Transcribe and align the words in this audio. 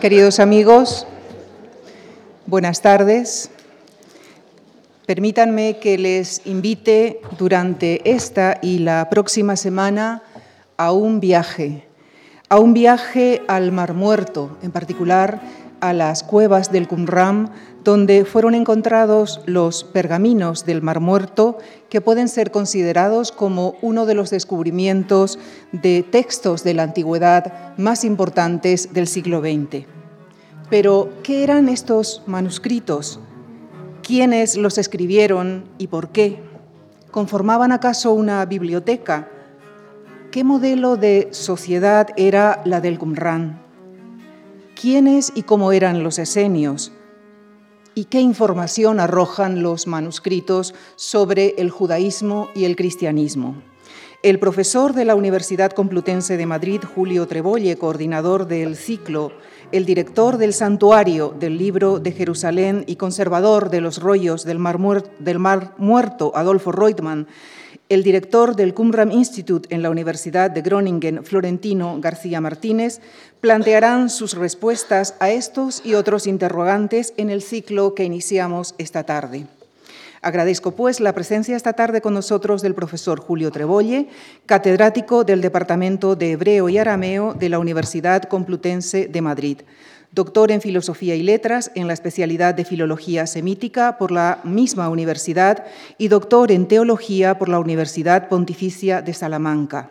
Queridos 0.00 0.40
amigos, 0.40 1.06
buenas 2.46 2.80
tardes. 2.80 3.50
Permítanme 5.04 5.78
que 5.78 5.98
les 5.98 6.40
invite 6.46 7.20
durante 7.36 8.10
esta 8.10 8.56
y 8.62 8.78
la 8.78 9.10
próxima 9.10 9.56
semana 9.56 10.22
a 10.78 10.92
un 10.92 11.20
viaje, 11.20 11.86
a 12.48 12.58
un 12.58 12.72
viaje 12.72 13.42
al 13.46 13.72
Mar 13.72 13.92
Muerto, 13.92 14.56
en 14.62 14.70
particular 14.70 15.42
a 15.80 15.92
las 15.92 16.22
cuevas 16.22 16.72
del 16.72 16.88
Qumran, 16.88 17.50
donde 17.84 18.24
fueron 18.24 18.54
encontrados 18.54 19.40
los 19.46 19.84
pergaminos 19.84 20.66
del 20.66 20.82
Mar 20.82 21.00
Muerto, 21.00 21.58
que 21.88 22.00
pueden 22.00 22.28
ser 22.28 22.50
considerados 22.50 23.32
como 23.32 23.74
uno 23.82 24.06
de 24.06 24.14
los 24.14 24.30
descubrimientos 24.30 25.38
de 25.72 26.02
textos 26.02 26.62
de 26.62 26.74
la 26.74 26.82
antigüedad 26.82 27.76
más 27.78 28.04
importantes 28.04 28.92
del 28.92 29.06
siglo 29.06 29.40
XX. 29.40 29.86
Pero, 30.68 31.10
¿qué 31.22 31.42
eran 31.42 31.68
estos 31.68 32.22
manuscritos? 32.26 33.18
¿Quiénes 34.02 34.56
los 34.56 34.78
escribieron 34.78 35.64
y 35.78 35.88
por 35.88 36.10
qué? 36.10 36.42
¿Conformaban 37.10 37.72
acaso 37.72 38.12
una 38.12 38.44
biblioteca? 38.44 39.28
¿Qué 40.30 40.44
modelo 40.44 40.96
de 40.96 41.28
sociedad 41.32 42.08
era 42.16 42.62
la 42.64 42.80
del 42.80 42.98
Qumran? 42.98 43.69
¿Quiénes 44.80 45.30
y 45.34 45.42
cómo 45.42 45.72
eran 45.72 46.02
los 46.02 46.18
esenios? 46.18 46.90
¿Y 47.94 48.06
qué 48.06 48.20
información 48.20 48.98
arrojan 48.98 49.62
los 49.62 49.86
manuscritos 49.86 50.74
sobre 50.96 51.54
el 51.58 51.68
judaísmo 51.68 52.48
y 52.54 52.64
el 52.64 52.76
cristianismo? 52.76 53.62
El 54.22 54.38
profesor 54.38 54.94
de 54.94 55.04
la 55.04 55.14
Universidad 55.16 55.72
Complutense 55.72 56.38
de 56.38 56.46
Madrid, 56.46 56.80
Julio 56.94 57.26
Trebolle, 57.26 57.76
coordinador 57.76 58.46
del 58.46 58.74
ciclo, 58.74 59.32
el 59.70 59.84
director 59.84 60.38
del 60.38 60.54
Santuario 60.54 61.34
del 61.38 61.58
Libro 61.58 61.98
de 61.98 62.12
Jerusalén 62.12 62.84
y 62.86 62.96
conservador 62.96 63.68
de 63.68 63.82
los 63.82 64.00
rollos 64.00 64.46
del 64.46 64.58
Mar, 64.58 64.78
Muerto, 64.78 66.32
Adolfo 66.34 66.72
Reutemann, 66.72 67.28
el 67.90 68.04
director 68.04 68.54
del 68.54 68.72
Qumran 68.72 69.10
Institute 69.10 69.74
en 69.74 69.82
la 69.82 69.90
Universidad 69.90 70.48
de 70.48 70.62
Groningen, 70.62 71.24
Florentino 71.24 71.98
García 72.00 72.40
Martínez, 72.40 73.00
plantearán 73.40 74.10
sus 74.10 74.34
respuestas 74.34 75.16
a 75.18 75.30
estos 75.30 75.82
y 75.84 75.94
otros 75.94 76.28
interrogantes 76.28 77.12
en 77.16 77.30
el 77.30 77.42
ciclo 77.42 77.96
que 77.96 78.04
iniciamos 78.04 78.76
esta 78.78 79.02
tarde. 79.02 79.46
Agradezco, 80.22 80.70
pues, 80.70 81.00
la 81.00 81.14
presencia 81.14 81.56
esta 81.56 81.72
tarde 81.72 82.00
con 82.00 82.14
nosotros 82.14 82.62
del 82.62 82.74
profesor 82.74 83.18
Julio 83.18 83.50
Trebolle, 83.50 84.06
catedrático 84.46 85.24
del 85.24 85.40
Departamento 85.40 86.14
de 86.14 86.32
Hebreo 86.32 86.68
y 86.68 86.78
Arameo 86.78 87.34
de 87.34 87.48
la 87.48 87.58
Universidad 87.58 88.22
Complutense 88.22 89.08
de 89.08 89.20
Madrid, 89.20 89.58
doctor 90.12 90.50
en 90.50 90.60
Filosofía 90.60 91.14
y 91.14 91.22
Letras 91.22 91.70
en 91.74 91.86
la 91.86 91.92
especialidad 91.92 92.54
de 92.54 92.64
Filología 92.64 93.26
Semítica 93.26 93.98
por 93.98 94.10
la 94.10 94.40
misma 94.44 94.88
universidad 94.88 95.64
y 95.98 96.08
doctor 96.08 96.50
en 96.52 96.66
Teología 96.66 97.38
por 97.38 97.48
la 97.48 97.60
Universidad 97.60 98.28
Pontificia 98.28 99.02
de 99.02 99.14
Salamanca 99.14 99.90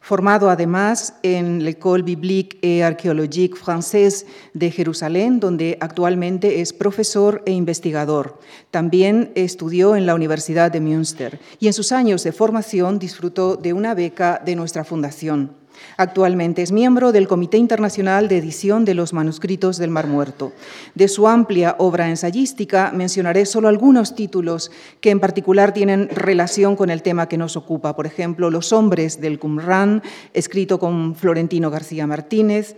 formado 0.00 0.50
además 0.50 1.14
en 1.22 1.62
l'École 1.62 2.02
biblique 2.02 2.58
et 2.62 2.82
archéologique 2.82 3.56
française 3.56 4.26
de 4.54 4.70
Jerusalén, 4.70 5.40
donde 5.40 5.76
actualmente 5.80 6.60
es 6.60 6.72
profesor 6.72 7.42
e 7.46 7.52
investigador. 7.52 8.40
También 8.70 9.30
estudió 9.34 9.94
en 9.94 10.06
la 10.06 10.14
Universidad 10.14 10.72
de 10.72 10.80
Münster 10.80 11.38
y 11.60 11.66
en 11.66 11.72
sus 11.74 11.92
años 11.92 12.24
de 12.24 12.32
formación 12.32 12.98
disfrutó 12.98 13.56
de 13.56 13.72
una 13.72 13.94
beca 13.94 14.40
de 14.44 14.56
nuestra 14.56 14.84
fundación. 14.84 15.59
Actualmente 15.96 16.62
es 16.62 16.72
miembro 16.72 17.12
del 17.12 17.28
Comité 17.28 17.56
Internacional 17.58 18.28
de 18.28 18.38
Edición 18.38 18.84
de 18.84 18.94
los 18.94 19.12
Manuscritos 19.12 19.76
del 19.76 19.90
Mar 19.90 20.06
Muerto. 20.06 20.52
De 20.94 21.08
su 21.08 21.28
amplia 21.28 21.76
obra 21.78 22.08
ensayística 22.08 22.90
mencionaré 22.94 23.46
solo 23.46 23.68
algunos 23.68 24.14
títulos 24.14 24.70
que 25.00 25.10
en 25.10 25.20
particular 25.20 25.72
tienen 25.74 26.08
relación 26.08 26.76
con 26.76 26.90
el 26.90 27.02
tema 27.02 27.28
que 27.28 27.36
nos 27.36 27.56
ocupa. 27.56 27.96
Por 27.96 28.06
ejemplo, 28.06 28.50
Los 28.50 28.72
hombres 28.72 29.20
del 29.20 29.38
Qumran, 29.38 30.02
escrito 30.32 30.78
con 30.78 31.14
Florentino 31.14 31.70
García 31.70 32.06
Martínez, 32.06 32.76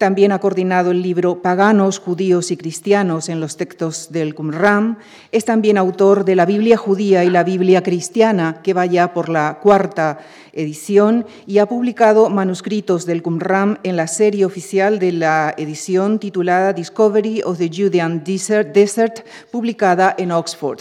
también 0.00 0.32
ha 0.32 0.38
coordinado 0.38 0.92
el 0.92 1.02
libro 1.02 1.42
Paganos, 1.42 1.98
judíos 1.98 2.50
y 2.50 2.56
cristianos 2.56 3.28
en 3.28 3.38
los 3.38 3.58
textos 3.58 4.10
del 4.10 4.34
Qumran. 4.34 4.96
Es 5.30 5.44
también 5.44 5.76
autor 5.76 6.24
de 6.24 6.36
la 6.36 6.46
Biblia 6.46 6.78
judía 6.78 7.22
y 7.22 7.28
la 7.28 7.44
Biblia 7.44 7.82
cristiana, 7.82 8.62
que 8.62 8.72
vaya 8.72 9.12
por 9.12 9.28
la 9.28 9.58
cuarta 9.62 10.20
edición, 10.54 11.26
y 11.46 11.58
ha 11.58 11.66
publicado 11.66 12.30
manuscritos 12.30 13.04
del 13.04 13.22
Qumran 13.22 13.78
en 13.82 13.96
la 13.96 14.06
serie 14.06 14.46
oficial 14.46 14.98
de 14.98 15.12
la 15.12 15.54
edición 15.58 16.18
titulada 16.18 16.72
Discovery 16.72 17.42
of 17.42 17.58
the 17.58 17.68
Judean 17.68 18.24
Desert 18.24 19.20
publicada 19.50 20.14
en 20.16 20.32
Oxford. 20.32 20.78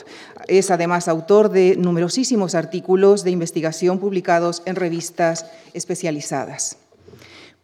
Es 0.48 0.72
además 0.72 1.10
autor 1.10 1.50
de 1.50 1.76
numerosísimos 1.76 2.56
artículos 2.56 3.26
de 3.26 3.32
investigación 3.32 4.00
publicados 4.00 4.64
en 4.66 4.78
revistas 4.78 5.46
especializadas. 5.74 6.89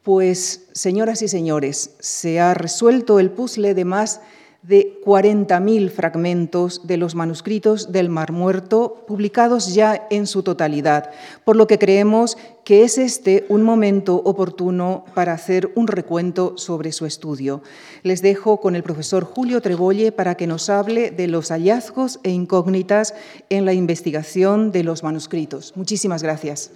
Pues, 0.05 0.67
señoras 0.71 1.23
y 1.23 1.27
señores, 1.27 1.95
se 1.99 2.39
ha 2.39 2.53
resuelto 2.53 3.19
el 3.19 3.31
puzzle 3.31 3.73
de 3.73 3.85
más 3.85 4.21
de 4.61 5.01
40.000 5.03 5.89
fragmentos 5.89 6.85
de 6.85 6.97
los 6.97 7.15
manuscritos 7.15 7.91
del 7.91 8.09
Mar 8.09 8.31
Muerto, 8.31 9.03
publicados 9.07 9.73
ya 9.73 10.05
en 10.11 10.27
su 10.27 10.43
totalidad, 10.43 11.09
por 11.43 11.55
lo 11.55 11.65
que 11.65 11.79
creemos 11.79 12.37
que 12.63 12.83
es 12.83 12.99
este 12.99 13.47
un 13.49 13.63
momento 13.63 14.17
oportuno 14.17 15.05
para 15.15 15.33
hacer 15.33 15.71
un 15.73 15.87
recuento 15.87 16.55
sobre 16.55 16.91
su 16.91 17.07
estudio. 17.07 17.63
Les 18.03 18.21
dejo 18.21 18.61
con 18.61 18.75
el 18.75 18.83
profesor 18.83 19.23
Julio 19.23 19.59
Trebolle 19.59 20.11
para 20.11 20.35
que 20.35 20.45
nos 20.45 20.69
hable 20.69 21.09
de 21.09 21.25
los 21.25 21.49
hallazgos 21.49 22.19
e 22.21 22.29
incógnitas 22.29 23.15
en 23.49 23.65
la 23.65 23.73
investigación 23.73 24.71
de 24.71 24.83
los 24.83 25.01
manuscritos. 25.01 25.73
Muchísimas 25.75 26.21
gracias. 26.21 26.69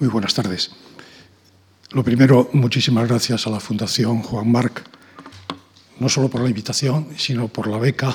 Muy 0.00 0.08
buenas 0.08 0.32
tardes. 0.32 0.70
Lo 1.90 2.04
primero, 2.04 2.50
muchísimas 2.52 3.08
gracias 3.08 3.46
a 3.46 3.50
la 3.50 3.60
Fundación 3.60 4.20
Juan 4.20 4.52
Marc, 4.52 4.84
no 5.98 6.10
solo 6.10 6.28
por 6.28 6.42
la 6.42 6.50
invitación, 6.50 7.08
sino 7.16 7.48
por 7.48 7.66
la 7.66 7.78
beca 7.78 8.14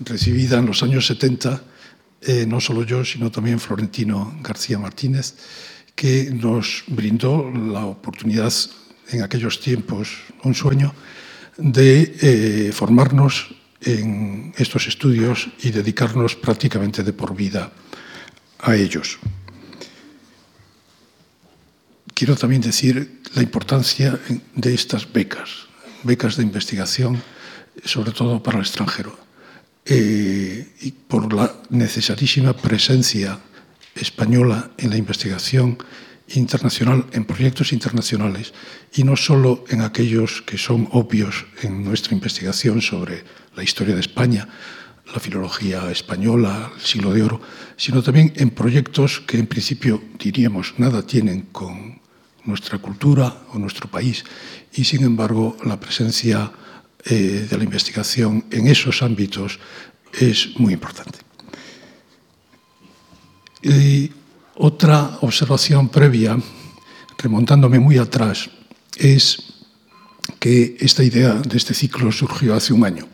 recibida 0.00 0.58
en 0.58 0.66
los 0.66 0.82
años 0.82 1.06
70, 1.06 1.62
eh, 2.22 2.44
no 2.44 2.60
solo 2.60 2.82
yo, 2.82 3.04
sino 3.04 3.30
también 3.30 3.60
Florentino 3.60 4.36
García 4.42 4.80
Martínez, 4.80 5.34
que 5.94 6.28
nos 6.32 6.82
brindó 6.88 7.52
la 7.52 7.86
oportunidad 7.86 8.52
en 9.10 9.22
aquellos 9.22 9.60
tiempos, 9.60 10.08
un 10.42 10.56
sueño, 10.56 10.92
de 11.56 12.16
eh, 12.20 12.72
formarnos 12.72 13.54
en 13.80 14.52
estos 14.56 14.88
estudios 14.88 15.50
y 15.62 15.70
dedicarnos 15.70 16.34
prácticamente 16.34 17.04
de 17.04 17.12
por 17.12 17.36
vida 17.36 17.70
a 18.58 18.74
ellos. 18.74 19.20
Quiero 22.14 22.36
también 22.36 22.62
decir 22.62 23.20
la 23.34 23.42
importancia 23.42 24.20
de 24.54 24.72
estas 24.72 25.12
becas, 25.12 25.66
becas 26.04 26.36
de 26.36 26.44
investigación, 26.44 27.20
sobre 27.84 28.12
todo 28.12 28.40
para 28.40 28.58
el 28.58 28.64
extranjero, 28.64 29.18
eh, 29.84 30.68
y 30.80 30.92
por 30.92 31.32
la 31.32 31.52
necesarísima 31.70 32.56
presencia 32.56 33.40
española 33.96 34.70
en 34.78 34.90
la 34.90 34.96
investigación 34.96 35.76
internacional, 36.28 37.04
en 37.10 37.24
proyectos 37.24 37.72
internacionales, 37.72 38.54
y 38.94 39.02
no 39.02 39.16
solo 39.16 39.64
en 39.68 39.80
aquellos 39.80 40.40
que 40.42 40.56
son 40.56 40.88
obvios 40.92 41.46
en 41.62 41.82
nuestra 41.82 42.14
investigación 42.14 42.80
sobre 42.80 43.24
la 43.56 43.64
historia 43.64 43.94
de 43.94 44.00
España, 44.00 44.48
la 45.12 45.18
filología 45.18 45.90
española, 45.90 46.70
el 46.76 46.80
siglo 46.80 47.12
de 47.12 47.24
oro, 47.24 47.40
sino 47.76 48.04
también 48.04 48.32
en 48.36 48.50
proyectos 48.50 49.20
que 49.20 49.38
en 49.38 49.48
principio 49.48 50.00
diríamos 50.18 50.74
nada 50.78 51.04
tienen 51.04 51.42
con 51.52 52.03
nuestra 52.44 52.78
cultura 52.78 53.44
o 53.52 53.58
nuestro 53.58 53.88
país 53.88 54.24
y 54.74 54.84
sin 54.84 55.04
embargo 55.04 55.56
la 55.64 55.78
presencia 55.78 56.50
eh, 57.04 57.46
de 57.50 57.58
la 57.58 57.64
investigación 57.64 58.46
en 58.50 58.66
esos 58.66 59.02
ámbitos 59.02 59.58
es 60.12 60.58
muy 60.58 60.72
importante. 60.72 61.18
Y 63.62 64.10
otra 64.56 65.18
observación 65.22 65.88
previa, 65.88 66.38
remontándome 67.18 67.78
muy 67.78 67.98
atrás, 67.98 68.50
es 68.96 69.54
que 70.38 70.76
esta 70.80 71.02
idea 71.02 71.34
de 71.34 71.56
este 71.56 71.74
ciclo 71.74 72.12
surgió 72.12 72.54
hace 72.54 72.72
un 72.72 72.84
año. 72.84 73.08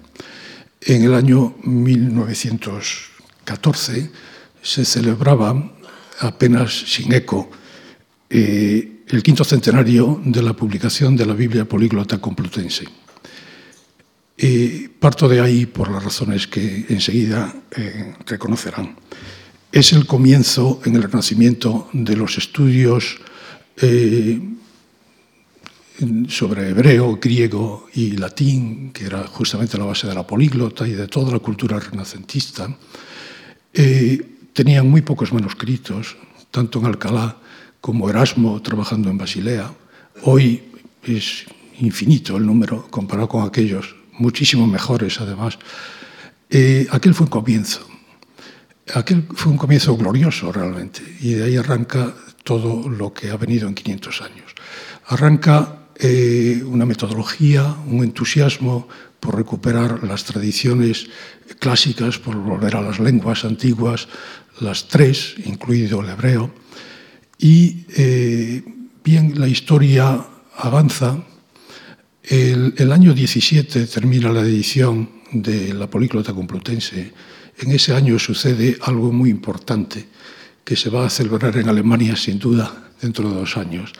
En 0.80 1.02
el 1.04 1.14
año 1.14 1.56
1914 1.62 4.10
se 4.62 4.84
celebraba, 4.84 5.72
apenas 6.20 6.72
sin 6.72 7.12
eco, 7.12 7.50
eh, 8.28 8.99
el 9.10 9.22
quinto 9.22 9.42
centenario 9.42 10.20
de 10.24 10.42
la 10.42 10.54
publicación 10.54 11.16
de 11.16 11.26
la 11.26 11.34
Biblia 11.34 11.64
Políglota 11.64 12.18
Complutense. 12.18 12.84
parto 15.00 15.28
de 15.28 15.40
ahí 15.40 15.66
por 15.66 15.90
las 15.90 16.04
razones 16.04 16.46
que 16.46 16.86
enseguida 16.88 17.52
eh, 17.76 18.14
reconocerán. 18.26 18.96
Es 19.72 19.92
el 19.92 20.06
comienzo 20.06 20.80
en 20.84 20.96
el 20.96 21.02
renacimiento 21.02 21.88
de 21.92 22.16
los 22.16 22.38
estudios 22.38 23.18
eh, 23.76 24.40
sobre 26.28 26.70
hebreo, 26.70 27.18
griego 27.20 27.88
y 27.94 28.12
latín, 28.12 28.92
que 28.92 29.04
era 29.06 29.26
justamente 29.26 29.76
la 29.76 29.84
base 29.84 30.06
de 30.06 30.14
la 30.14 30.26
políglota 30.26 30.86
y 30.86 30.92
de 30.92 31.08
toda 31.08 31.32
la 31.32 31.40
cultura 31.40 31.78
renacentista, 31.78 32.74
eh, 33.74 34.20
tenían 34.52 34.88
muy 34.88 35.02
pocos 35.02 35.32
manuscritos, 35.32 36.16
tanto 36.50 36.78
en 36.78 36.86
Alcalá 36.86 37.36
como 37.80 38.10
Erasmo 38.10 38.60
trabajando 38.62 39.10
en 39.10 39.18
Basilea. 39.18 39.72
Hoy 40.22 40.62
es 41.02 41.46
infinito 41.80 42.36
el 42.36 42.46
número 42.46 42.86
comparado 42.90 43.28
con 43.28 43.46
aquellos, 43.46 43.96
muchísimo 44.18 44.66
mejores 44.66 45.20
además. 45.20 45.58
Eh, 46.50 46.86
aquel 46.90 47.14
fue 47.14 47.24
un 47.24 47.30
comienzo. 47.30 47.86
Aquel 48.94 49.24
fue 49.34 49.52
un 49.52 49.58
comienzo 49.58 49.96
glorioso 49.96 50.52
realmente 50.52 51.00
y 51.20 51.34
de 51.34 51.44
ahí 51.44 51.56
arranca 51.56 52.14
todo 52.42 52.88
lo 52.88 53.12
que 53.14 53.30
ha 53.30 53.36
venido 53.36 53.68
en 53.68 53.74
500 53.74 54.22
años. 54.22 54.54
Arranca 55.06 55.80
eh, 55.96 56.62
una 56.64 56.86
metodología, 56.86 57.76
un 57.86 58.02
entusiasmo 58.02 58.88
por 59.20 59.36
recuperar 59.36 60.02
las 60.02 60.24
tradiciones 60.24 61.08
clásicas, 61.58 62.18
por 62.18 62.36
volver 62.36 62.76
a 62.76 62.80
las 62.80 62.98
lenguas 62.98 63.44
antiguas, 63.44 64.08
las 64.60 64.88
tres, 64.88 65.34
incluido 65.44 66.00
el 66.00 66.08
hebreo. 66.08 66.50
Y 67.40 67.86
eh, 67.96 68.62
bien, 69.02 69.40
la 69.40 69.48
historia 69.48 70.26
avanza. 70.56 71.24
El, 72.22 72.74
el, 72.76 72.92
año 72.92 73.14
17 73.14 73.86
termina 73.86 74.30
la 74.30 74.42
edición 74.42 75.08
de 75.32 75.72
la 75.72 75.88
Políglota 75.88 76.34
Complutense. 76.34 77.12
En 77.58 77.72
ese 77.72 77.94
año 77.94 78.18
sucede 78.18 78.76
algo 78.82 79.10
muy 79.10 79.30
importante 79.30 80.06
que 80.62 80.76
se 80.76 80.90
va 80.90 81.06
a 81.06 81.10
celebrar 81.10 81.56
en 81.56 81.70
Alemania 81.70 82.14
sin 82.14 82.38
duda 82.38 82.90
dentro 83.00 83.30
de 83.30 83.36
dos 83.36 83.56
años, 83.56 83.94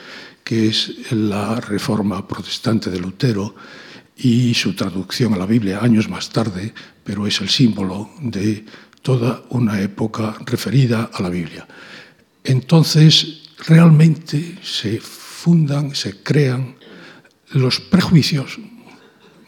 que 0.44 0.69
es 0.69 1.10
la 1.10 1.60
reforma 1.60 2.28
protestante 2.28 2.90
de 2.90 3.00
Lutero 3.00 3.54
y 4.19 4.52
su 4.52 4.75
traducción 4.75 5.32
a 5.32 5.38
la 5.38 5.46
Biblia 5.46 5.81
años 5.81 6.10
más 6.10 6.28
tarde, 6.28 6.75
pero 7.02 7.26
es 7.26 7.40
el 7.40 7.48
símbolo 7.48 8.10
de 8.20 8.66
toda 9.00 9.44
una 9.48 9.81
época 9.81 10.36
referida 10.44 11.10
a 11.10 11.22
la 11.22 11.31
Biblia. 11.31 11.66
Entonces, 12.44 13.50
realmente 13.66 14.58
se 14.62 15.00
fundan, 15.00 15.94
se 15.94 16.22
crean 16.22 16.76
los 17.52 17.81
prejuicios 17.81 18.58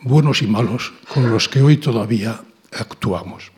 buenos 0.02 0.42
y 0.42 0.46
malos 0.46 0.92
con 1.12 1.30
los 1.30 1.48
que 1.48 1.62
hoy 1.62 1.76
todavía 1.76 2.40
actuamos. 2.72 3.52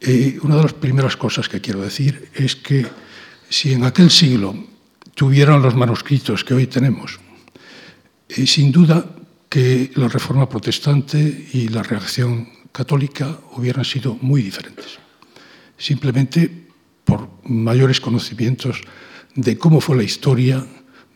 Eh, 0.00 0.38
una 0.42 0.56
de 0.56 0.62
las 0.62 0.72
primeras 0.72 1.16
cosas 1.16 1.48
que 1.48 1.60
quiero 1.60 1.82
decir 1.82 2.30
es 2.34 2.56
que 2.56 2.86
si 3.48 3.72
en 3.72 3.84
aquel 3.84 4.10
siglo 4.10 4.54
tuvieran 5.14 5.60
los 5.60 5.74
manuscritos 5.74 6.44
que 6.44 6.54
hoy 6.54 6.66
tenemos. 6.66 7.20
Y 8.28 8.46
sin 8.46 8.72
duda 8.72 9.04
que 9.48 9.90
la 9.96 10.08
reforma 10.08 10.48
protestante 10.48 11.48
y 11.52 11.68
la 11.68 11.82
reacción 11.82 12.48
católica 12.72 13.38
hubieran 13.52 13.84
sido 13.84 14.16
muy 14.22 14.42
diferentes. 14.42 14.98
Simplemente 15.76 16.68
por 17.10 17.28
mayores 17.44 18.00
conocimientos 18.00 18.80
de 19.34 19.58
cómo 19.58 19.80
fue 19.80 19.96
la 19.96 20.02
historia 20.02 20.64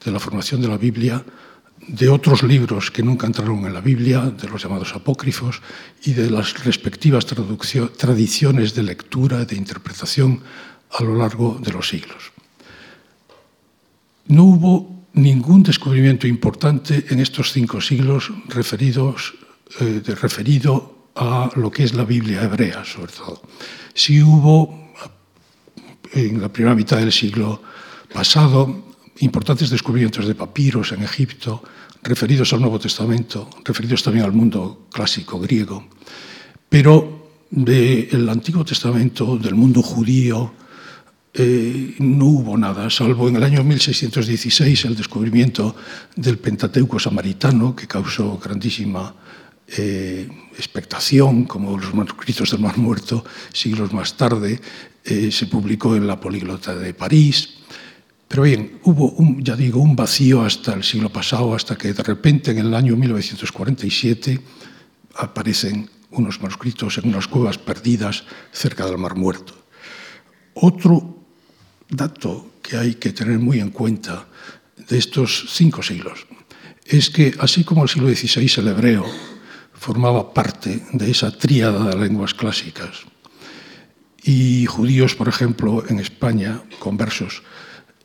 de 0.04 0.10
la 0.10 0.18
formación 0.18 0.60
de 0.60 0.68
la 0.68 0.76
Biblia, 0.76 1.24
de 1.86 2.08
otros 2.08 2.42
libros 2.42 2.90
que 2.90 3.02
nunca 3.02 3.26
entraron 3.26 3.64
en 3.64 3.72
la 3.72 3.80
Biblia, 3.80 4.20
de 4.20 4.48
los 4.48 4.62
llamados 4.62 4.94
apócrifos, 4.94 5.62
y 6.04 6.12
de 6.12 6.30
las 6.30 6.64
respectivas 6.64 7.26
tradiciones 7.26 8.74
de 8.74 8.82
lectura, 8.82 9.44
de 9.44 9.56
interpretación 9.56 10.40
a 10.90 11.02
lo 11.02 11.16
largo 11.16 11.58
de 11.62 11.72
los 11.72 11.88
siglos 11.88 12.34
no 14.26 14.44
hubo 14.44 15.06
ningún 15.12 15.62
descubrimiento 15.62 16.26
importante 16.26 17.04
en 17.08 17.20
estos 17.20 17.52
cinco 17.52 17.80
siglos 17.80 18.32
referidos, 18.48 19.34
eh, 19.80 20.02
referido 20.20 21.08
a 21.14 21.50
lo 21.54 21.70
que 21.70 21.84
es 21.84 21.94
la 21.94 22.04
Biblia 22.04 22.42
hebrea, 22.42 22.84
sobre 22.84 23.12
todo. 23.12 23.42
Sí 23.92 24.22
hubo, 24.22 24.83
en 26.12 26.40
la 26.40 26.52
primera 26.52 26.74
mitad 26.74 26.98
del 26.98 27.12
siglo 27.12 27.62
pasado, 28.12 28.94
importantes 29.18 29.70
descubrimientos 29.70 30.26
de 30.26 30.34
papiros 30.34 30.92
en 30.92 31.02
Egipto, 31.02 31.62
referidos 32.02 32.52
al 32.52 32.60
Nuevo 32.60 32.78
Testamento, 32.78 33.48
referidos 33.64 34.02
también 34.02 34.24
al 34.24 34.32
mundo 34.32 34.86
clásico 34.92 35.40
griego, 35.40 35.86
pero 36.68 37.24
del 37.50 38.28
Antiguo 38.28 38.64
Testamento, 38.64 39.38
del 39.38 39.54
mundo 39.54 39.82
judío, 39.82 40.52
eh, 41.32 41.96
no 41.98 42.26
hubo 42.26 42.56
nada, 42.56 42.88
salvo 42.90 43.28
en 43.28 43.36
el 43.36 43.42
año 43.42 43.64
1616 43.64 44.84
el 44.84 44.96
descubrimiento 44.96 45.74
del 46.14 46.38
Pentateuco 46.38 46.98
samaritano, 46.98 47.74
que 47.74 47.88
causó 47.88 48.38
grandísima 48.38 49.14
eh, 49.68 50.28
expectación, 50.56 51.44
como 51.44 51.76
los 51.78 51.94
manuscritos 51.94 52.50
del 52.50 52.60
Mar 52.60 52.76
Muerto, 52.76 53.24
siglos 53.52 53.92
más 53.92 54.16
tarde, 54.16 54.60
eh, 55.04 55.30
se 55.30 55.46
publicó 55.46 55.96
en 55.96 56.06
la 56.06 56.20
Políglota 56.20 56.74
de 56.74 56.94
París. 56.94 57.54
Pero 58.28 58.42
bien, 58.42 58.80
hubo, 58.84 59.10
un, 59.12 59.42
ya 59.42 59.56
digo, 59.56 59.80
un 59.80 59.96
vacío 59.96 60.42
hasta 60.42 60.74
el 60.74 60.84
siglo 60.84 61.10
pasado, 61.10 61.54
hasta 61.54 61.76
que 61.76 61.92
de 61.92 62.02
repente 62.02 62.50
en 62.50 62.58
el 62.58 62.74
año 62.74 62.96
1947 62.96 64.40
aparecen 65.16 65.88
unos 66.10 66.40
manuscritos 66.40 66.98
en 66.98 67.08
unas 67.08 67.26
cuevas 67.26 67.58
perdidas 67.58 68.24
cerca 68.52 68.86
del 68.86 68.98
Mar 68.98 69.16
Muerto. 69.16 69.54
Otro 70.54 71.24
dato 71.88 72.52
que 72.62 72.76
hay 72.76 72.94
que 72.94 73.12
tener 73.12 73.38
muy 73.38 73.60
en 73.60 73.70
cuenta 73.70 74.26
de 74.88 74.98
estos 74.98 75.46
cinco 75.50 75.82
siglos 75.82 76.26
es 76.84 77.10
que, 77.10 77.34
así 77.38 77.64
como 77.64 77.82
el 77.82 77.88
siglo 77.88 78.08
XVI 78.08 78.50
el 78.58 78.68
hebreo 78.68 79.06
formaba 79.74 80.32
parte 80.32 80.82
de 80.92 81.10
esa 81.10 81.30
tríada 81.30 81.90
de 81.90 81.96
lenguas 81.96 82.34
clásicas, 82.34 83.04
y 84.24 84.64
judíos, 84.64 85.14
por 85.14 85.28
ejemplo, 85.28 85.84
en 85.86 86.00
España, 86.00 86.62
conversos, 86.78 87.42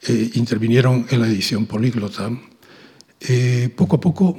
eh, 0.07 0.31
intervinieron 0.33 1.07
en 1.09 1.21
la 1.21 1.27
edición 1.27 1.65
políglota, 1.65 2.29
eh, 3.21 3.69
poco 3.75 3.95
a 3.95 3.99
poco 4.01 4.37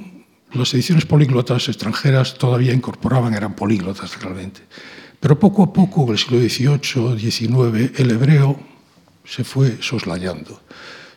las 0.52 0.74
ediciones 0.74 1.06
políglotas 1.06 1.68
extranjeras 1.68 2.34
todavía 2.34 2.74
incorporaban, 2.74 3.34
eran 3.34 3.54
políglotas 3.54 4.20
realmente. 4.20 4.62
Pero 5.20 5.38
poco 5.38 5.62
a 5.62 5.72
poco, 5.72 6.04
en 6.04 6.10
el 6.10 6.18
siglo 6.18 6.38
XVIII, 6.38 7.18
XIX, 7.18 7.98
el 7.98 8.10
hebreo 8.10 8.58
se 9.24 9.44
fue 9.44 9.78
soslayando, 9.80 10.60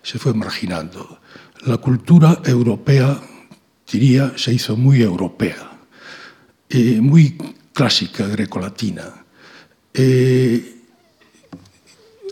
se 0.02 0.20
fue 0.20 0.34
marginando. 0.34 1.20
La 1.66 1.78
cultura 1.78 2.42
europea, 2.46 3.20
diría, 3.92 4.34
se 4.38 4.54
hizo 4.54 4.78
muy 4.78 5.02
europea, 5.02 5.73
eh, 6.74 7.00
muy 7.00 7.38
clásica 7.72 8.26
grecolatina. 8.26 9.24
Eh, 9.94 10.76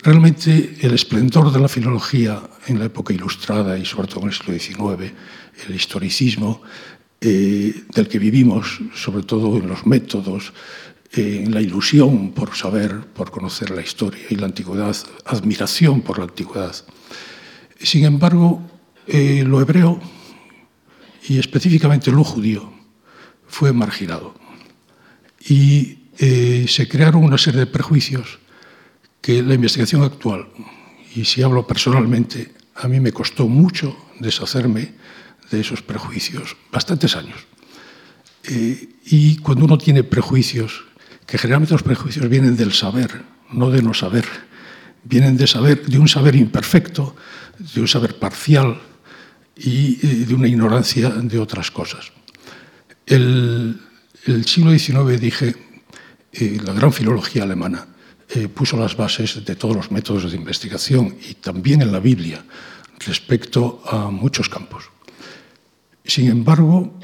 realmente 0.02 0.78
el 0.82 0.96
esplendor 0.96 1.52
de 1.52 1.60
la 1.60 1.68
filología 1.68 2.42
en 2.66 2.80
la 2.80 2.86
época 2.86 3.14
ilustrada 3.14 3.78
y 3.78 3.86
sobre 3.86 4.08
todo 4.08 4.22
en 4.22 4.30
el 4.30 4.34
siglo 4.34 4.58
XIX, 4.58 5.14
el 5.68 5.76
historicismo 5.76 6.64
eh, 7.22 7.84
del 7.94 8.08
que 8.08 8.18
vivimos, 8.18 8.80
sobre 8.96 9.22
todo 9.22 9.58
en 9.58 9.68
los 9.68 9.86
métodos, 9.86 10.54
en 11.14 11.54
la 11.54 11.62
ilusión 11.62 12.32
por 12.32 12.56
saber, 12.56 13.02
por 13.14 13.30
conocer 13.30 13.70
la 13.70 13.82
historia 13.82 14.24
y 14.28 14.38
la 14.38 14.48
antigüedad, 14.48 14.96
admiración 15.26 16.02
por 16.02 16.18
la 16.18 16.24
antigüedad. 16.24 16.76
Sin 17.80 18.06
embargo, 18.06 18.60
eh, 19.06 19.44
lo 19.46 19.62
hebreo 19.62 20.00
y 21.28 21.38
específicamente 21.38 22.12
lo 22.12 22.24
judío 22.24 22.81
fue 23.52 23.74
marginado 23.74 24.34
y 25.48 26.00
eh, 26.18 26.66
se 26.68 26.88
crearon 26.88 27.24
una 27.24 27.38
serie 27.38 27.60
de 27.60 27.68
prejuicios 27.68 28.40
que 29.20 29.44
la 29.44 29.54
investigación 29.54 30.04
actual, 30.04 30.48
y 31.14 31.26
si 31.26 31.44
hablo 31.44 31.68
personalmente, 31.68 32.54
a 32.76 32.88
mí 32.88 33.00
me 33.00 33.12
costó 33.12 33.48
mucho 33.48 33.96
deshacerme 34.20 34.94
de 35.52 35.60
esos 35.60 35.82
prejuicios, 35.82 36.56
bastantes 36.72 37.16
años. 37.16 37.38
Eh, 38.46 38.90
y 39.06 39.36
cuando 39.38 39.66
uno 39.66 39.78
tiene 39.78 40.04
prejuicios 40.04 40.86
que 41.28 41.38
generalmente 41.38 41.74
los 41.74 41.84
prejuicios 41.84 42.28
vienen 42.30 42.56
del 42.56 42.72
saber, 42.72 43.22
no 43.52 43.70
de 43.70 43.82
no 43.82 43.94
saber. 43.94 44.26
Vienen 45.04 45.36
de, 45.36 45.46
saber, 45.46 45.86
de 45.86 46.00
un 46.00 46.08
saber 46.08 46.36
imperfecto, 46.36 47.16
de 47.60 47.82
un 47.82 47.88
saber 47.88 48.18
parcial 48.18 48.80
y 49.58 50.00
eh, 50.02 50.26
de 50.26 50.34
una 50.34 50.48
ignorancia 50.48 51.10
de 51.10 51.38
otras 51.38 51.70
cosas. 51.70 52.12
El, 53.12 53.80
siglo 54.46 54.72
XIX, 54.72 55.20
dije, 55.20 55.56
eh, 56.32 56.60
la 56.64 56.74
gran 56.74 56.94
filología 56.94 57.44
alemana 57.44 57.88
eh, 58.30 58.48
puso 58.48 58.78
las 58.78 58.96
bases 58.96 59.44
de 59.44 59.56
todos 59.56 59.76
los 59.76 59.92
métodos 59.92 60.32
de 60.32 60.38
investigación 60.38 61.18
y 61.30 61.36
también 61.36 61.82
en 61.82 61.92
la 61.92 62.00
Biblia 62.00 62.44
respecto 63.06 63.82
a 63.86 64.10
muchos 64.10 64.48
campos. 64.48 64.86
Sin 66.06 66.30
embargo, 66.30 67.00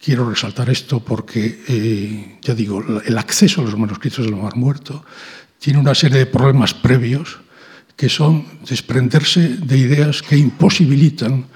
quiero 0.00 0.28
resaltar 0.28 0.70
esto 0.70 1.00
porque, 1.00 1.62
eh, 1.68 2.38
ya 2.40 2.54
digo, 2.54 2.82
el 3.04 3.18
acceso 3.18 3.60
a 3.60 3.64
los 3.64 3.76
manuscritos 3.76 4.24
del 4.24 4.36
Mar 4.36 4.56
Muerto 4.56 5.04
tiene 5.58 5.78
una 5.78 5.94
serie 5.94 6.18
de 6.18 6.26
problemas 6.26 6.74
previos 6.74 7.40
que 7.96 8.08
son 8.08 8.46
desprenderse 8.68 9.58
de 9.58 9.76
ideas 9.76 10.22
que 10.22 10.36
imposibilitan 10.36 11.46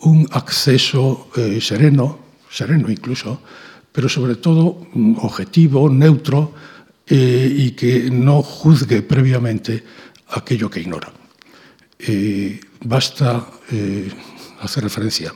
un 0.00 0.28
acceso 0.30 1.28
eh, 1.36 1.60
sereno, 1.60 2.27
sereno 2.50 2.90
incluso, 2.90 3.40
pero 3.92 4.08
sobre 4.08 4.36
todo 4.36 4.86
mm, 4.92 5.18
objetivo, 5.22 5.88
neutro 5.88 6.54
eh, 7.06 7.50
y 7.50 7.72
que 7.72 8.10
no 8.10 8.42
juzgue 8.42 9.02
previamente 9.02 9.84
aquello 10.28 10.70
que 10.70 10.80
ignora. 10.80 11.12
Eh, 11.98 12.60
basta 12.84 13.48
eh, 13.72 14.08
hacer 14.60 14.84
referencia 14.84 15.34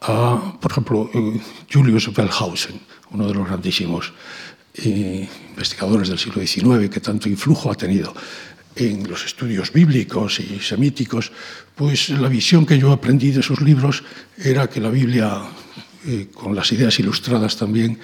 a, 0.00 0.58
por 0.60 0.70
ejemplo, 0.70 1.10
eh, 1.14 1.40
Julius 1.72 2.08
Wellhausen, 2.08 2.80
uno 3.12 3.28
de 3.28 3.34
los 3.34 3.46
grandísimos 3.46 4.12
investigadores 4.84 6.10
del 6.10 6.18
siglo 6.18 6.42
XIX 6.42 6.90
que 6.90 7.00
tanto 7.00 7.30
influjo 7.30 7.70
ha 7.70 7.74
tenido 7.74 8.12
en 8.74 9.08
los 9.08 9.24
estudios 9.24 9.72
bíblicos 9.72 10.38
y 10.38 10.60
semíticos, 10.60 11.32
pues 11.74 12.10
la 12.10 12.28
visión 12.28 12.66
que 12.66 12.78
yo 12.78 12.92
aprendí 12.92 13.30
de 13.30 13.42
sus 13.42 13.62
libros 13.62 14.04
era 14.36 14.68
que 14.68 14.82
la 14.82 14.90
Biblia, 14.90 15.44
con 16.34 16.54
las 16.54 16.70
ideas 16.72 16.98
ilustradas 16.98 17.56
también, 17.56 17.98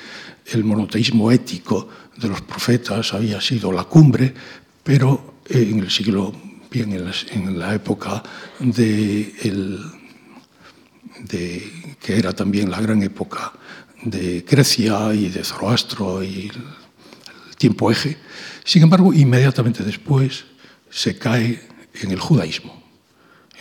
el 0.47 0.65
monoteísmo 0.65 1.31
ético 1.31 1.89
de 2.17 2.29
los 2.29 2.43
profetas 2.43 3.15
había 3.15 3.41
sido 3.41 3.73
la 3.73 3.85
cumbre, 3.85 4.35
pero 4.83 5.41
eh, 5.49 5.69
en 5.71 5.79
el 5.81 5.91
siglo, 5.91 6.33
bien 6.71 6.93
en 6.93 7.05
la, 7.05 7.13
en 7.31 7.59
la 7.59 7.75
época 7.75 8.23
de, 8.59 9.35
el, 9.43 9.81
de, 11.21 11.97
que 12.01 12.19
era 12.19 12.33
también 12.33 12.71
la 12.71 12.81
gran 12.81 13.03
época 13.03 13.53
de 14.03 14.45
Grecia 14.49 15.15
y 15.15 15.29
de 15.29 15.45
Zoroastro 15.45 16.23
y 16.23 16.51
el, 16.53 16.63
el 17.49 17.57
tiempo 17.57 17.91
eje, 17.91 18.19
sin 18.65 18.83
embargo, 18.83 19.13
inmediatamente 19.13 19.83
después 19.83 20.45
se 20.91 21.19
cae 21.19 21.69
en 21.95 22.11
el 22.11 22.21
judaísmo, 22.21 22.83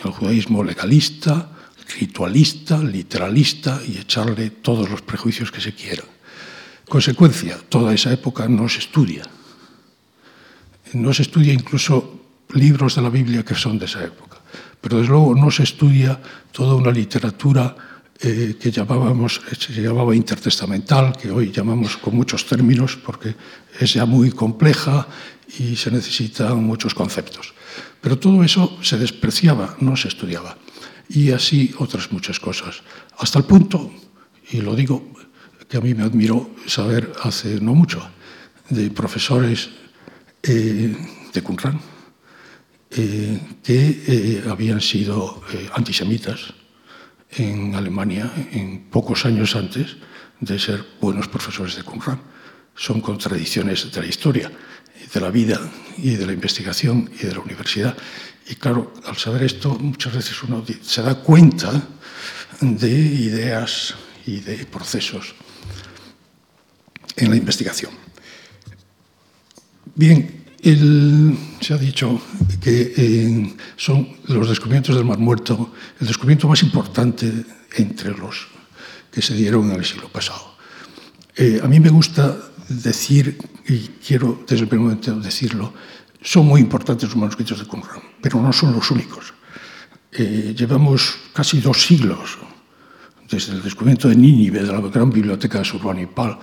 en 0.00 0.06
el 0.08 0.12
judaísmo 0.12 0.62
legalista, 0.62 1.50
ritualista, 1.98 2.78
literalista 2.78 3.80
y 3.86 3.98
echarle 3.98 4.50
todos 4.50 4.88
los 4.88 5.02
prejuicios 5.02 5.50
que 5.50 5.60
se 5.60 5.74
quieran. 5.74 6.06
Consecuencia, 6.88 7.58
toda 7.68 7.94
esa 7.94 8.12
época 8.12 8.48
no 8.48 8.68
se 8.68 8.80
estudia. 8.80 9.22
No 10.92 11.14
se 11.14 11.22
estudia 11.22 11.52
incluso 11.52 12.20
libros 12.54 12.96
de 12.96 13.02
la 13.02 13.08
Biblia 13.08 13.44
que 13.44 13.54
son 13.54 13.78
de 13.78 13.86
esa 13.86 14.04
época, 14.04 14.38
pero 14.80 14.98
desde 14.98 15.10
luego 15.10 15.34
no 15.34 15.50
se 15.50 15.62
estudia 15.62 16.20
toda 16.52 16.74
una 16.74 16.90
literatura 16.90 17.74
eh, 18.20 18.56
que 18.60 18.70
llamábamos, 18.70 19.40
se 19.58 19.72
llamaba 19.82 20.14
intertestamental, 20.14 21.16
que 21.16 21.30
hoy 21.30 21.50
llamamos 21.50 21.96
con 21.96 22.14
muchos 22.14 22.46
términos 22.46 22.96
porque 22.96 23.34
es 23.80 23.94
ya 23.94 24.04
muy 24.04 24.30
compleja 24.30 25.08
y 25.58 25.76
se 25.76 25.90
necesitan 25.90 26.62
muchos 26.62 26.94
conceptos. 26.94 27.54
Pero 28.00 28.18
todo 28.18 28.44
eso 28.44 28.78
se 28.82 28.98
despreciaba, 28.98 29.76
no 29.80 29.96
se 29.96 30.08
estudiaba. 30.08 30.56
Y 31.14 31.30
así 31.30 31.74
otras 31.78 32.10
muchas 32.12 32.40
cosas. 32.40 32.82
Hasta 33.18 33.38
el 33.38 33.44
punto, 33.44 33.92
y 34.50 34.60
lo 34.60 34.74
digo, 34.74 35.12
que 35.68 35.76
a 35.76 35.80
mí 35.80 35.94
me 35.94 36.02
admiró 36.02 36.50
saber 36.66 37.12
hace 37.22 37.60
no 37.60 37.74
mucho, 37.74 38.02
de 38.68 38.90
profesores 38.90 39.70
eh, 40.42 40.96
de 41.32 41.42
Qumran 41.42 41.80
eh, 42.94 43.40
que 43.62 44.04
eh, 44.06 44.44
habían 44.50 44.82
sido 44.82 45.42
eh, 45.54 45.66
antisemitas 45.72 46.52
en 47.30 47.74
Alemania 47.74 48.30
en 48.52 48.90
pocos 48.90 49.24
años 49.24 49.56
antes 49.56 49.96
de 50.40 50.58
ser 50.58 50.84
buenos 51.00 51.26
profesores 51.28 51.74
de 51.74 51.84
Qumran. 51.84 52.20
Son 52.76 53.00
contradicciones 53.00 53.90
de 53.90 53.98
la 53.98 54.06
historia, 54.06 54.52
de 55.08 55.20
la 55.20 55.30
vida 55.30 55.58
y 55.96 56.16
de 56.16 56.26
la 56.26 56.34
investigación 56.34 57.08
y 57.18 57.24
de 57.24 57.32
la 57.32 57.40
universidad. 57.40 57.96
Y 58.52 58.56
claro, 58.56 58.92
al 59.06 59.16
saber 59.16 59.44
esto, 59.44 59.78
muchas 59.80 60.12
veces 60.12 60.42
uno 60.42 60.62
se 60.82 61.00
da 61.00 61.14
cuenta 61.14 61.72
de 62.60 62.90
ideas 62.90 63.94
y 64.26 64.40
de 64.40 64.66
procesos 64.66 65.34
en 67.16 67.30
la 67.30 67.36
investigación. 67.36 67.92
Bien, 69.94 70.44
se 71.62 71.72
ha 71.72 71.78
dicho 71.78 72.20
que 72.60 72.92
eh, 72.94 73.56
son 73.76 74.18
los 74.26 74.50
descubrimientos 74.50 74.96
del 74.96 75.06
Mar 75.06 75.18
Muerto 75.18 75.72
el 75.98 76.06
descubrimiento 76.06 76.46
más 76.46 76.62
importante 76.62 77.32
entre 77.78 78.10
los 78.10 78.48
que 79.10 79.22
se 79.22 79.32
dieron 79.32 79.70
en 79.70 79.76
el 79.78 79.84
siglo 79.86 80.10
pasado. 80.10 80.56
Eh, 81.36 81.58
a 81.64 81.68
mí 81.68 81.80
me 81.80 81.88
gusta 81.88 82.36
decir, 82.68 83.38
y 83.66 83.78
quiero 84.06 84.44
desde 84.46 84.64
el 84.64 84.68
primer 84.68 84.84
momento 84.84 85.18
decirlo, 85.20 85.72
son 86.22 86.46
muy 86.46 86.60
importantes 86.60 87.08
los 87.08 87.16
manuscritos 87.16 87.58
de 87.58 87.66
Qumran, 87.66 88.00
pero 88.20 88.40
no 88.40 88.52
son 88.52 88.72
los 88.72 88.90
únicos. 88.90 89.34
Eh, 90.12 90.54
llevamos 90.56 91.16
casi 91.32 91.60
dos 91.60 91.82
siglos, 91.82 92.38
desde 93.30 93.54
el 93.54 93.62
descubrimiento 93.62 94.08
de 94.08 94.16
Nínive, 94.16 94.62
de 94.62 94.72
la 94.72 94.80
gran 94.80 95.10
biblioteca 95.10 95.58
de 95.58 95.64
Surbanipal, 95.64 96.38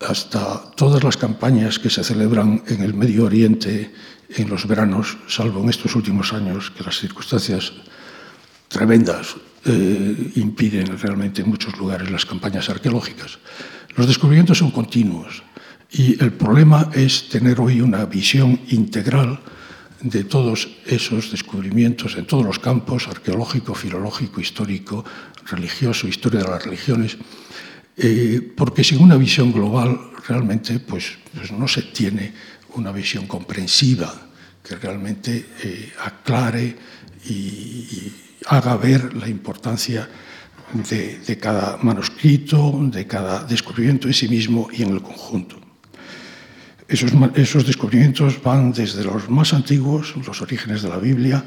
hasta 0.00 0.70
todas 0.76 1.02
las 1.04 1.16
campañas 1.16 1.78
que 1.78 1.90
se 1.90 2.02
celebran 2.02 2.62
en 2.66 2.82
el 2.82 2.94
Medio 2.94 3.24
Oriente 3.24 3.92
en 4.30 4.48
los 4.48 4.66
veranos, 4.66 5.18
salvo 5.28 5.62
en 5.62 5.68
estos 5.68 5.94
últimos 5.94 6.32
años, 6.32 6.70
que 6.70 6.82
las 6.82 6.98
circunstancias 6.98 7.72
tremendas 8.68 9.36
eh, 9.64 10.32
impiden 10.36 10.98
realmente 10.98 11.42
en 11.42 11.50
muchos 11.50 11.76
lugares 11.76 12.10
las 12.10 12.24
campañas 12.24 12.68
arqueológicas. 12.70 13.38
Los 13.94 14.06
descubrimientos 14.06 14.58
son 14.58 14.70
continuos 14.70 15.42
y 15.92 16.22
el 16.22 16.32
problema 16.32 16.90
es 16.94 17.28
tener 17.28 17.60
hoy 17.60 17.82
una 17.82 18.06
visión 18.06 18.60
integral 18.68 19.40
de 20.00 20.24
todos 20.24 20.68
esos 20.86 21.30
descubrimientos 21.30 22.16
en 22.16 22.26
todos 22.26 22.44
los 22.44 22.58
campos, 22.58 23.06
arqueológico, 23.08 23.74
filológico, 23.74 24.40
histórico, 24.40 25.04
religioso, 25.46 26.08
historia 26.08 26.40
de 26.40 26.48
las 26.48 26.64
religiones, 26.64 27.18
eh, 27.96 28.40
porque 28.56 28.82
sin 28.82 29.02
una 29.02 29.16
visión 29.16 29.52
global 29.52 29.98
realmente 30.26 30.80
pues, 30.80 31.18
pues, 31.34 31.52
no 31.52 31.68
se 31.68 31.82
tiene 31.82 32.32
una 32.74 32.90
visión 32.90 33.26
comprensiva 33.26 34.12
que 34.64 34.76
realmente 34.76 35.46
eh, 35.62 35.92
aclare 36.02 36.76
y, 37.28 38.12
haga 38.46 38.76
ver 38.76 39.14
la 39.14 39.28
importancia 39.28 40.08
de 40.74 41.38
cada 41.38 41.76
manuscrito, 41.76 42.76
de 42.90 43.06
cada 43.06 43.44
descubrimiento 43.44 44.08
en 44.08 44.14
sí 44.14 44.26
mismo 44.26 44.68
y 44.72 44.82
en 44.82 44.94
el 44.94 45.00
conjunto. 45.00 45.61
Esos, 46.92 47.66
descubrimientos 47.66 48.42
van 48.42 48.70
desde 48.70 49.02
los 49.02 49.30
más 49.30 49.54
antiguos, 49.54 50.14
los 50.26 50.42
orígenes 50.42 50.82
de 50.82 50.90
la 50.90 50.98
Biblia 50.98 51.42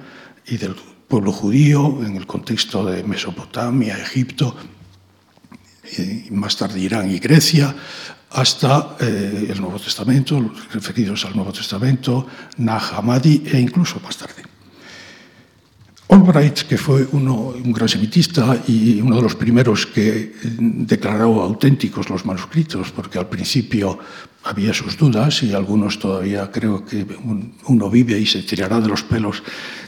y 0.47 0.57
del 0.57 0.73
pueblo 1.07 1.31
judío 1.31 2.03
en 2.03 2.15
el 2.15 2.25
contexto 2.25 2.83
de 2.83 3.03
Mesopotamia, 3.03 3.95
Egipto, 3.95 4.55
más 6.31 6.57
tarde 6.57 6.79
Irán 6.79 7.11
y 7.11 7.19
Grecia, 7.19 7.75
hasta 8.31 8.97
eh, 8.99 9.45
el 9.51 9.61
Nuevo 9.61 9.79
Testamento, 9.79 10.51
referidos 10.73 11.23
al 11.25 11.35
Nuevo 11.35 11.53
Testamento, 11.53 12.25
Nag 12.57 12.81
Hammadi 12.95 13.43
e 13.45 13.59
incluso 13.59 13.99
más 13.99 14.17
tarde. 14.17 14.41
Albright, 16.09 16.61
que 16.67 16.77
fue 16.77 17.05
un 17.11 17.71
gran 17.71 17.89
semitista 17.89 18.63
y 18.67 18.99
uno 18.99 19.17
de 19.17 19.21
los 19.21 19.35
primeros 19.35 19.85
que 19.85 20.33
declaró 20.59 21.41
auténticos 21.41 22.09
los 22.09 22.25
manuscritos, 22.25 22.91
porque 22.91 23.19
al 23.19 23.27
principio 23.27 23.99
había 24.45 24.73
sus 24.73 24.95
dudas 24.95 25.41
y 25.43 25.53
algunos 25.53 25.99
todavía 25.99 26.51
creo 26.51 26.85
que 26.85 27.05
uno 27.65 27.89
vive 27.89 28.19
y 28.19 28.25
se 28.27 28.43
tirará 28.43 28.79
de 28.79 28.87
los 28.87 29.03
pelos 29.03 29.41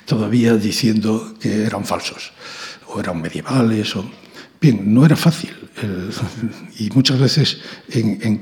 todavía 0.05 0.55
diciendo 0.55 1.35
que 1.39 1.63
eran 1.63 1.85
falsos 1.85 2.33
o 2.87 2.99
eran 2.99 3.21
medievales. 3.21 3.95
O... 3.95 4.09
Bien, 4.59 4.93
no 4.93 5.05
era 5.05 5.15
fácil 5.15 5.51
el, 5.81 6.09
y 6.79 6.89
muchas 6.89 7.19
veces 7.19 7.59
en, 7.89 8.19
en 8.21 8.41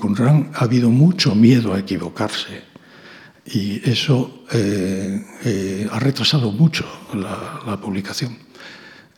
ha 0.53 0.63
habido 0.63 0.89
mucho 0.89 1.35
miedo 1.35 1.73
a 1.73 1.79
equivocarse 1.79 2.63
y 3.45 3.87
eso 3.87 4.45
eh, 4.53 5.21
eh, 5.43 5.87
ha 5.91 5.99
retrasado 5.99 6.51
mucho 6.51 6.85
la, 7.13 7.61
la 7.67 7.79
publicación 7.79 8.37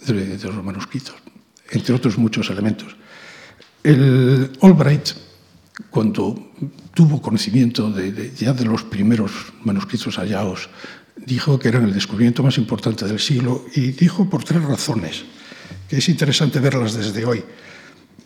de, 0.06 0.38
de, 0.38 0.48
los 0.48 0.64
manuscritos, 0.64 1.16
entre 1.70 1.96
otros 1.96 2.18
muchos 2.18 2.50
elementos. 2.50 2.96
El 3.84 4.52
Albright, 4.62 5.12
cuando 5.90 6.52
tuvo 6.98 7.22
conocimiento 7.22 7.92
de, 7.92 8.12
de, 8.12 8.32
ya 8.36 8.54
de 8.54 8.66
los 8.66 8.82
primeros 8.82 9.32
manuscritos 9.64 10.18
hallados, 10.18 10.68
dijo 11.16 11.60
que 11.60 11.68
eran 11.68 11.84
el 11.84 11.94
descubrimiento 11.94 12.42
más 12.42 12.58
importante 12.58 13.06
del 13.06 13.20
siglo 13.20 13.66
y 13.76 13.92
dijo 13.92 14.28
por 14.28 14.44
tres 14.44 14.64
razones, 14.64 15.24
que 15.88 15.98
es 15.98 16.10
interesante 16.10 16.60
verlas 16.60 16.96
desde 16.96 17.24
hoy. 17.24 17.44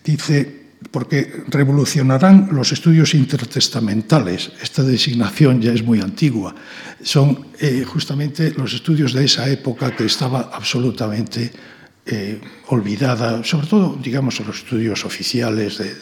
Dice, 0.06 0.70
porque 0.90 1.44
revolucionarán 1.50 2.48
los 2.54 2.72
estudios 2.72 3.14
intertestamentales. 3.14 4.54
Esta 4.64 4.84
designación 4.84 5.62
ya 5.62 5.74
es 5.74 5.84
muy 5.84 6.00
antigua. 6.00 6.56
Son 7.04 7.48
eh, 7.60 7.84
justamente 7.86 8.54
los 8.56 8.74
estudios 8.74 9.12
de 9.12 9.26
esa 9.26 9.50
época 9.50 9.94
que 9.94 10.06
estaba 10.06 10.50
absolutamente 10.54 11.52
eh, 12.06 12.40
olvidada, 12.68 13.44
sobre 13.44 13.68
todo, 13.68 14.00
digamos, 14.02 14.40
los 14.40 14.60
estudios 14.60 15.04
oficiales 15.04 15.78
de, 15.78 15.94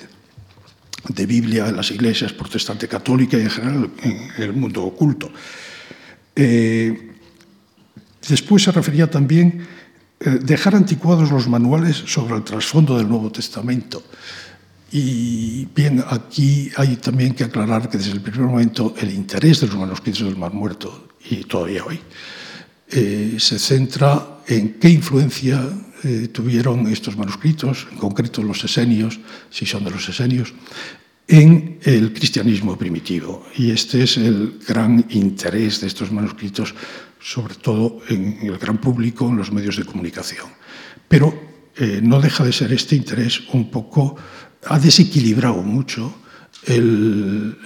de 1.08 1.25
Biblia 1.25 1.68
en 1.68 1.77
las 1.77 1.91
iglesias 1.91 2.34
protestante 2.34 2.88
católica 2.88 3.38
y 3.38 3.41
en 3.41 3.50
general 3.50 3.91
en 4.03 4.44
el 4.44 4.53
mundo 4.53 4.84
oculto. 4.84 5.32
Eh, 6.36 7.12
después 8.27 8.63
se 8.63 8.72
refería 8.72 9.10
también 9.10 9.65
eh, 10.20 10.39
dejar 10.41 10.75
anticuados 10.75 11.32
los 11.32 11.48
manuales 11.48 11.96
sobre 11.96 12.36
el 12.36 12.44
trasfondo 12.44 12.98
del 12.98 13.08
Nuevo 13.08 13.32
Testamento. 13.32 14.03
Y 14.91 15.65
bien, 15.75 16.03
aquí 16.10 16.72
hay 16.75 16.96
también 16.98 17.34
que 17.34 17.44
aclarar 17.44 17.89
que 17.89 17.98
desde 17.98 18.13
el 18.13 18.22
primer 18.22 18.41
momento 18.41 18.96
el 18.98 19.12
interés 19.13 19.62
de 19.62 19.68
los 19.68 19.77
manuscritos 19.77 20.24
del 20.24 20.36
Mar 20.36 20.53
Muerto, 20.53 21.10
y 21.29 21.44
todavía 21.44 21.86
hoy, 21.86 22.00
eh, 22.89 23.36
se 23.38 23.60
centra 23.60 24.39
en 24.48 24.79
qué 24.79 24.89
influencia 24.89 25.62
eh, 26.03 26.29
tuvieron 26.32 26.88
estos 26.88 27.18
manuscritos, 27.18 27.88
en 27.91 27.98
concreto 27.98 28.44
los 28.44 28.63
esenios, 28.63 29.20
si 29.50 29.65
son 29.65 29.84
de 29.84 29.91
los 29.91 30.08
esenios, 30.08 30.53
en 31.27 31.79
el 31.84 32.13
cristianismo 32.13 32.77
primitivo. 32.77 33.46
Y 33.56 33.72
este 33.72 34.03
es 34.03 34.18
el 34.18 34.60
gran 34.68 35.06
interés 35.10 35.82
de 35.82 35.88
estos 35.88 36.12
manuscritos, 36.12 36.74
sobre 37.20 37.56
todo 37.56 38.01
en 38.10 38.39
el 38.41 38.58
gran 38.58 38.79
público, 38.79 39.29
en 39.29 39.38
los 39.38 39.51
medios 39.51 39.77
de 39.77 39.86
comunicación. 39.86 40.48
Pero 41.08 41.34
eh, 41.75 42.00
no 42.01 42.20
deja 42.20 42.44
de 42.44 42.51
ser 42.51 42.74
este 42.74 42.96
interés 42.96 43.41
un 43.53 43.70
poco, 43.70 44.15
ha 44.65 44.79
desequilibrado 44.79 45.62
mucho 45.62 46.13
el, 46.65 47.58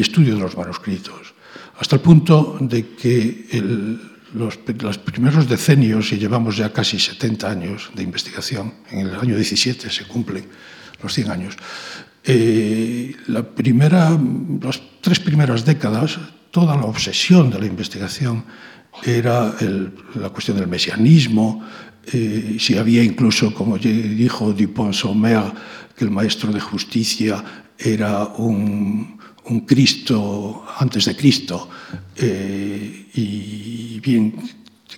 estudio 0.00 0.34
de 0.34 0.40
los 0.40 0.56
manuscritos, 0.56 1.34
hasta 1.78 1.96
el 1.96 2.02
punto 2.02 2.58
de 2.60 2.88
que 2.96 3.46
el, 3.52 4.15
los, 4.36 4.58
los, 4.80 4.98
primeros 4.98 5.48
decenios, 5.48 6.12
y 6.12 6.18
llevamos 6.18 6.56
ya 6.56 6.72
casi 6.72 6.98
70 6.98 7.50
años 7.50 7.90
de 7.94 8.02
investigación, 8.02 8.74
en 8.90 9.08
el 9.08 9.14
año 9.16 9.34
17 9.34 9.90
se 9.90 10.04
cumplen 10.04 10.46
los 11.02 11.12
100 11.12 11.30
años, 11.30 11.56
eh, 12.24 13.14
la 13.28 13.42
primera, 13.42 14.18
las 14.60 14.80
tres 15.00 15.20
primeras 15.20 15.64
décadas, 15.64 16.18
toda 16.50 16.76
la 16.76 16.84
obsesión 16.84 17.50
de 17.50 17.60
la 17.60 17.66
investigación 17.66 18.44
era 19.04 19.54
el, 19.60 19.92
la 20.14 20.30
cuestión 20.30 20.56
del 20.56 20.68
mesianismo, 20.68 21.62
eh, 22.12 22.56
si 22.58 22.78
había 22.78 23.02
incluso, 23.02 23.52
como 23.52 23.78
dijo 23.78 24.52
Dupont-Sommer, 24.52 25.52
que 25.96 26.04
el 26.04 26.10
maestro 26.10 26.52
de 26.52 26.60
justicia 26.60 27.42
era 27.78 28.24
un, 28.24 29.15
un 29.48 29.60
Cristo 29.60 30.64
antes 30.78 31.04
de 31.04 31.16
Cristo, 31.16 31.68
eh, 32.16 33.06
y 33.14 34.00
bien, 34.00 34.34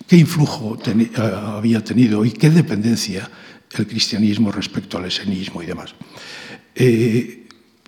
qué 0.07 0.17
influjo 0.17 0.79
ten, 0.79 1.11
había 1.17 1.83
tenido 1.85 2.25
y 2.25 2.33
qué 2.33 2.51
dependencia 2.51 3.29
el 3.77 3.87
cristianismo 3.87 4.51
respecto 4.51 4.99
al 4.99 5.07
esenismo 5.07 5.63
y 5.63 5.67
demás. 5.67 5.95
Eh, 6.75 7.47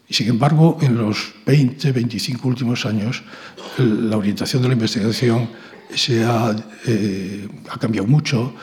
sin 0.08 0.28
embargo, 0.28 0.78
en 0.82 0.96
los 0.96 1.32
20, 1.46 1.92
25 1.92 2.48
últimos 2.48 2.84
años, 2.84 3.22
la 3.78 4.16
orientación 4.16 4.62
de 4.62 4.68
la 4.68 4.74
investigación 4.74 5.48
se 5.94 6.24
ha, 6.24 6.54
eh, 6.86 7.48
ha 7.70 7.78
cambiado 7.78 8.06
mucho 8.06 8.54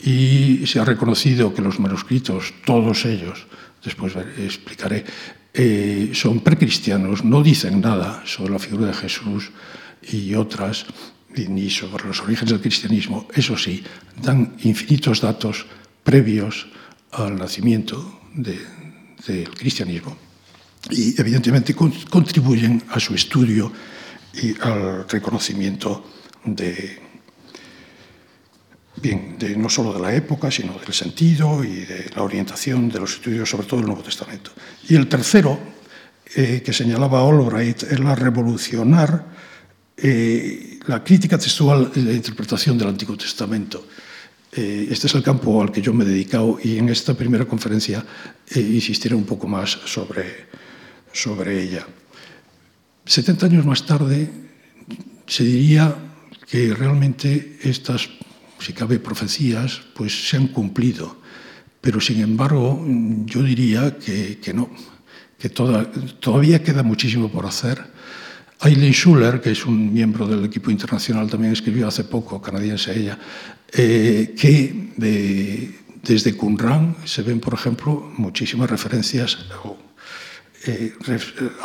y 0.00 0.66
se 0.66 0.80
ha 0.80 0.84
reconocido 0.84 1.54
que 1.54 1.62
los 1.62 1.78
manuscritos, 1.80 2.52
todos 2.64 3.04
ellos, 3.04 3.46
después 3.84 4.14
explicaré, 4.38 5.04
eh, 5.58 6.10
son 6.14 6.38
precristianos, 6.38 7.24
no 7.24 7.42
dicen 7.42 7.80
nada 7.80 8.22
sobre 8.24 8.52
la 8.52 8.60
figura 8.60 8.86
de 8.86 8.94
Jesús 8.94 9.50
y 10.06 10.34
otras, 10.34 10.86
ni 11.34 11.68
sobre 11.68 12.06
los 12.06 12.20
orígenes 12.22 12.50
del 12.50 12.60
cristianismo. 12.60 13.26
Eso 13.34 13.58
sí, 13.58 13.82
dan 14.22 14.54
infinitos 14.62 15.20
datos 15.20 15.66
previos 16.04 16.68
al 17.10 17.36
nacimiento 17.36 18.20
de, 18.34 18.56
del 19.26 19.50
cristianismo 19.50 20.16
y 20.90 21.20
evidentemente 21.20 21.74
contribuyen 21.74 22.84
a 22.90 23.00
su 23.00 23.14
estudio 23.14 23.72
y 24.40 24.54
al 24.60 25.08
reconocimiento 25.08 26.06
de, 26.44 27.07
bien, 29.00 29.36
de 29.38 29.56
no 29.56 29.68
solo 29.68 29.92
de 29.92 30.00
la 30.00 30.14
época, 30.14 30.50
sino 30.50 30.78
del 30.78 30.92
sentido 30.92 31.64
y 31.64 31.84
de 31.84 32.10
la 32.14 32.22
orientación 32.22 32.88
de 32.88 33.00
los 33.00 33.14
estudios, 33.14 33.48
sobre 33.48 33.66
todo 33.66 33.80
del 33.80 33.86
Nuevo 33.86 34.02
Testamento. 34.02 34.50
Y 34.88 34.94
el 34.94 35.08
tercero, 35.08 35.58
eh, 36.34 36.62
que 36.64 36.72
señalaba 36.72 37.20
Albright, 37.20 37.84
es 37.84 38.00
la 38.00 38.14
revolucionar 38.14 39.24
eh, 39.96 40.78
la 40.86 41.02
crítica 41.02 41.36
textual 41.36 41.90
y 41.94 42.00
la 42.02 42.12
interpretación 42.12 42.78
del 42.78 42.88
Antiguo 42.88 43.16
Testamento. 43.16 43.84
Eh, 44.52 44.88
este 44.90 45.08
es 45.08 45.14
el 45.14 45.22
campo 45.22 45.60
al 45.60 45.72
que 45.72 45.82
yo 45.82 45.92
me 45.92 46.04
he 46.04 46.06
dedicado 46.08 46.58
y 46.62 46.78
en 46.78 46.88
esta 46.88 47.14
primera 47.14 47.44
conferencia 47.44 48.04
eh, 48.48 48.60
insistiré 48.60 49.14
un 49.14 49.24
poco 49.24 49.48
más 49.48 49.70
sobre, 49.70 50.46
sobre 51.12 51.62
ella. 51.62 51.86
70 53.04 53.46
años 53.46 53.66
más 53.66 53.84
tarde 53.84 54.30
se 55.26 55.44
diría 55.44 55.94
que 56.48 56.72
realmente 56.74 57.58
estas, 57.62 58.08
si 58.60 58.72
cabe, 58.72 58.98
profecías, 58.98 59.80
pues 59.94 60.28
se 60.28 60.36
han 60.36 60.48
cumplido. 60.48 61.20
Pero 61.80 62.00
sin 62.00 62.20
embargo, 62.20 62.84
yo 63.24 63.42
diría 63.42 63.98
que, 63.98 64.38
que 64.38 64.52
no, 64.52 64.68
que 65.38 65.48
toda, 65.48 65.90
todavía 66.20 66.62
queda 66.62 66.82
muchísimo 66.82 67.30
por 67.30 67.46
hacer 67.46 67.78
Aileen 68.60 68.92
Schuller, 68.92 69.40
que 69.40 69.52
es 69.52 69.64
un 69.64 69.92
miembro 69.92 70.26
del 70.26 70.44
equipo 70.44 70.70
internacional, 70.70 71.30
también 71.30 71.52
escribió 71.52 71.86
hace 71.86 72.04
poco, 72.04 72.42
canadiense 72.42 72.98
ella, 72.98 73.18
eh, 73.72 74.34
que 74.36 74.90
de, 74.96 75.78
desde 76.02 76.36
Qumran 76.36 76.96
se 77.04 77.22
ven, 77.22 77.38
por 77.38 77.54
ejemplo, 77.54 78.12
muchísimas 78.16 78.68
referencias 78.68 79.38
eh, 80.66 80.92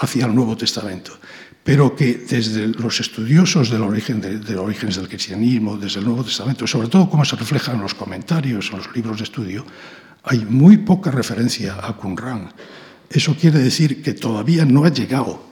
hacia 0.02 0.26
el 0.28 0.36
Nuevo 0.36 0.56
Testamento, 0.56 1.18
pero 1.64 1.96
que 1.96 2.26
desde 2.30 2.68
los 2.68 3.00
estudiosos 3.00 3.70
del 3.70 3.84
origen 3.84 4.20
de, 4.20 4.40
de 4.40 4.54
los 4.54 4.66
orígenes 4.66 4.98
del 4.98 5.08
cristianismo, 5.08 5.78
desde 5.78 6.00
el 6.00 6.06
Nuevo 6.06 6.24
Testamento, 6.24 6.68
sobre 6.68 6.90
todo 6.90 7.10
como 7.10 7.24
se 7.24 7.38
refleja 7.38 7.72
en 7.72 7.82
los 7.82 7.94
comentarios, 7.94 8.70
en 8.72 8.78
los 8.78 8.94
libros 8.94 9.18
de 9.18 9.24
estudio, 9.24 9.66
hay 10.24 10.40
muy 10.40 10.78
poca 10.78 11.12
referencia 11.12 11.78
a 11.82 11.96
Qumran. 11.96 12.52
Eso 13.10 13.36
quiere 13.36 13.60
decir 13.60 14.02
que 14.02 14.14
todavía 14.14 14.66
no 14.66 14.84
ha 14.84 14.90
llegado 14.90 15.52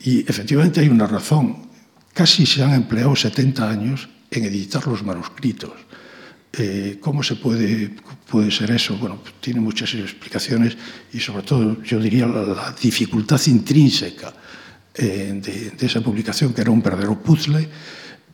y 0.00 0.20
efectivamente 0.20 0.80
hay 0.80 0.88
una 0.88 1.06
razón. 1.06 1.68
Casi 2.12 2.46
se 2.46 2.62
han 2.62 2.74
empleado 2.74 3.14
70 3.14 3.68
años 3.68 4.08
en 4.30 4.44
editar 4.44 4.86
los 4.86 5.04
manuscritos. 5.04 5.72
Eh, 6.52 6.98
¿Cómo 7.00 7.22
se 7.22 7.36
puede, 7.36 7.94
puede 8.28 8.50
ser 8.50 8.70
eso? 8.70 8.96
Bueno, 8.96 9.22
tiene 9.40 9.60
muchas 9.60 9.94
explicaciones 9.94 10.76
y 11.12 11.20
sobre 11.20 11.42
todo 11.42 11.80
yo 11.82 12.00
diría 12.00 12.26
la, 12.26 12.42
la 12.42 12.72
dificultad 12.80 13.40
intrínseca 13.46 14.32
eh, 14.98 15.40
de, 15.42 15.70
de, 15.70 15.86
esa 15.86 16.00
publicación, 16.00 16.52
que 16.52 16.60
era 16.60 16.70
un 16.70 16.82
verdadero 16.82 17.18
puzzle, 17.22 17.68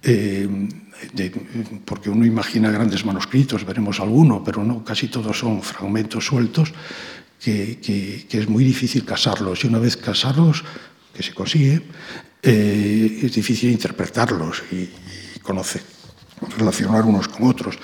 eh, 0.03 0.49
de, 1.13 1.31
porque 1.85 2.11
uno 2.11 2.25
imagina 2.25 2.71
grandes 2.71 3.05
manuscritos, 3.05 3.65
veremos 3.65 4.01
alguno, 4.01 4.43
pero 4.43 4.65
no, 4.65 4.83
casi 4.85 5.09
todos 5.09 5.39
son 5.39 5.63
fragmentos 5.63 6.25
sueltos, 6.25 6.73
que, 7.41 7.79
que, 7.81 8.27
que 8.29 8.39
es 8.39 8.49
muy 8.49 8.65
difícil 8.65 9.05
casarlos. 9.05 9.65
Y 9.65 9.67
una 9.67 9.79
vez 9.79 9.97
casarlos, 9.97 10.65
que 11.13 11.23
se 11.23 11.35
consigue, 11.35 11.83
eh, 12.43 13.21
es 13.23 13.35
difícil 13.35 13.71
interpretarlos 13.71 14.63
y, 14.73 14.77
y, 14.77 15.39
conocer, 15.43 15.83
relacionar 16.59 17.05
unos 17.05 17.29
con 17.29 17.47
otros. 17.47 17.79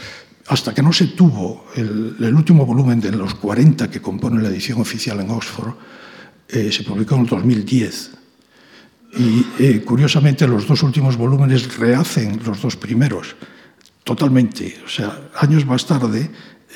Hasta 0.47 0.75
que 0.75 0.83
no 0.83 0.93
se 0.93 1.09
tuvo 1.09 1.67
el, 1.77 2.17
el, 2.19 2.35
último 2.35 2.67
volumen 2.67 3.01
de 3.01 3.13
los 3.13 3.35
40 3.35 3.91
que 3.91 4.01
compone 4.01 4.43
la 4.43 4.49
edición 4.49 4.81
oficial 4.81 5.21
en 5.21 5.31
Oxford, 5.31 5.75
eh, 6.49 6.73
se 6.73 6.83
publicó 6.83 7.15
en 7.15 7.21
el 7.23 7.27
2010. 7.27 8.11
Y 9.17 9.45
eh, 9.59 9.83
curiosamente 9.85 10.47
los 10.47 10.67
dos 10.67 10.83
últimos 10.83 11.17
volúmenes 11.17 11.77
rehacen 11.77 12.41
los 12.45 12.63
dos 12.63 12.77
primeros, 12.77 13.35
totalmente. 14.05 14.79
O 14.85 14.89
sea, 14.89 15.31
años 15.41 15.67
más 15.67 15.85
tarde 15.85 16.31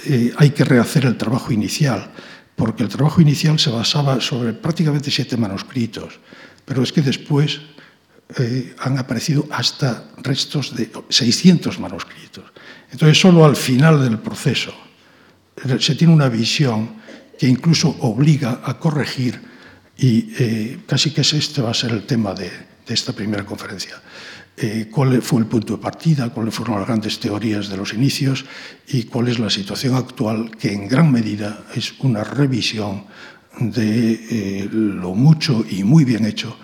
eh, 0.06 0.32
hay 0.36 0.50
que 0.50 0.64
rehacer 0.64 1.04
el 1.06 1.16
trabajo 1.16 1.52
inicial 1.52 2.10
porque 2.56 2.82
el 2.82 2.88
trabajo 2.88 3.20
inicial 3.20 3.58
se 3.58 3.70
basaba 3.70 4.20
sobre 4.20 4.52
prácticamente 4.52 5.10
siete 5.10 5.36
manuscritos, 5.36 6.20
pero 6.64 6.82
es 6.82 6.92
que 6.92 7.02
después 7.02 7.60
eh, 8.38 8.74
han 8.78 8.98
aparecido 8.98 9.46
hasta 9.50 10.10
restos 10.22 10.74
de 10.74 10.90
600 11.08 11.78
manuscritos. 11.78 12.44
Entonces, 12.90 13.18
solo 13.18 13.44
al 13.44 13.56
final 13.56 14.02
del 14.02 14.18
proceso 14.18 14.74
se 15.78 15.94
tiene 15.94 16.12
una 16.12 16.28
visión 16.28 16.96
que 17.38 17.46
incluso 17.46 17.96
obliga 18.00 18.60
a 18.64 18.78
corregir 18.78 19.40
y 19.96 20.34
eh, 20.38 20.78
casi 20.86 21.10
que 21.12 21.20
este 21.20 21.62
va 21.62 21.70
a 21.70 21.74
ser 21.74 21.92
el 21.92 22.04
tema 22.06 22.34
de, 22.34 22.50
esta 22.86 23.12
primera 23.12 23.44
conferencia. 23.46 24.00
Eh, 24.56 24.88
cuál 24.90 25.20
fue 25.22 25.40
el 25.40 25.46
punto 25.46 25.76
de 25.76 25.82
partida, 25.82 26.30
cuáles 26.30 26.54
fueron 26.54 26.76
las 26.76 26.86
grandes 26.86 27.18
teorías 27.18 27.68
de 27.68 27.76
los 27.76 27.92
inicios 27.92 28.44
y 28.86 29.04
cuál 29.04 29.28
es 29.28 29.38
la 29.38 29.50
situación 29.50 29.94
actual, 29.94 30.50
que 30.56 30.72
en 30.72 30.86
gran 30.86 31.10
medida 31.10 31.64
es 31.74 31.94
una 32.00 32.22
revisión 32.22 33.06
de 33.58 34.12
eh, 34.12 34.68
lo 34.70 35.14
mucho 35.14 35.64
y 35.68 35.82
muy 35.82 36.04
bien 36.04 36.24
hecho 36.24 36.56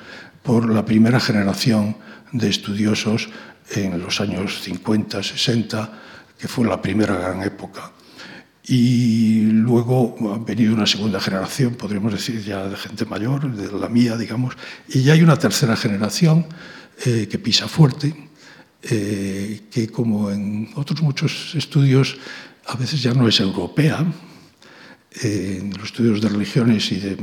por 0.42 0.68
la 0.68 0.84
primera 0.84 1.20
generación 1.20 1.96
de 2.32 2.48
estudiosos 2.48 3.28
en 3.70 4.00
los 4.00 4.20
años 4.20 4.60
50, 4.62 5.22
60, 5.22 5.92
que 6.38 6.48
fue 6.48 6.66
la 6.66 6.80
primera 6.80 7.14
gran 7.14 7.42
época. 7.42 7.92
Y 8.66 9.42
luego 9.42 10.16
ha 10.34 10.38
venido 10.38 10.74
una 10.74 10.86
segunda 10.86 11.20
generación, 11.20 11.74
podríamos 11.74 12.12
decir 12.12 12.42
ya 12.44 12.68
de 12.68 12.76
gente 12.76 13.04
mayor, 13.06 13.50
de 13.54 13.72
la 13.72 13.88
mía, 13.88 14.16
digamos, 14.16 14.54
y 14.88 15.02
ya 15.02 15.14
hay 15.14 15.22
una 15.22 15.38
tercera 15.38 15.76
generación 15.76 16.46
eh, 17.04 17.26
que 17.30 17.38
pisa 17.38 17.68
fuerte 17.68 18.14
eh, 18.82 19.68
que 19.70 19.88
como 19.88 20.30
en 20.30 20.70
otros 20.74 21.02
muchos 21.02 21.54
estudios 21.54 22.16
a 22.66 22.76
veces 22.76 23.02
ya 23.02 23.12
no 23.12 23.28
es 23.28 23.38
europea, 23.40 24.06
eh, 25.22 25.58
en 25.60 25.70
los 25.74 25.84
estudios 25.84 26.20
de 26.22 26.28
religiones 26.28 26.90
y 26.92 26.96
de 26.96 27.16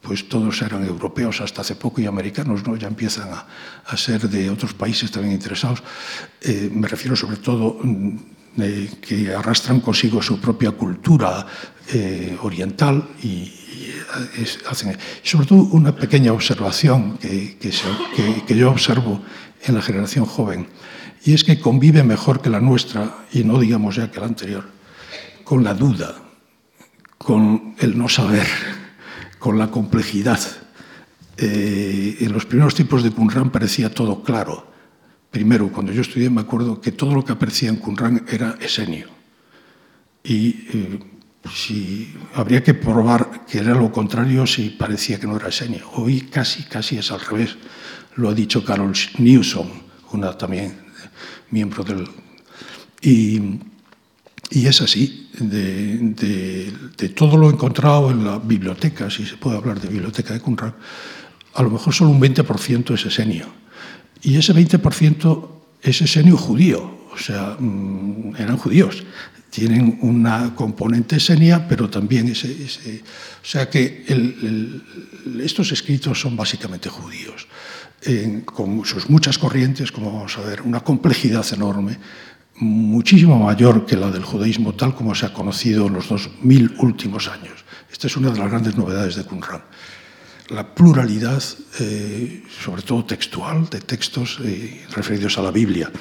pues 0.00 0.28
todos 0.28 0.62
eran 0.62 0.84
europeos 0.84 1.40
hasta 1.40 1.62
hace 1.62 1.74
poco 1.74 2.00
y 2.00 2.06
americanos, 2.06 2.66
¿no? 2.66 2.76
ya 2.76 2.86
empiezan 2.86 3.28
a, 3.30 3.46
a 3.84 3.96
ser 3.96 4.28
de 4.28 4.48
otros 4.48 4.72
países 4.72 5.10
también 5.10 5.34
interesados. 5.34 5.82
Eh, 6.40 6.70
me 6.72 6.86
refiero 6.86 7.16
sobre 7.16 7.38
todo 7.38 7.78
mm, 7.82 8.16
eh, 8.56 8.90
que 9.00 9.34
arrastran 9.34 9.80
consigo 9.80 10.22
su 10.22 10.40
propia 10.40 10.72
cultura 10.72 11.46
eh, 11.92 12.36
oriental 12.42 13.08
y, 13.22 13.26
y 13.26 13.94
es, 14.38 14.58
hacen. 14.68 14.96
Sobre 15.22 15.46
todo 15.46 15.62
una 15.72 15.94
pequeña 15.94 16.32
observación 16.32 17.18
que, 17.18 17.56
que, 17.58 18.56
yo 18.56 18.70
observo 18.70 19.22
en 19.64 19.74
la 19.74 19.82
generación 19.82 20.24
joven, 20.24 20.68
y 21.24 21.34
es 21.34 21.44
que 21.44 21.60
convive 21.60 22.02
mejor 22.02 22.40
que 22.40 22.50
la 22.50 22.60
nuestra, 22.60 23.26
y 23.32 23.44
no 23.44 23.58
digamos 23.58 23.96
ya 23.96 24.10
que 24.10 24.20
la 24.20 24.26
anterior, 24.26 24.64
con 25.44 25.64
la 25.64 25.74
duda, 25.74 26.14
con 27.18 27.74
el 27.78 27.98
no 27.98 28.08
saber 28.08 28.46
con 29.38 29.58
la 29.58 29.70
complejidad. 29.70 30.40
Eh, 31.36 32.16
en 32.20 32.32
los 32.32 32.46
primeros 32.46 32.74
tiempos 32.74 33.02
de 33.02 33.10
Qumran 33.10 33.50
parecía 33.50 33.94
todo 33.94 34.22
claro. 34.22 34.66
Primero, 35.30 35.70
cuando 35.70 35.92
yo 35.92 36.00
estudié, 36.00 36.30
me 36.30 36.40
acuerdo 36.40 36.80
que 36.80 36.92
todo 36.92 37.14
lo 37.14 37.24
que 37.24 37.32
aparecía 37.32 37.68
en 37.68 37.76
Qumran 37.76 38.24
era 38.28 38.56
esenio. 38.60 39.08
Y 40.24 40.48
eh, 40.72 40.98
si, 41.54 42.14
habría 42.34 42.62
que 42.62 42.74
probar 42.74 43.44
que 43.46 43.58
era 43.58 43.74
lo 43.74 43.92
contrario 43.92 44.46
si 44.46 44.70
parecía 44.70 45.20
que 45.20 45.26
no 45.26 45.36
era 45.36 45.48
esenio. 45.48 45.88
Hoy 45.92 46.22
casi, 46.22 46.64
casi 46.64 46.98
es 46.98 47.10
al 47.10 47.20
revés. 47.20 47.56
Lo 48.16 48.28
ha 48.28 48.34
dicho 48.34 48.64
Carol 48.64 48.92
Newsom, 49.18 49.68
una 50.12 50.36
también 50.36 50.88
miembro 51.50 51.84
del... 51.84 52.08
Y, 53.00 53.40
y 54.50 54.66
es 54.66 54.80
así, 54.80 55.30
de, 55.38 56.72
de, 56.96 57.08
todo 57.10 57.36
lo 57.36 57.50
encontrado 57.50 58.10
en 58.10 58.24
la 58.24 58.38
biblioteca, 58.38 59.10
si 59.10 59.24
se 59.24 59.36
puede 59.36 59.56
hablar 59.56 59.80
de 59.80 59.88
biblioteca 59.88 60.32
de 60.34 60.40
Qumran, 60.40 60.74
a 61.54 61.62
lo 61.62 61.70
mejor 61.70 61.94
solo 61.94 62.10
un 62.10 62.20
20% 62.20 62.94
es 62.94 63.06
esenio. 63.06 63.46
Y 64.22 64.36
ese 64.36 64.54
20% 64.54 65.48
es 65.82 66.00
esenio 66.00 66.36
judío, 66.36 66.98
o 67.12 67.18
sea, 67.18 67.56
mmm, 67.58 68.34
eran 68.36 68.56
judíos. 68.56 69.04
Tienen 69.50 69.98
una 70.02 70.54
componente 70.54 71.16
esenia, 71.16 71.66
pero 71.66 71.88
también 71.88 72.28
ese... 72.28 73.02
o 73.42 73.46
sea 73.46 73.70
que 73.70 74.04
estos 75.42 75.72
escritos 75.72 76.20
son 76.20 76.36
básicamente 76.36 76.90
judíos, 76.90 77.48
con 78.44 78.84
sus 78.84 79.08
muchas 79.08 79.38
corrientes, 79.38 79.90
como 79.90 80.12
vamos 80.12 80.36
a 80.36 80.42
ver, 80.42 80.60
una 80.60 80.80
complejidad 80.80 81.46
enorme, 81.54 81.98
muchísimo 82.56 83.38
mayor 83.38 83.86
que 83.86 83.96
la 83.96 84.10
del 84.10 84.24
judaísmo 84.24 84.74
tal 84.74 84.94
como 84.94 85.14
se 85.14 85.26
ha 85.26 85.32
conocido 85.32 85.86
en 85.86 85.94
los 85.94 86.08
dos 86.08 86.30
mil 86.42 86.74
últimos 86.78 87.28
años. 87.28 87.64
Esta 87.90 88.06
es 88.06 88.16
una 88.16 88.30
de 88.30 88.38
las 88.38 88.50
grandes 88.50 88.76
novedades 88.76 89.16
de 89.16 89.24
Qumran. 89.24 89.62
La 90.48 90.74
pluralidad, 90.74 91.42
eh, 91.78 92.42
sobre 92.64 92.82
todo 92.82 93.04
textual, 93.04 93.68
de 93.68 93.80
textos 93.80 94.38
eh, 94.42 94.86
referidos 94.94 95.36
a 95.36 95.42
la 95.42 95.50
Biblia. 95.50 95.92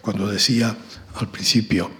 Cuando 0.00 0.26
decía 0.26 0.74
al 1.14 1.28
principio 1.28 1.90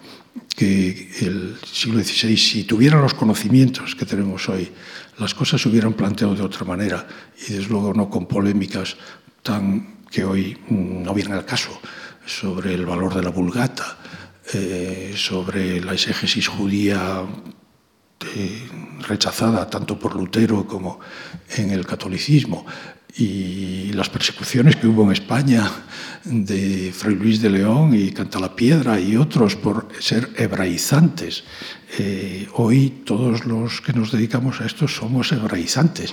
que 0.57 1.11
el 1.21 1.57
siglo 1.71 2.03
XVI, 2.03 2.37
si 2.37 2.65
tuviera 2.65 3.01
los 3.01 3.13
conocimientos 3.13 3.95
que 3.95 4.07
tenemos 4.07 4.49
hoy, 4.49 4.71
las 5.19 5.35
cosas 5.35 5.61
se 5.61 5.69
hubieran 5.69 5.93
planteado 5.93 6.35
de 6.35 6.43
otra 6.43 6.65
manera 6.65 7.07
y 7.49 7.53
desde 7.53 7.69
luego 7.69 7.93
no 7.93 8.09
con 8.09 8.27
polémicas 8.27 8.97
tan 9.43 10.05
que 10.11 10.25
hoy 10.25 10.57
no 10.71 11.13
vienen 11.13 11.35
al 11.35 11.45
caso 11.45 11.81
sobre 12.25 12.73
el 12.73 12.87
valor 12.87 13.15
de 13.15 13.23
la 13.23 13.31
vulgata, 13.31 13.99
eh, 14.55 15.13
sobre 15.17 15.81
la 15.81 15.93
exégesis 15.93 16.49
judía 16.49 17.23
eh, 18.37 18.69
rechazada 19.07 19.69
tanto 19.69 19.99
por 19.99 20.17
Lutero 20.17 20.67
como 20.67 21.01
en 21.57 21.71
el 21.71 21.87
catolicismo, 21.87 22.67
y 23.17 23.93
las 23.93 24.09
persecuciones 24.09 24.75
que 24.75 24.89
hubo 24.89 25.05
en 25.05 25.13
España 25.13 25.71
de 26.25 26.93
Fray 26.93 27.15
Luis 27.15 27.41
de 27.41 27.51
León 27.51 27.95
y 27.95 28.11
Cantalapiedra 28.11 28.99
y 28.99 29.17
otros 29.17 29.55
por 29.55 29.89
ser 30.01 30.31
hebraizantes. 30.37 31.45
Eh, 31.97 32.49
hoy 32.55 33.03
todos 33.05 33.45
los 33.47 33.81
que 33.81 33.93
nos 33.93 34.11
dedicamos 34.11 34.61
a 34.61 34.67
esto 34.67 34.89
somos 34.89 35.31
hebraizantes, 35.31 36.13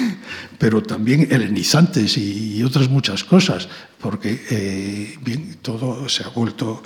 pero 0.58 0.82
también 0.82 1.28
helenizantes 1.30 2.18
y, 2.18 2.60
otras 2.64 2.88
muchas 2.88 3.22
cosas, 3.22 3.68
porque 4.00 4.44
eh, 4.50 5.18
todo 5.62 6.08
se 6.08 6.24
ha 6.24 6.28
vuelto 6.28 6.82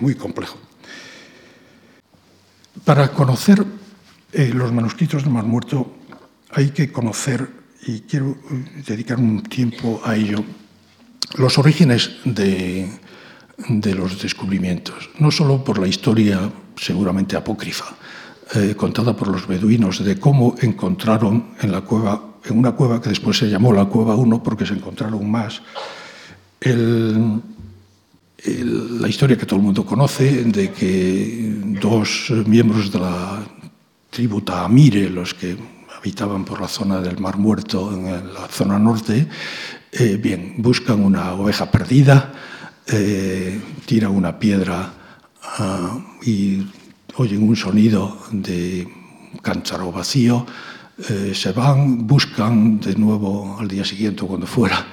muy 0.00 0.14
complejo. 0.14 0.65
Para 2.84 3.12
conocer 3.12 3.64
eh, 4.32 4.50
los 4.54 4.72
manuscritos 4.72 5.22
del 5.22 5.32
Mar 5.32 5.44
Muerto 5.44 5.96
hay 6.50 6.70
que 6.70 6.92
conocer, 6.92 7.48
y 7.86 8.00
quiero 8.00 8.36
eh, 8.50 8.82
dedicar 8.86 9.18
un 9.18 9.42
tiempo 9.42 10.00
a 10.04 10.16
ello, 10.16 10.44
los 11.36 11.58
orígenes 11.58 12.10
de, 12.24 12.88
de 13.68 13.94
los 13.94 14.20
descubrimientos, 14.22 15.10
no 15.18 15.30
solo 15.30 15.64
por 15.64 15.78
la 15.78 15.88
historia 15.88 16.50
seguramente 16.76 17.36
apócrifa, 17.36 17.96
eh, 18.54 18.74
contada 18.76 19.16
por 19.16 19.28
los 19.28 19.46
beduinos 19.46 20.04
de 20.04 20.20
cómo 20.20 20.54
encontraron 20.60 21.54
en 21.60 21.72
la 21.72 21.80
cueva, 21.80 22.36
en 22.44 22.58
una 22.58 22.72
cueva 22.72 23.00
que 23.00 23.08
después 23.08 23.38
se 23.38 23.48
llamó 23.48 23.72
la 23.72 23.86
Cueva 23.86 24.14
1 24.14 24.42
porque 24.42 24.66
se 24.66 24.74
encontraron 24.74 25.28
más, 25.28 25.62
la 28.46 29.08
historia 29.08 29.36
que 29.36 29.46
todo 29.46 29.58
el 29.58 29.64
mundo 29.64 29.84
conoce 29.84 30.44
de 30.44 30.70
que 30.70 31.54
dos 31.80 32.32
miembros 32.46 32.92
de 32.92 33.00
la 33.00 33.42
tribu 34.10 34.40
Taamire, 34.40 35.10
los 35.10 35.34
que 35.34 35.56
habitaban 35.98 36.44
por 36.44 36.60
la 36.60 36.68
zona 36.68 37.00
del 37.00 37.18
Mar 37.18 37.38
Muerto, 37.38 37.92
en 37.92 38.32
la 38.32 38.46
zona 38.48 38.78
norte, 38.78 39.26
eh, 39.92 40.18
bien, 40.22 40.54
buscan 40.58 41.04
una 41.04 41.32
oveja 41.32 41.70
perdida, 41.70 42.32
eh, 42.86 43.60
tiran 43.84 44.12
una 44.12 44.38
piedra 44.38 44.92
uh, 45.58 46.24
y 46.24 46.66
oyen 47.16 47.42
un 47.42 47.56
sonido 47.56 48.18
de 48.30 48.86
cántaro 49.42 49.90
vacío, 49.90 50.46
eh, 51.08 51.32
se 51.34 51.52
van, 51.52 52.06
buscan 52.06 52.78
de 52.80 52.94
nuevo 52.94 53.56
al 53.58 53.68
día 53.68 53.84
siguiente 53.84 54.24
o 54.24 54.28
cuando 54.28 54.46
fuera 54.46 54.86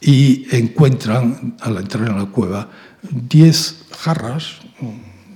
y 0.00 0.46
encuentran, 0.54 1.56
al 1.60 1.76
entrar 1.78 2.08
en 2.08 2.18
la 2.18 2.26
cueva, 2.26 2.68
10 3.02 3.84
jarras 3.98 4.60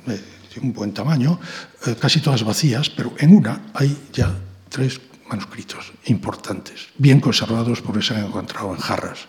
de 0.06 0.60
un 0.60 0.72
buen 0.72 0.92
tamaño, 0.92 1.40
eh, 1.86 1.96
casi 1.98 2.20
todas 2.20 2.44
vacías, 2.44 2.90
pero 2.90 3.14
en 3.18 3.34
una 3.34 3.72
hay 3.74 3.96
ya 4.12 4.34
tres 4.68 5.00
manuscritos 5.28 5.92
importantes, 6.06 6.88
bien 6.98 7.20
conservados 7.20 7.80
porque 7.80 8.02
se 8.02 8.14
han 8.14 8.26
encontrado 8.26 8.74
en 8.74 8.80
jarras. 8.80 9.28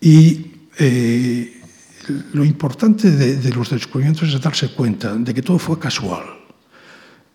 Y 0.00 0.46
eh, 0.78 1.60
lo 2.32 2.44
importante 2.44 3.10
de, 3.10 3.50
los 3.50 3.70
descubrimientos 3.70 4.32
es 4.32 4.40
darse 4.40 4.68
cuenta 4.68 5.14
de 5.14 5.34
que 5.34 5.42
todo 5.42 5.58
fue 5.58 5.78
casual. 5.78 6.24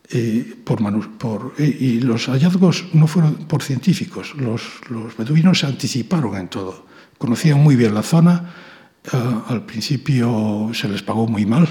Eh, 0.10 0.64
eh, 1.58 1.78
y 1.80 2.00
los 2.02 2.28
hallazgos 2.28 2.86
no 2.94 3.08
fueron 3.08 3.36
por 3.48 3.64
científicos, 3.64 4.36
los, 4.36 4.62
los 4.90 5.16
beduinos 5.18 5.60
se 5.60 5.68
anticiparon 5.68 6.36
en 6.38 6.48
todo. 6.50 6.86
Conocían 7.18 7.60
muy 7.60 7.76
bien 7.76 7.94
la 7.94 8.04
zona, 8.04 8.54
uh, 9.12 9.52
al 9.52 9.66
principio 9.66 10.72
se 10.74 10.88
les 10.88 11.02
pagó 11.02 11.28
muy 11.28 11.46
mal, 11.46 11.68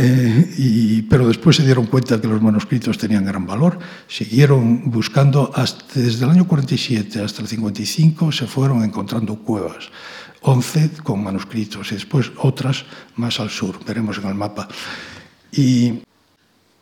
eh, 0.00 0.54
y, 0.56 1.02
pero 1.02 1.26
después 1.26 1.56
se 1.56 1.64
dieron 1.64 1.86
cuenta 1.86 2.20
que 2.20 2.28
los 2.28 2.40
manuscritos 2.40 2.96
tenían 2.98 3.24
gran 3.24 3.46
valor, 3.46 3.80
siguieron 4.06 4.90
buscando, 4.90 5.50
hasta, 5.54 6.00
desde 6.00 6.24
el 6.24 6.30
año 6.30 6.46
47 6.46 7.20
hasta 7.20 7.42
el 7.42 7.48
55 7.48 8.30
se 8.30 8.46
fueron 8.46 8.84
encontrando 8.84 9.36
cuevas, 9.36 9.90
11 10.42 10.90
con 11.02 11.24
manuscritos 11.24 11.90
y 11.90 11.96
después 11.96 12.30
otras 12.36 12.84
más 13.16 13.40
al 13.40 13.50
sur, 13.50 13.84
veremos 13.84 14.18
en 14.18 14.28
el 14.28 14.34
mapa. 14.36 14.68
Y 15.50 16.00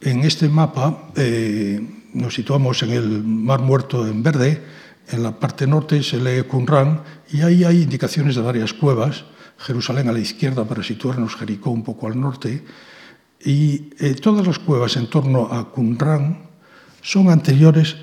en 0.02 0.20
este 0.24 0.50
mapa 0.50 1.08
eh, 1.16 1.80
nos 2.12 2.34
situamos 2.34 2.82
en 2.82 2.90
el 2.90 3.24
Mar 3.24 3.60
Muerto 3.60 4.06
en 4.06 4.22
verde, 4.22 4.62
en 5.08 5.22
la 5.22 5.38
parte 5.38 5.66
norte 5.66 6.02
se 6.02 6.18
lee 6.18 6.42
Qumran 6.42 7.00
y 7.32 7.40
ahí 7.40 7.64
hay 7.64 7.82
indicaciones 7.82 8.34
de 8.34 8.42
varias 8.42 8.74
cuevas, 8.74 9.24
Jerusalén 9.58 10.08
a 10.08 10.12
la 10.12 10.20
izquierda 10.20 10.64
para 10.64 10.82
situarnos 10.82 11.36
Jericó 11.36 11.70
un 11.70 11.82
poco 11.82 12.06
al 12.06 12.20
norte, 12.20 12.64
y 13.44 13.90
eh, 13.98 14.14
todas 14.14 14.46
las 14.46 14.58
cuevas 14.58 14.96
en 14.96 15.08
torno 15.08 15.52
a 15.52 15.70
Qumran 15.70 16.46
son 17.02 17.30
anteriores, 17.30 17.96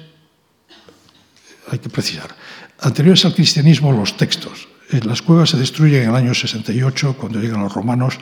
hay 1.70 1.80
que 1.80 1.90
precisar, 1.90 2.36
anteriores 2.80 3.26
al 3.26 3.36
cristianismo 3.36 3.92
los 3.92 4.16
textos. 4.16 4.68
Eh, 4.92 5.02
las 5.04 5.22
cuevas 5.22 5.50
se 5.50 5.58
destruyen 5.58 6.04
en 6.04 6.10
el 6.10 6.16
año 6.16 6.34
68 6.34 7.16
cuando 7.20 7.40
llegan 7.40 7.64
los 7.64 7.74
romanos, 7.74 8.20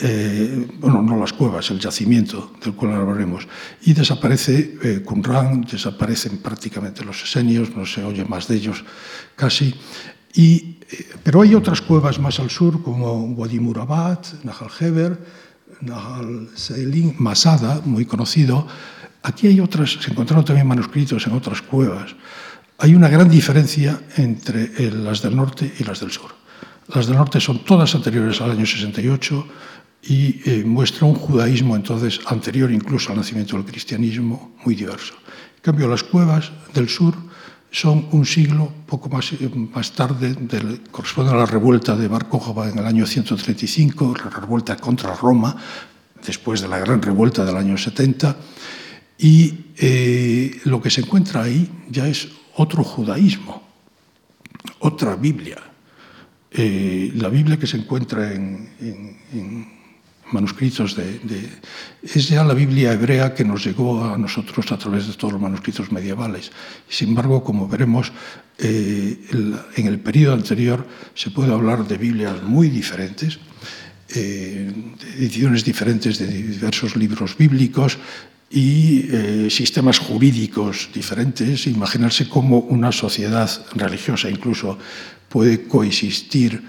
eh, 0.00 0.66
bueno, 0.80 1.02
no 1.02 1.16
las 1.16 1.32
cuevas, 1.32 1.70
el 1.70 1.78
yacimiento 1.78 2.52
del 2.62 2.74
cual 2.74 2.94
hablaremos, 2.94 3.46
y 3.82 3.92
desaparece 3.92 4.78
eh, 4.82 5.02
Qumran, 5.04 5.62
desaparecen 5.62 6.38
prácticamente 6.38 7.04
los 7.04 7.22
esenios, 7.22 7.74
no 7.76 7.86
se 7.86 8.02
oye 8.02 8.24
más 8.24 8.48
de 8.48 8.56
ellos 8.56 8.84
casi, 9.36 9.74
y 10.34 10.73
pero 11.22 11.42
hay 11.42 11.54
otras 11.54 11.80
cuevas 11.80 12.18
más 12.18 12.38
al 12.40 12.50
sur, 12.50 12.82
como 12.82 13.24
Wadi 13.24 13.60
Murabad, 13.60 14.20
Nahal 14.42 14.70
Heber, 14.78 15.18
Nahal 15.80 16.48
Seilin, 16.54 17.14
Masada, 17.18 17.80
muy 17.84 18.04
conocido. 18.04 18.66
Aquí 19.22 19.46
hay 19.46 19.60
otras, 19.60 19.98
se 20.00 20.10
encontraron 20.10 20.44
también 20.44 20.66
manuscritos 20.66 21.26
en 21.26 21.32
otras 21.32 21.62
cuevas. 21.62 22.14
Hay 22.78 22.94
una 22.94 23.08
gran 23.08 23.28
diferencia 23.28 24.00
entre 24.16 24.90
las 24.90 25.22
del 25.22 25.36
norte 25.36 25.72
y 25.78 25.84
las 25.84 26.00
del 26.00 26.10
sur. 26.10 26.34
Las 26.94 27.06
del 27.06 27.16
norte 27.16 27.40
son 27.40 27.64
todas 27.64 27.94
anteriores 27.94 28.40
al 28.40 28.50
año 28.50 28.66
68 28.66 29.46
y 30.02 30.40
eh, 30.44 30.64
muestra 30.66 31.06
un 31.06 31.14
judaísmo 31.14 31.76
entonces 31.76 32.20
anterior 32.26 32.70
incluso 32.70 33.10
al 33.10 33.18
nacimiento 33.18 33.56
del 33.56 33.64
cristianismo 33.64 34.54
muy 34.64 34.74
diverso. 34.74 35.14
En 35.56 35.62
cambio, 35.62 35.88
las 35.88 36.02
cuevas 36.02 36.52
del 36.74 36.90
sur 36.90 37.14
son 37.74 38.06
un 38.12 38.24
siglo, 38.24 38.70
poco 38.86 39.08
más, 39.08 39.32
eh, 39.32 39.50
más 39.74 39.90
tarde, 39.90 40.32
del, 40.34 40.82
corresponden 40.92 41.34
a 41.34 41.38
la 41.38 41.46
revuelta 41.46 41.96
de 41.96 42.06
Bar 42.06 42.28
en 42.70 42.78
el 42.78 42.86
año 42.86 43.04
135, 43.04 44.14
la 44.24 44.30
revuelta 44.30 44.76
contra 44.76 45.12
Roma, 45.16 45.56
después 46.24 46.60
de 46.60 46.68
la 46.68 46.78
gran 46.78 47.02
revuelta 47.02 47.44
del 47.44 47.56
año 47.56 47.76
70, 47.76 48.36
y 49.18 49.72
eh, 49.76 50.60
lo 50.66 50.80
que 50.80 50.88
se 50.88 51.00
encuentra 51.00 51.42
ahí 51.42 51.68
ya 51.90 52.06
es 52.06 52.28
otro 52.54 52.84
judaísmo, 52.84 53.60
otra 54.78 55.16
Biblia. 55.16 55.58
Eh, 56.52 57.10
la 57.16 57.28
Biblia 57.28 57.58
que 57.58 57.66
se 57.66 57.78
encuentra 57.78 58.32
en, 58.32 58.70
en 59.32 59.73
manuscritos 60.32 60.96
de, 60.96 61.48
es 62.02 62.28
ya 62.28 62.44
la 62.44 62.54
Biblia 62.54 62.92
hebrea 62.92 63.34
que 63.34 63.44
nos 63.44 63.64
llegó 63.64 64.04
a 64.04 64.18
nosotros 64.18 64.70
a 64.72 64.78
través 64.78 65.06
de 65.06 65.14
todos 65.14 65.32
los 65.34 65.42
manuscritos 65.42 65.92
medievales. 65.92 66.50
Sin 66.88 67.10
embargo, 67.10 67.44
como 67.44 67.68
veremos, 67.68 68.12
eh, 68.58 69.18
en 69.76 69.86
el 69.86 69.98
periodo 69.98 70.34
anterior 70.34 70.86
se 71.14 71.30
puede 71.30 71.52
hablar 71.52 71.86
de 71.86 71.98
Biblias 71.98 72.42
muy 72.42 72.68
diferentes, 72.68 73.38
eh, 74.14 74.72
de 75.00 75.24
ediciones 75.24 75.64
diferentes 75.64 76.18
de 76.18 76.26
diversos 76.26 76.96
libros 76.96 77.36
bíblicos 77.36 77.98
y 78.50 79.06
eh, 79.10 79.48
sistemas 79.50 79.98
jurídicos 79.98 80.88
diferentes. 80.94 81.66
Imaginarse 81.66 82.28
cómo 82.28 82.58
una 82.58 82.92
sociedad 82.92 83.50
religiosa 83.74 84.30
incluso 84.30 84.78
puede 85.28 85.64
coexistir 85.64 86.62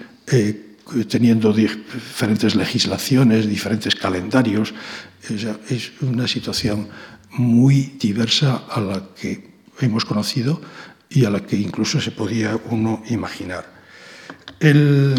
teniendo 1.08 1.52
diferentes 1.52 2.54
legislaciones, 2.54 3.48
diferentes 3.48 3.94
calendarios. 3.94 4.74
Es 5.68 5.92
una 6.00 6.28
situación 6.28 6.88
muy 7.30 7.96
diversa 7.98 8.64
a 8.70 8.80
la 8.80 9.02
que 9.14 9.50
hemos 9.80 10.04
conocido 10.04 10.60
y 11.10 11.24
a 11.24 11.30
la 11.30 11.40
que 11.40 11.56
incluso 11.56 12.00
se 12.00 12.10
podía 12.10 12.58
uno 12.70 13.02
imaginar. 13.08 13.64
El, 14.60 15.14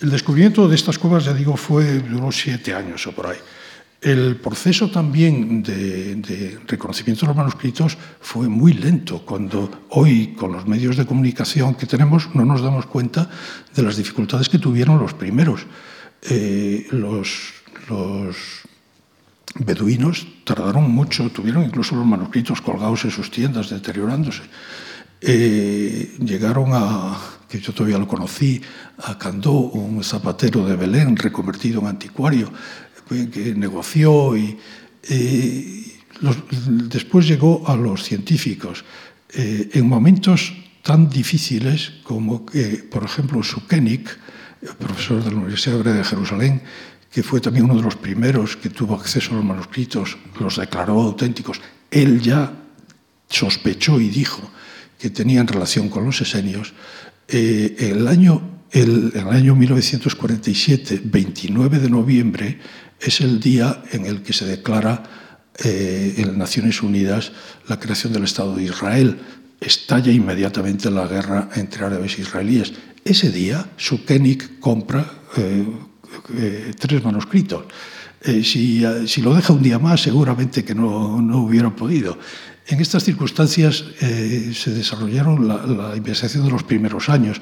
el 0.00 0.10
descubrimiento 0.10 0.68
de 0.68 0.76
estas 0.76 0.98
cuevas, 0.98 1.24
ya 1.24 1.34
digo, 1.34 1.56
fue, 1.56 2.00
duró 2.00 2.30
siete 2.32 2.74
años 2.74 3.06
o 3.06 3.12
por 3.12 3.26
ahí. 3.26 3.38
El 4.06 4.36
proceso 4.36 4.88
también 4.88 5.64
de, 5.64 6.60
reconocimiento 6.68 7.22
de 7.22 7.26
los 7.26 7.36
manuscritos 7.36 7.98
fue 8.20 8.48
muy 8.48 8.72
lento, 8.72 9.26
cuando 9.26 9.82
hoy 9.88 10.28
con 10.38 10.52
los 10.52 10.64
medios 10.64 10.96
de 10.96 11.06
comunicación 11.06 11.74
que 11.74 11.86
tenemos 11.86 12.32
no 12.32 12.44
nos 12.44 12.62
damos 12.62 12.86
cuenta 12.86 13.28
de 13.74 13.82
las 13.82 13.96
dificultades 13.96 14.48
que 14.48 14.60
tuvieron 14.60 15.00
los 15.00 15.12
primeros. 15.14 15.66
Eh, 16.22 16.86
los, 16.92 17.52
los 17.88 18.36
beduinos 19.56 20.24
tardaron 20.44 20.88
mucho, 20.88 21.28
tuvieron 21.30 21.64
incluso 21.64 21.96
los 21.96 22.06
manuscritos 22.06 22.60
colgados 22.60 23.04
en 23.06 23.10
sus 23.10 23.32
tiendas, 23.32 23.70
deteriorándose. 23.70 24.42
Eh, 25.20 26.14
llegaron 26.20 26.70
a, 26.74 27.18
que 27.48 27.58
yo 27.58 27.72
todavía 27.72 27.98
lo 27.98 28.06
conocí, 28.06 28.62
a 28.98 29.18
Candó, 29.18 29.50
un 29.52 30.04
zapatero 30.04 30.64
de 30.64 30.76
Belén 30.76 31.16
reconvertido 31.16 31.80
en 31.80 31.88
anticuario 31.88 32.52
que 33.08 33.54
negoció 33.54 34.36
y, 34.36 34.58
después 36.88 37.28
llegó 37.28 37.62
a 37.68 37.76
los 37.76 38.02
científicos. 38.02 38.84
Eh, 39.32 39.70
en 39.74 39.88
momentos 39.88 40.52
tan 40.82 41.10
difíciles 41.10 41.92
como 42.02 42.46
que, 42.46 42.84
por 42.90 43.04
ejemplo, 43.04 43.42
Sukenik, 43.42 44.08
profesor 44.78 45.22
de 45.22 45.30
la 45.30 45.36
Universidad 45.36 45.84
de 45.84 46.04
Jerusalén, 46.04 46.62
que 47.10 47.22
fue 47.22 47.40
también 47.40 47.64
uno 47.64 47.76
de 47.76 47.82
los 47.82 47.96
primeros 47.96 48.56
que 48.56 48.70
tuvo 48.70 48.94
acceso 48.94 49.32
a 49.32 49.36
los 49.36 49.44
manuscritos, 49.44 50.16
los 50.40 50.56
declaró 50.56 51.00
auténticos, 51.00 51.60
él 51.90 52.20
ya 52.20 52.52
sospechó 53.28 54.00
y 54.00 54.08
dijo 54.08 54.42
que 54.98 55.10
tenían 55.10 55.46
relación 55.46 55.88
con 55.88 56.04
los 56.04 56.20
esenios. 56.20 56.72
Eh, 57.28 57.76
el 57.78 58.06
año, 58.06 58.62
el 58.70 59.12
año 59.28 59.54
1947, 59.54 61.00
29 61.04 61.78
de 61.78 61.90
noviembre, 61.90 62.58
es 63.00 63.20
el 63.20 63.40
día 63.40 63.82
en 63.92 64.06
el 64.06 64.22
que 64.22 64.32
se 64.32 64.46
declara 64.46 65.02
eh, 65.64 66.14
en 66.18 66.36
Naciones 66.36 66.82
Unidas 66.82 67.32
la 67.68 67.78
creación 67.78 68.12
del 68.12 68.24
Estado 68.24 68.54
de 68.56 68.64
Israel. 68.64 69.18
Estalla 69.60 70.12
inmediatamente 70.12 70.90
la 70.90 71.06
guerra 71.06 71.48
entre 71.54 71.84
árabes 71.84 72.18
e 72.18 72.22
israelíes. 72.22 72.72
Ese 73.04 73.30
día, 73.30 73.64
Sukenik 73.76 74.60
compra 74.60 75.06
eh, 75.36 75.64
eh, 76.34 76.72
tres 76.78 77.04
manuscritos. 77.04 77.64
Si, 78.42 78.82
si, 79.06 79.22
lo 79.22 79.34
deja 79.34 79.52
un 79.52 79.62
día 79.62 79.78
más, 79.78 80.02
seguramente 80.02 80.64
que 80.64 80.74
no, 80.74 81.22
no 81.22 81.42
hubiera 81.42 81.70
podido. 81.76 82.18
En 82.66 82.80
estas 82.80 83.04
circunstancias 83.04 83.84
se 84.00 84.70
desarrollaron 84.72 85.46
la, 85.46 85.64
la 85.64 85.96
investigación 85.96 86.44
de 86.44 86.50
los 86.50 86.64
primeros 86.64 87.08
años 87.08 87.40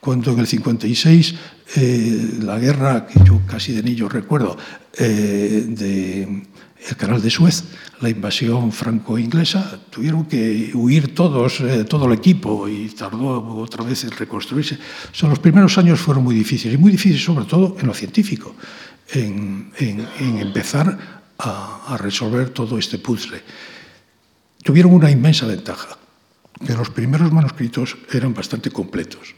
cuando 0.00 0.32
en 0.32 0.40
el 0.40 0.46
56 0.46 1.34
eh, 1.76 2.38
la 2.42 2.58
guerra, 2.58 3.06
que 3.06 3.22
yo 3.24 3.40
casi 3.46 3.72
de 3.72 3.82
niño 3.82 4.08
recuerdo, 4.08 4.56
eh, 4.98 5.64
del 5.68 6.96
canal 6.96 7.20
de 7.22 7.30
Suez, 7.30 7.64
la 8.00 8.08
invasión 8.08 8.72
franco-inglesa, 8.72 9.78
tuvieron 9.90 10.24
que 10.24 10.72
huir 10.74 11.14
todos, 11.14 11.60
eh, 11.60 11.84
todo 11.84 12.06
el 12.06 12.12
equipo 12.14 12.66
y 12.66 12.88
tardó 12.88 13.56
otra 13.58 13.84
vez 13.84 14.04
en 14.04 14.10
reconstruirse. 14.10 14.78
O 15.22 15.26
los 15.28 15.38
primeros 15.38 15.76
años 15.78 16.00
fueron 16.00 16.24
muy 16.24 16.34
difíciles, 16.34 16.74
y 16.74 16.78
muy 16.78 16.92
difíciles 16.92 17.22
sobre 17.22 17.44
todo 17.44 17.76
en 17.78 17.86
lo 17.86 17.94
científico, 17.94 18.56
en, 19.12 19.70
en, 19.78 20.08
en 20.18 20.38
empezar 20.38 20.98
a, 21.38 21.94
a 21.94 21.96
resolver 21.98 22.50
todo 22.50 22.78
este 22.78 22.98
puzzle. 22.98 23.42
Tuvieron 24.62 24.92
una 24.92 25.10
inmensa 25.10 25.46
ventaja, 25.46 25.98
que 26.66 26.74
los 26.74 26.90
primeros 26.90 27.32
manuscritos 27.32 27.96
eran 28.12 28.34
bastante 28.34 28.70
completos 28.70 29.34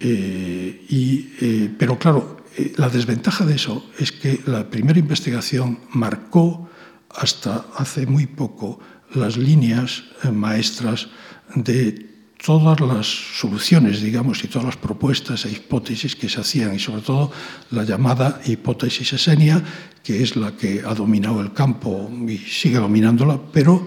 eh, 0.00 0.86
y, 0.88 1.28
eh, 1.40 1.70
pero 1.78 1.98
claro, 1.98 2.38
eh, 2.56 2.72
la 2.76 2.88
desventaja 2.88 3.44
de 3.44 3.54
eso 3.54 3.84
es 3.98 4.12
que 4.12 4.40
la 4.46 4.70
primera 4.70 4.98
investigación 4.98 5.78
marcó 5.90 6.70
hasta 7.10 7.66
hace 7.76 8.06
muy 8.06 8.26
poco 8.26 8.80
las 9.12 9.36
líneas 9.36 10.04
maestras 10.32 11.08
de 11.54 12.08
todas 12.42 12.80
las 12.80 13.06
soluciones, 13.06 14.00
digamos, 14.00 14.42
y 14.42 14.48
todas 14.48 14.64
las 14.64 14.76
propuestas 14.76 15.44
e 15.44 15.52
hipótesis 15.52 16.16
que 16.16 16.30
se 16.30 16.40
hacían, 16.40 16.74
y 16.74 16.78
sobre 16.78 17.02
todo 17.02 17.30
la 17.70 17.84
llamada 17.84 18.40
hipótesis 18.46 19.12
esenia, 19.12 19.60
que 20.02 20.22
es 20.22 20.36
la 20.36 20.56
que 20.56 20.80
ha 20.86 20.94
dominado 20.94 21.42
el 21.42 21.52
campo 21.52 22.08
y 22.26 22.38
sigue 22.38 22.78
dominándola, 22.78 23.38
pero 23.52 23.86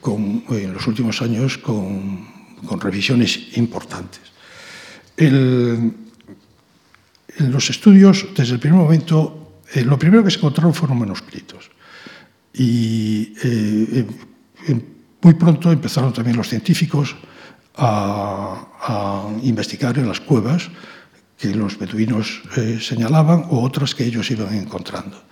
con, 0.00 0.44
en 0.50 0.74
los 0.74 0.86
últimos 0.86 1.22
años 1.22 1.56
con 1.56 2.26
revisiones 2.82 3.56
importantes. 3.56 4.33
En 5.16 5.94
los 7.38 7.70
estudios, 7.70 8.26
desde 8.36 8.54
el 8.54 8.60
primer 8.60 8.78
momento, 8.78 9.44
eh, 9.72 9.82
lo 9.82 9.98
primero 9.98 10.22
que 10.22 10.30
se 10.30 10.38
encontraron 10.38 10.74
fueron 10.74 10.98
manuscritos. 10.98 11.70
Y 12.52 13.34
eh, 13.42 14.06
eh, 14.68 14.80
muy 15.20 15.34
pronto 15.34 15.72
empezaron 15.72 16.12
también 16.12 16.36
los 16.36 16.48
científicos 16.48 17.16
a, 17.76 18.60
investigar 19.42 19.98
en 19.98 20.06
las 20.06 20.20
cuevas 20.20 20.70
que 21.38 21.54
los 21.54 21.78
beduinos 21.78 22.42
señalaban 22.80 23.46
o 23.50 23.62
otras 23.62 23.94
que 23.94 24.04
ellos 24.04 24.30
iban 24.30 24.54
encontrando. 24.54 25.24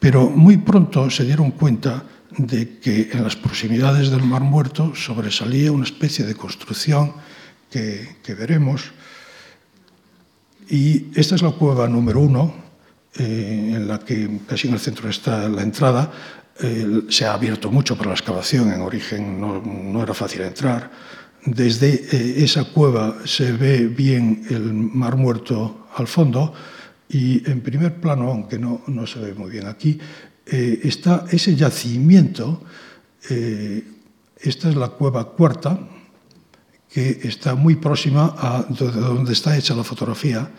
Pero 0.00 0.30
muy 0.30 0.56
pronto 0.56 1.10
se 1.10 1.24
dieron 1.24 1.52
cuenta 1.52 2.02
de 2.36 2.78
que 2.78 3.10
en 3.12 3.22
las 3.22 3.36
proximidades 3.36 4.10
del 4.10 4.22
Mar 4.22 4.42
Muerto 4.42 4.94
sobresalía 4.96 5.70
una 5.70 5.84
especie 5.84 6.24
de 6.24 6.34
construcción 6.34 7.12
que, 7.72 8.16
que 8.22 8.34
veremos. 8.34 8.92
Y 10.68 11.06
esta 11.14 11.34
es 11.34 11.42
la 11.42 11.52
cueva 11.52 11.88
número 11.88 12.20
uno, 12.20 12.54
eh, 13.16 13.72
en 13.74 13.88
la 13.88 13.98
que 13.98 14.40
casi 14.46 14.68
en 14.68 14.74
el 14.74 14.80
centro 14.80 15.08
está 15.08 15.48
la 15.48 15.62
entrada. 15.62 16.12
Eh, 16.60 17.02
se 17.08 17.24
ha 17.24 17.34
abierto 17.34 17.70
mucho 17.70 17.96
para 17.96 18.10
la 18.10 18.14
excavación, 18.14 18.72
en 18.72 18.82
origen 18.82 19.40
no, 19.40 19.60
no 19.62 20.02
era 20.02 20.14
fácil 20.14 20.42
entrar. 20.42 20.90
Desde 21.44 21.94
eh, 22.12 22.44
esa 22.44 22.64
cueva 22.64 23.16
se 23.24 23.52
ve 23.52 23.88
bien 23.88 24.44
el 24.50 24.72
Mar 24.72 25.16
Muerto 25.16 25.88
al 25.96 26.06
fondo 26.06 26.54
y 27.08 27.48
en 27.50 27.60
primer 27.60 28.00
plano, 28.00 28.30
aunque 28.30 28.58
no, 28.58 28.82
no 28.86 29.06
se 29.06 29.18
ve 29.18 29.34
muy 29.34 29.50
bien 29.50 29.66
aquí, 29.66 29.98
eh, 30.46 30.80
está 30.84 31.26
ese 31.30 31.54
yacimiento. 31.56 32.62
Eh, 33.28 33.84
esta 34.40 34.68
es 34.68 34.76
la 34.76 34.88
cueva 34.88 35.32
cuarta, 35.32 35.78
que 36.92 37.20
está 37.22 37.54
muy 37.54 37.76
próxima 37.76 38.34
a 38.36 38.66
donde 38.68 39.32
está 39.32 39.56
hecha 39.56 39.74
la 39.74 39.84
fotografía, 39.84 40.50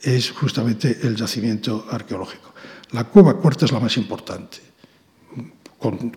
es 0.00 0.30
justamente 0.30 0.98
el 1.02 1.16
yacimiento 1.16 1.86
arqueológico. 1.90 2.54
La 2.92 3.04
cueva 3.04 3.34
cuarta 3.34 3.64
es 3.64 3.72
la 3.72 3.80
más 3.80 3.96
importante, 3.96 4.58
con, 5.78 6.12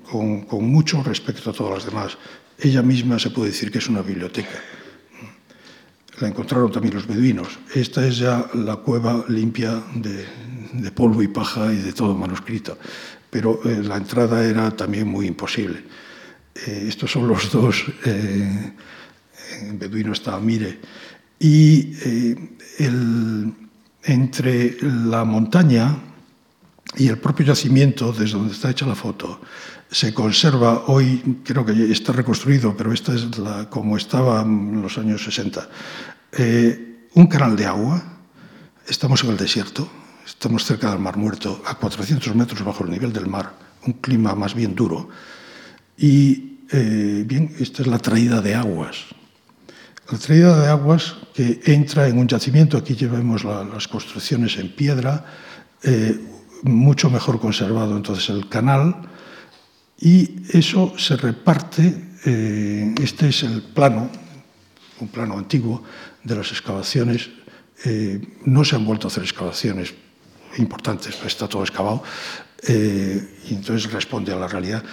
mucho 0.61 1.03
respecto 1.03 1.49
a 1.49 1.53
todas 1.53 1.73
las 1.73 1.85
demás. 1.85 2.17
Ella 2.59 2.81
misma 2.81 3.19
se 3.19 3.29
puede 3.29 3.49
decir 3.49 3.71
que 3.71 3.79
es 3.79 3.87
una 3.89 4.01
biblioteca. 4.01 4.61
La 6.19 6.27
encontraron 6.29 6.71
también 6.71 6.95
los 6.95 7.05
beduinos. 7.05 7.59
Esta 7.75 8.05
es 8.05 8.17
ya 8.17 8.49
la 8.53 8.77
cueva 8.77 9.25
limpia 9.27 9.83
de, 9.95 10.25
de 10.73 10.91
polvo 10.91 11.21
y 11.21 11.27
paja 11.27 11.71
y 11.71 11.77
de 11.77 11.93
todo 11.93 12.15
manuscrito. 12.15 12.77
Pero 13.29 13.59
eh, 13.65 13.83
la 13.83 13.97
entrada 13.97 14.45
era 14.45 14.71
también 14.71 15.07
muy 15.07 15.27
imposible. 15.27 15.83
Eh, 16.65 16.85
estos 16.87 17.11
son 17.11 17.27
los 17.27 17.51
dos, 17.51 17.85
eh, 18.05 18.71
en 19.61 19.79
beduino 19.79 20.13
está 20.13 20.39
Mire, 20.39 20.79
y 21.39 21.93
eh, 22.03 22.35
entre 24.03 24.77
la 24.81 25.23
montaña 25.23 25.97
y 26.95 27.07
el 27.07 27.17
propio 27.17 27.47
yacimiento, 27.47 28.11
desde 28.11 28.37
donde 28.37 28.53
está 28.53 28.71
hecha 28.71 28.85
la 28.85 28.95
foto, 28.95 29.41
se 29.89 30.13
conserva 30.13 30.85
hoy, 30.87 31.41
creo 31.43 31.65
que 31.65 31.91
está 31.91 32.11
reconstruido, 32.11 32.75
pero 32.75 32.91
esta 32.91 33.13
es 33.13 33.37
la, 33.37 33.69
como 33.69 33.97
estaba 33.97 34.41
en 34.41 34.81
los 34.81 34.97
años 34.97 35.23
60, 35.23 35.69
eh, 36.33 37.07
un 37.13 37.27
canal 37.27 37.55
de 37.55 37.65
agua. 37.65 38.03
Estamos 38.87 39.23
en 39.23 39.31
el 39.31 39.37
desierto, 39.37 39.89
estamos 40.25 40.65
cerca 40.65 40.89
del 40.91 40.99
Mar 40.99 41.17
Muerto, 41.17 41.61
a 41.65 41.75
400 41.75 42.35
metros 42.35 42.63
bajo 42.63 42.83
el 42.83 42.91
nivel 42.91 43.11
del 43.11 43.27
mar, 43.27 43.53
un 43.85 43.93
clima 43.93 44.33
más 44.35 44.53
bien 44.53 44.75
duro. 44.75 45.09
Y 45.97 46.59
eh, 46.71 47.23
bien, 47.25 47.53
esta 47.59 47.81
es 47.81 47.87
la 47.87 47.99
traída 47.99 48.41
de 48.41 48.55
aguas. 48.55 49.05
La 50.09 50.17
traída 50.17 50.57
de 50.61 50.69
aguas 50.69 51.15
que 51.33 51.59
entra 51.65 52.07
en 52.07 52.17
un 52.17 52.27
yacimiento, 52.27 52.77
aquí 52.77 52.95
llevamos 52.95 53.43
la, 53.43 53.65
las 53.65 53.89
construcciones 53.89 54.57
en 54.57 54.73
piedra, 54.73 55.25
eh, 55.83 56.17
mucho 56.63 57.09
mejor 57.09 57.41
conservado 57.41 57.97
entonces 57.97 58.29
el 58.29 58.47
canal, 58.47 58.95
y 59.99 60.43
eso 60.57 60.93
se 60.97 61.17
reparte, 61.17 62.09
eh, 62.25 62.95
este 63.01 63.29
es 63.29 63.43
el 63.43 63.61
plano, 63.61 64.09
un 65.01 65.09
plano 65.09 65.37
antiguo 65.37 65.83
de 66.23 66.35
las 66.37 66.51
excavaciones, 66.51 67.29
eh, 67.83 68.21
no 68.45 68.63
se 68.63 68.77
han 68.77 68.85
vuelto 68.85 69.07
a 69.07 69.11
hacer 69.11 69.23
excavaciones 69.23 69.93
importantes, 70.57 71.19
está 71.25 71.49
todo 71.49 71.63
excavado, 71.63 72.01
y 72.67 73.53
entonces 73.53 73.91
responde 73.91 74.33
a 74.33 74.35
la 74.37 74.47
realidad. 74.47 74.83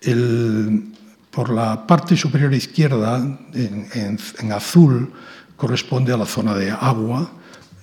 El, 0.00 0.92
por 1.32 1.48
la 1.48 1.86
parte 1.86 2.14
superior 2.14 2.52
izquierda, 2.52 3.16
en, 3.54 4.52
azul, 4.52 5.10
corresponde 5.56 6.12
a 6.12 6.16
la 6.18 6.26
zona 6.26 6.54
de 6.54 6.70
agua, 6.70 7.32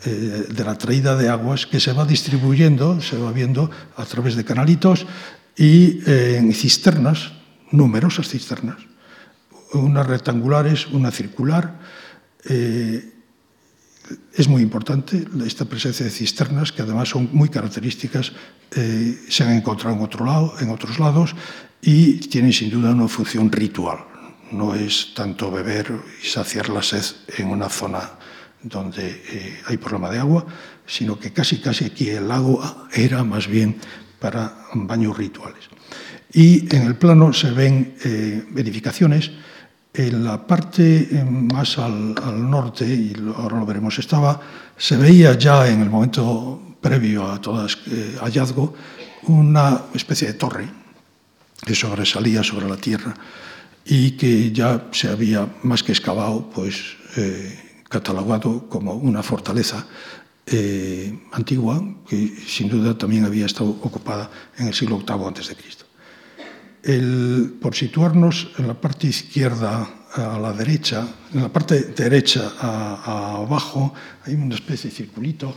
eh, 0.06 0.46
de 0.54 0.64
la 0.64 0.78
traída 0.78 1.18
de 1.18 1.28
aguas 1.30 1.66
que 1.66 1.80
se 1.80 1.92
va 1.92 2.06
distribuyendo, 2.06 3.02
se 3.02 3.18
va 3.18 3.32
viendo 3.32 3.70
a 3.98 4.06
través 4.06 4.36
de 4.36 4.46
canalitos 4.46 5.08
y 5.58 6.00
eh, 6.06 6.38
en 6.38 6.54
cisternas, 6.54 7.34
numerosas 7.72 8.30
cisternas, 8.30 8.78
unas 9.74 10.06
rectangulares, 10.06 10.88
una 10.88 11.12
circular. 11.12 11.80
Eh, 12.46 13.19
es 14.34 14.48
muy 14.48 14.62
importante 14.62 15.26
esta 15.46 15.66
presencia 15.66 16.06
de 16.06 16.12
cisternas, 16.12 16.72
que 16.72 16.82
además 16.82 17.10
son 17.10 17.30
muy 17.32 17.50
características, 17.50 18.32
eh, 18.76 19.20
se 19.30 19.44
han 19.44 19.54
encontrado 19.54 19.96
en, 19.96 20.02
otro 20.02 20.26
lado, 20.26 20.54
en 20.60 20.70
otros 20.70 21.00
lados 21.00 21.36
y 21.82 22.20
tienen 22.30 22.54
sin 22.54 22.70
duda 22.70 22.92
una 22.92 23.08
función 23.08 23.52
ritual. 23.52 24.00
No 24.52 24.74
es 24.76 25.14
tanto 25.14 25.52
beber 25.52 25.92
y 26.24 26.28
saciar 26.28 26.70
la 26.70 26.82
sed 26.82 27.04
en 27.38 27.48
una 27.50 27.70
zona 27.70 28.12
donde 28.62 29.24
eh, 29.30 29.62
hay 29.66 29.78
problema 29.78 30.10
de 30.10 30.20
agua, 30.20 30.46
sino 30.86 31.20
que 31.20 31.32
casi 31.32 31.60
casi 31.60 31.86
aquí 31.86 32.10
el 32.10 32.28
lago 32.28 32.62
era 32.92 33.24
más 33.24 33.48
bien 33.48 33.78
para 34.20 34.66
baños 34.74 35.18
rituales. 35.18 35.70
Y 36.32 36.74
en 36.76 36.84
el 36.84 36.96
plano 36.96 37.34
se 37.34 37.52
ven 37.52 37.96
eh, 38.04 38.46
edificaciones. 38.56 39.32
En 39.94 40.24
la 40.24 40.46
parte 40.46 41.10
eh, 41.12 41.24
más 41.24 41.78
al, 41.80 42.14
norte, 42.50 42.86
y 42.86 43.14
ahora 43.36 43.60
lo 43.60 43.66
veremos, 43.66 43.98
estaba, 43.98 44.40
se 44.78 44.98
veía 44.98 45.38
ya 45.38 45.68
en 45.68 45.82
el 45.82 45.90
momento 45.90 46.62
previo 46.80 47.30
a 47.30 47.42
todo 47.42 47.66
este 47.66 48.16
hallazgo 48.22 48.74
una 49.24 49.82
especie 49.94 50.28
de 50.28 50.34
torre 50.36 50.70
que 51.66 51.76
sobresalía 51.76 52.44
sobre 52.44 52.70
la 52.70 52.78
tierra 52.78 53.14
y 53.86 54.12
que 54.12 54.52
ya 54.52 54.88
se 54.92 55.10
había 55.10 55.48
más 55.64 55.84
que 55.84 55.92
excavado, 55.92 56.50
pues 56.50 56.96
eh, 57.18 57.82
catalogado 57.90 58.70
como 58.70 58.94
una 58.94 59.24
fortaleza 59.24 59.86
eh, 60.46 61.20
antigua 61.32 61.84
que 62.08 62.36
sin 62.48 62.70
duda 62.70 62.98
también 62.98 63.26
había 63.26 63.46
estado 63.46 63.70
ocupada 63.70 64.30
en 64.58 64.68
el 64.68 64.74
siglo 64.74 64.98
VIII 64.98 65.56
Cristo. 65.56 65.79
El, 66.84 67.58
por 67.62 67.76
situarnos 67.76 68.52
en 68.58 68.68
la 68.68 68.74
parte 68.74 69.08
izquierda 69.08 69.88
a 70.14 70.40
la 70.40 70.54
derecha, 70.54 71.08
en 71.34 71.42
la 71.42 71.50
parte 71.50 71.82
derecha 71.96 72.54
a, 72.60 72.96
a 73.04 73.36
abajo 73.38 73.94
hay 74.26 74.36
una 74.36 74.56
especie 74.56 74.90
de 74.90 74.96
circulito. 74.96 75.56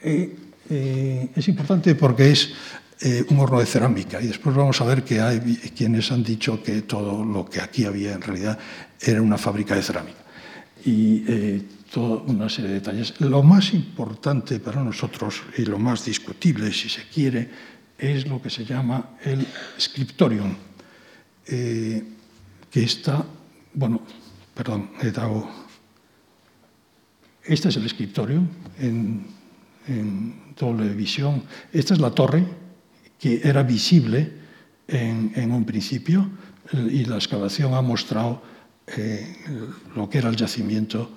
Eh, 0.00 0.36
eh, 0.68 1.30
es 1.34 1.48
importante 1.48 1.94
porque 1.94 2.30
es 2.30 2.50
eh, 3.00 3.24
un 3.28 3.38
horno 3.40 3.60
de 3.60 3.66
cerámica 3.66 4.20
y 4.22 4.26
después 4.26 4.56
vamos 4.56 4.80
a 4.80 4.84
ver 4.84 5.04
que 5.04 5.20
hay 5.20 5.40
quienes 5.76 6.10
han 6.10 6.22
dicho 6.22 6.62
que 6.62 6.82
todo 6.82 7.24
lo 7.24 7.44
que 7.44 7.60
aquí 7.60 7.84
había 7.84 8.14
en 8.14 8.22
realidad 8.22 8.58
era 9.00 9.20
una 9.20 9.36
fábrica 9.36 9.74
de 9.74 9.82
cerámica. 9.82 10.18
Y 10.84 11.24
eh, 11.28 11.62
toda 11.92 12.22
una 12.22 12.48
serie 12.48 12.70
de 12.70 12.74
detalles. 12.80 13.20
Lo 13.20 13.42
más 13.42 13.74
importante 13.74 14.60
para 14.60 14.82
nosotros 14.82 15.42
y 15.58 15.62
lo 15.62 15.78
más 15.78 16.04
discutible, 16.04 16.72
si 16.72 16.88
se 16.88 17.02
quiere, 17.08 17.48
es 17.98 18.26
lo 18.26 18.40
que 18.40 18.50
se 18.50 18.64
llama 18.64 19.16
el 19.24 19.46
scriptorium, 19.78 20.54
eh, 21.46 22.02
que 22.70 22.82
está, 22.82 23.24
bueno, 23.74 24.02
perdón, 24.54 24.90
he 25.00 25.10
dado, 25.10 25.48
este 27.44 27.68
es 27.68 27.76
el 27.76 27.88
scriptorium 27.88 28.48
en, 28.78 29.34
doble 30.58 30.88
visión, 30.94 31.44
esta 31.72 31.94
es 31.94 32.00
la 32.00 32.10
torre 32.10 32.44
que 33.20 33.40
era 33.44 33.62
visible 33.62 34.32
en, 34.88 35.32
en 35.36 35.52
un 35.52 35.64
principio 35.64 36.28
y 36.72 37.04
la 37.04 37.16
excavación 37.16 37.74
ha 37.74 37.82
mostrado 37.82 38.42
eh, 38.86 39.36
lo 39.94 40.08
que 40.08 40.18
era 40.18 40.28
el 40.28 40.36
yacimiento 40.36 41.10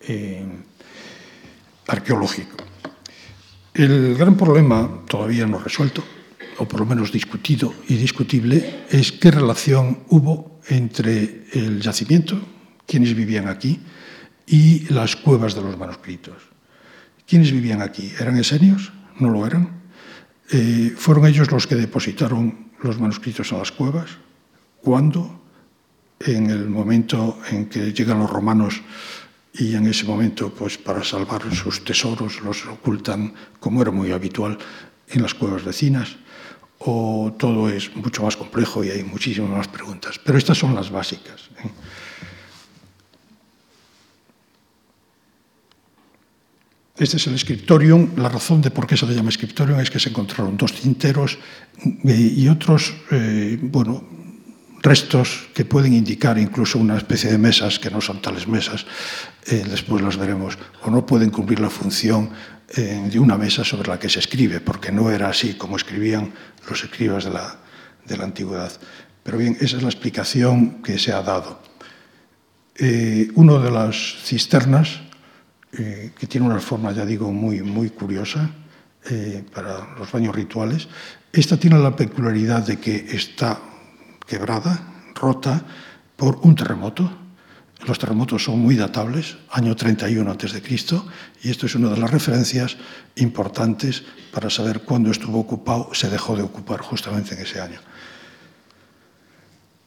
eh, 0.00 0.44
arqueológico. 1.86 2.56
El 3.74 4.16
gran 4.16 4.36
problema, 4.36 5.00
todavía 5.08 5.46
no 5.46 5.58
resuelto, 5.58 6.04
o 6.58 6.68
por 6.68 6.80
lo 6.80 6.86
menos 6.86 7.10
discutido 7.10 7.72
y 7.88 7.96
discutible, 7.96 8.84
es 8.90 9.12
qué 9.12 9.30
relación 9.30 10.00
hubo 10.10 10.60
entre 10.68 11.46
el 11.52 11.80
yacimiento, 11.80 12.38
quienes 12.86 13.14
vivían 13.14 13.48
aquí, 13.48 13.80
y 14.46 14.92
las 14.92 15.16
cuevas 15.16 15.54
de 15.54 15.62
los 15.62 15.78
manuscritos. 15.78 16.36
¿Quiénes 17.26 17.50
vivían 17.50 17.80
aquí? 17.80 18.12
¿Eran 18.20 18.36
esenios? 18.36 18.92
¿No 19.18 19.30
lo 19.30 19.46
eran? 19.46 19.80
Eh, 20.50 20.92
¿Fueron 20.94 21.24
ellos 21.26 21.50
los 21.50 21.66
que 21.66 21.76
depositaron 21.76 22.72
los 22.82 23.00
manuscritos 23.00 23.54
a 23.54 23.58
las 23.58 23.72
cuevas? 23.72 24.10
¿Cuándo? 24.82 25.40
En 26.20 26.50
el 26.50 26.68
momento 26.68 27.38
en 27.50 27.70
que 27.70 27.94
llegan 27.94 28.18
los 28.18 28.30
romanos 28.30 28.82
y 29.54 29.74
en 29.74 29.86
ese 29.86 30.04
momento, 30.04 30.52
pues 30.52 30.78
para 30.78 31.04
salvar 31.04 31.42
sus 31.54 31.84
tesoros, 31.84 32.40
los 32.40 32.64
ocultan, 32.66 33.34
como 33.60 33.82
era 33.82 33.90
muy 33.90 34.10
habitual, 34.12 34.58
en 35.08 35.22
las 35.22 35.34
cuevas 35.34 35.64
vecinas, 35.64 36.16
o 36.78 37.34
todo 37.38 37.68
es 37.68 37.94
mucho 37.94 38.22
más 38.22 38.36
complejo 38.36 38.82
y 38.82 38.90
hay 38.90 39.04
muchísimas 39.04 39.50
más 39.50 39.68
preguntas. 39.68 40.18
Pero 40.24 40.38
estas 40.38 40.58
son 40.58 40.74
las 40.74 40.90
básicas. 40.90 41.50
¿eh? 41.58 41.70
Este 46.96 47.16
es 47.16 47.26
el 47.26 47.38
scriptorium. 47.38 48.10
La 48.16 48.28
razón 48.28 48.62
de 48.62 48.70
por 48.70 48.86
qué 48.86 48.96
se 48.96 49.06
le 49.06 49.14
llama 49.14 49.30
scriptorium 49.30 49.80
es 49.80 49.90
que 49.90 49.98
se 50.00 50.08
encontraron 50.08 50.56
dos 50.56 50.72
tinteros 50.72 51.38
eh, 52.04 52.32
y 52.36 52.48
otros, 52.48 52.94
eh, 53.10 53.58
bueno, 53.60 54.04
restos 54.82 55.48
que 55.54 55.64
pueden 55.64 55.94
indicar 55.94 56.38
incluso 56.38 56.78
una 56.78 56.96
especie 56.96 57.30
de 57.30 57.38
mesas 57.38 57.78
que 57.78 57.90
no 57.90 58.00
son 58.00 58.20
tales 58.20 58.48
mesas, 58.48 58.84
eh, 59.46 59.64
después 59.68 60.02
las 60.02 60.16
veremos, 60.16 60.58
o 60.82 60.90
no 60.90 61.04
pueden 61.04 61.30
cumplir 61.30 61.60
la 61.60 61.70
función 61.70 62.30
eh, 62.74 63.08
de 63.10 63.18
una 63.18 63.36
mesa 63.36 63.64
sobre 63.64 63.88
la 63.88 63.98
que 63.98 64.08
se 64.08 64.18
escribe, 64.18 64.60
porque 64.60 64.90
no 64.90 65.10
era 65.10 65.28
así 65.28 65.54
como 65.54 65.76
escribían 65.76 66.32
los 66.68 66.82
escribas 66.82 67.24
de 67.24 67.30
la, 67.30 67.58
de 68.06 68.16
la 68.16 68.24
antigüedad. 68.24 68.72
Pero 69.22 69.38
bien, 69.38 69.56
esa 69.60 69.76
es 69.76 69.82
la 69.82 69.88
explicación 69.88 70.82
que 70.82 70.98
se 70.98 71.12
ha 71.12 71.22
dado. 71.22 71.60
Eh, 72.76 73.30
uno 73.34 73.58
de 73.58 73.70
las 73.70 73.96
cisternas, 74.24 75.00
eh, 75.72 76.12
que 76.18 76.26
tiene 76.26 76.46
una 76.46 76.60
forma, 76.60 76.92
ya 76.92 77.04
digo, 77.04 77.30
muy, 77.32 77.62
muy 77.62 77.90
curiosa 77.90 78.50
para 79.52 79.96
los 79.98 80.12
baños 80.12 80.32
rituales, 80.32 80.86
esta 81.32 81.56
tiene 81.56 81.76
la 81.78 81.96
peculiaridad 81.96 82.64
de 82.64 82.78
que 82.78 82.94
está 83.10 83.58
quebrada, 84.24 85.02
rota, 85.14 85.60
por 86.16 86.38
un 86.42 86.54
terremoto. 86.54 87.21
Los 87.86 87.98
terremotos 87.98 88.44
son 88.44 88.60
muy 88.60 88.76
datables, 88.76 89.36
año 89.50 89.74
31 89.74 90.30
a.C., 90.30 90.62
y 91.42 91.50
esto 91.50 91.66
es 91.66 91.74
una 91.74 91.90
de 91.90 91.98
las 91.98 92.10
referencias 92.10 92.76
importantes 93.16 94.04
para 94.32 94.50
saber 94.50 94.82
cuándo 94.82 95.10
estuvo 95.10 95.40
ocupado, 95.40 95.90
se 95.92 96.08
dejó 96.08 96.36
de 96.36 96.42
ocupar 96.42 96.80
justamente 96.80 97.34
en 97.34 97.40
ese 97.40 97.60
año. 97.60 97.80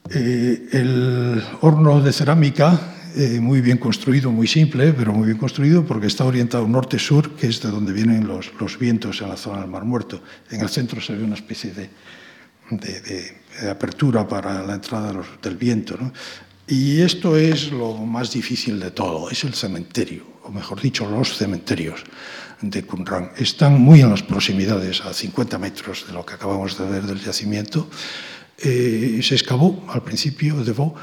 Eh, 0.10 0.70
el 0.74 1.42
horno 1.62 2.02
de 2.02 2.12
cerámica, 2.12 2.96
eh, 3.16 3.40
muy 3.40 3.62
bien 3.62 3.78
construido, 3.78 4.30
muy 4.30 4.46
simple, 4.46 4.92
pero 4.92 5.14
muy 5.14 5.28
bien 5.28 5.38
construido 5.38 5.86
porque 5.86 6.08
está 6.08 6.26
orientado 6.26 6.68
norte-sur, 6.68 7.32
que 7.36 7.48
es 7.48 7.62
de 7.62 7.70
donde 7.70 7.94
vienen 7.94 8.28
los, 8.28 8.52
vientos 8.78 9.22
en 9.22 9.30
la 9.30 9.38
zona 9.38 9.62
del 9.62 9.70
Mar 9.70 9.86
Muerto. 9.86 10.22
En 10.52 10.60
el 10.60 10.68
centro 10.68 11.00
se 11.00 11.16
ve 11.16 11.24
una 11.24 11.36
especie 11.36 11.72
de, 11.72 11.90
apertura 13.70 14.28
para 14.28 14.64
la 14.64 14.74
entrada 14.74 15.14
del 15.42 15.56
viento. 15.56 15.96
¿no? 16.00 16.12
Y 16.68 17.02
esto 17.02 17.38
es 17.38 17.72
lo 17.72 17.94
más 17.94 18.32
difícil 18.32 18.80
de 18.80 18.92
todo, 18.92 19.30
es 19.30 19.44
el 19.44 19.54
cementerio, 19.54 20.24
o 20.44 20.50
mejor 20.50 20.82
dicho, 20.82 21.08
los 21.10 21.38
cementerios 21.38 22.04
de 22.62 22.84
Qumran. 22.84 23.32
Están 23.38 23.80
muy 23.80 24.02
en 24.02 24.10
las 24.10 24.24
proximidades, 24.24 25.02
a 25.02 25.14
50 25.14 25.60
metros 25.60 26.08
de 26.08 26.14
lo 26.14 26.26
que 26.26 26.34
acabamos 26.34 26.78
de 26.78 26.86
ver 26.86 27.04
del 27.04 27.20
yacimiento. 27.20 27.88
Eh, 28.58 29.20
se 29.22 29.36
excavó 29.36 29.86
al 29.90 30.02
principio 30.02 30.64
de 30.64 30.72
Vaux 30.72 31.00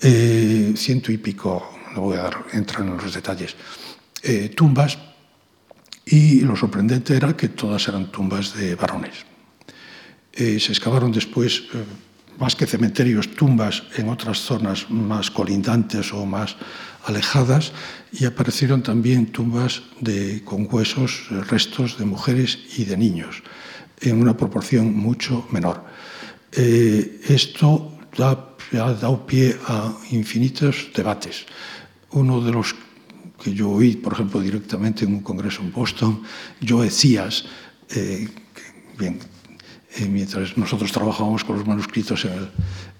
eh, 0.00 0.72
ciento 0.76 1.12
y 1.12 1.18
pico, 1.18 1.70
no 1.94 2.02
voy 2.02 2.16
a 2.16 2.30
entrar 2.52 2.80
en 2.82 2.96
los 2.96 3.14
detalles, 3.14 3.54
eh, 4.22 4.48
tumbas, 4.48 4.98
y 6.04 6.40
lo 6.40 6.56
sorprendente 6.56 7.16
era 7.16 7.36
que 7.36 7.48
todas 7.48 7.86
eran 7.86 8.10
tumbas 8.10 8.54
de 8.54 8.74
varones. 8.74 9.14
Eh, 10.32 10.58
se 10.58 10.72
excavaron 10.72 11.12
después, 11.12 11.64
eh, 11.74 11.84
más 12.38 12.56
que 12.56 12.66
cementerios, 12.66 13.34
tumbas 13.34 13.84
en 13.96 14.08
otras 14.08 14.38
zonas 14.38 14.90
más 14.90 15.30
colindantes 15.30 16.12
o 16.12 16.26
más 16.26 16.56
alejadas, 17.04 17.72
y 18.12 18.24
aparecieron 18.24 18.82
también 18.82 19.26
tumbas 19.26 19.82
de, 20.00 20.42
con 20.44 20.68
huesos, 20.70 21.28
eh, 21.30 21.42
restos 21.48 21.98
de 21.98 22.04
mujeres 22.04 22.58
y 22.76 22.84
de 22.84 22.96
niños, 22.96 23.42
en 24.00 24.20
una 24.20 24.36
proporción 24.36 24.94
mucho 24.94 25.46
menor. 25.50 25.84
Eh, 26.52 27.20
esto 27.28 27.92
da 28.16 28.52
ha 28.80 28.92
dado 28.92 29.26
pie 29.26 29.56
a 29.66 29.92
infinitos 30.10 30.88
debates. 30.94 31.44
Uno 32.12 32.40
de 32.40 32.52
los 32.52 32.74
que 33.42 33.52
yo 33.52 33.70
oí, 33.70 33.96
por 33.96 34.12
ejemplo, 34.14 34.40
directamente 34.40 35.04
en 35.04 35.14
un 35.14 35.22
congreso 35.22 35.62
en 35.62 35.72
Boston, 35.72 36.22
Joe 36.66 36.88
Cías, 36.88 37.44
eh, 37.90 38.28
bien, 38.98 39.18
eh, 39.94 40.06
mientras 40.06 40.56
nosotros 40.56 40.90
trabajábamos 40.90 41.44
con 41.44 41.56
los 41.56 41.66
manuscritos 41.66 42.24
en, 42.24 42.32
el, 42.32 42.48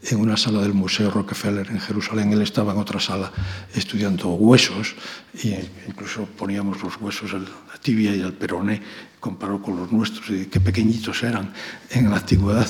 en, 0.03 0.20
una 0.20 0.36
sala 0.36 0.61
del 0.61 0.74
Museo 0.74 1.11
Rockefeller 1.11 1.68
en 1.70 1.80
Jerusalén, 1.80 2.32
él 2.32 2.43
estaba 2.43 2.72
en 2.72 2.78
otra 2.78 3.01
sala 3.01 3.32
estudiando 3.74 4.28
huesos, 4.28 4.95
e 5.43 5.64
incluso 5.88 6.26
poníamos 6.36 6.82
los 6.82 7.01
huesos, 7.01 7.32
la 7.32 7.78
tibia 7.80 8.14
y 8.14 8.20
el 8.20 8.34
peroné, 8.34 8.82
comparado 9.20 9.62
con 9.62 9.76
los 9.76 9.90
nuestros, 9.90 10.28
y 10.30 10.47
qué 10.47 10.61
pequeñitos 10.61 11.22
eran 11.22 11.53
en 11.90 12.11
la 12.11 12.16
antigüedad. 12.16 12.68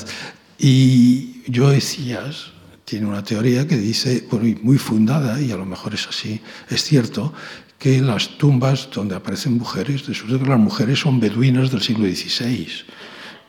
Y 0.57 1.43
Joe 1.53 1.81
Cías, 1.81 2.53
tiene 2.85 3.07
una 3.07 3.23
teoría 3.23 3.67
que 3.67 3.77
dice, 3.77 4.25
bueno, 4.29 4.57
muy 4.61 4.77
fundada, 4.77 5.41
y 5.41 5.51
a 5.51 5.57
lo 5.57 5.65
mejor 5.65 5.93
es 5.93 6.07
así, 6.07 6.39
es 6.69 6.83
cierto, 6.83 7.33
que 7.79 7.99
las 8.01 8.37
tumbas 8.37 8.89
donde 8.93 9.15
aparecen 9.15 9.57
mujeres, 9.57 10.05
resulta 10.07 10.41
que 10.41 10.49
las 10.49 10.59
mujeres 10.59 10.99
son 10.99 11.19
beduinas 11.19 11.71
del 11.71 11.81
siglo 11.81 12.05
XVI, 12.05 12.67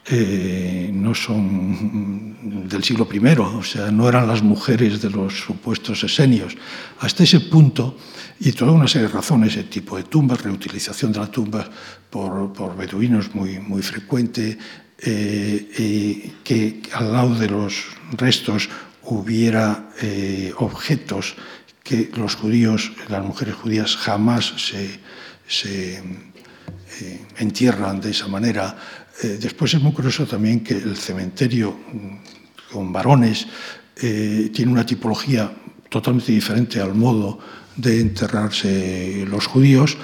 eh, 0.06 0.90
no 0.92 1.14
son 1.14 2.68
del 2.68 2.84
siglo 2.84 3.08
I, 3.10 3.18
o 3.38 3.62
sea, 3.62 3.90
no 3.90 4.06
eran 4.06 4.28
las 4.28 4.42
mujeres 4.42 5.00
de 5.00 5.08
los 5.08 5.40
supuestos 5.40 6.04
esenios. 6.04 6.56
Hasta 7.00 7.24
ese 7.24 7.40
punto, 7.40 7.96
y 8.40 8.52
toda 8.52 8.72
una 8.72 8.86
serie 8.86 9.08
de 9.08 9.14
razones, 9.14 9.56
ese 9.56 9.64
tipo 9.64 9.96
de 9.96 10.02
tumbas, 10.02 10.42
reutilización 10.42 11.12
de 11.12 11.20
la 11.20 11.30
tumba 11.30 11.70
por, 12.10 12.76
beduinos 12.76 13.34
muy, 13.34 13.58
muy 13.58 13.80
frecuente, 13.82 14.58
eh, 14.98 16.32
que 16.44 16.82
al 16.92 17.12
lado 17.12 17.34
de 17.34 17.48
los 17.48 17.84
restos 18.12 18.68
hubiera 19.04 19.90
eh, 20.02 20.52
objetos 20.58 21.34
que 21.82 22.10
los 22.14 22.34
judíos, 22.34 22.92
las 23.08 23.24
mujeres 23.24 23.54
judías 23.54 23.96
jamás 23.96 24.54
se, 24.56 25.00
entierran 27.38 28.00
de 28.00 28.10
esa 28.10 28.28
manera. 28.28 28.76
Eh, 29.22 29.38
después 29.40 29.72
es 29.74 29.80
muy 29.80 29.92
curioso 29.92 30.26
también 30.26 30.60
que 30.60 30.74
el 30.74 30.96
cementerio 30.96 31.72
mm, 31.72 32.72
con 32.72 32.92
varones 32.92 33.46
eh, 33.96 34.50
tiene 34.52 34.72
una 34.72 34.84
tipología 34.84 35.52
totalmente 35.88 36.32
diferente 36.32 36.80
al 36.80 36.94
modo 36.94 37.38
de 37.76 38.00
enterrarse 38.00 39.24
los 39.28 39.46
judíos. 39.46 39.96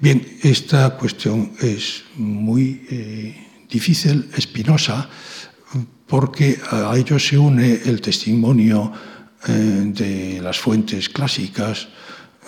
Bien, 0.00 0.38
esta 0.42 0.90
cuestión 0.96 1.52
es 1.60 2.04
muy 2.16 2.86
eh, 2.90 3.64
difícil, 3.70 4.28
espinosa, 4.36 5.08
porque 6.06 6.58
a 6.70 6.94
ello 6.96 7.18
se 7.18 7.38
une 7.38 7.80
el 7.84 8.00
testimonio 8.00 8.92
de 9.46 10.40
las 10.42 10.58
fuentes 10.58 11.08
clásicas, 11.10 11.88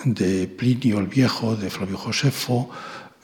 de 0.03 0.47
Plinio 0.47 0.99
el 0.99 1.07
Viejo, 1.07 1.55
de 1.55 1.69
Flavio 1.69 1.97
Josefo, 1.97 2.69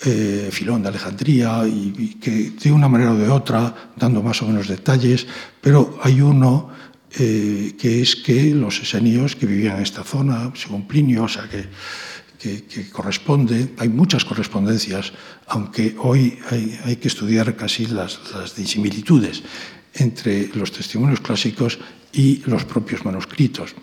eh, 0.05 0.49
Filón 0.51 0.83
de 0.83 0.89
Alejandría, 0.89 1.67
y, 1.67 2.17
que 2.21 2.51
de 2.51 2.71
una 2.71 2.87
manera 2.87 3.13
o 3.13 3.17
de 3.17 3.29
otra, 3.29 3.91
dando 3.95 4.21
más 4.21 4.41
o 4.43 4.47
menos 4.47 4.67
detalles, 4.67 5.25
pero 5.59 5.97
hay 6.03 6.21
uno 6.21 6.69
eh, 7.17 7.75
que 7.79 8.01
es 8.01 8.15
que 8.15 8.53
los 8.53 8.79
esenios 8.79 9.35
que 9.35 9.47
vivían 9.47 9.77
en 9.77 9.83
esta 9.83 10.03
zona, 10.03 10.51
según 10.53 10.87
Plinio, 10.87 11.23
o 11.23 11.27
sea 11.27 11.49
que, 11.49 11.65
que, 12.37 12.89
corresponde, 12.91 13.73
hay 13.79 13.89
muchas 13.89 14.23
correspondencias, 14.23 15.11
aunque 15.47 15.95
hoy 15.97 16.37
hay, 16.85 16.97
que 16.97 17.07
estudiar 17.07 17.55
casi 17.55 17.87
las, 17.87 18.19
disimilitudes 18.55 19.41
entre 19.95 20.49
los 20.53 20.71
testimonios 20.71 21.21
clásicos 21.21 21.79
y 22.13 22.43
los 22.45 22.65
propios 22.65 23.03
manuscritos. 23.03 23.73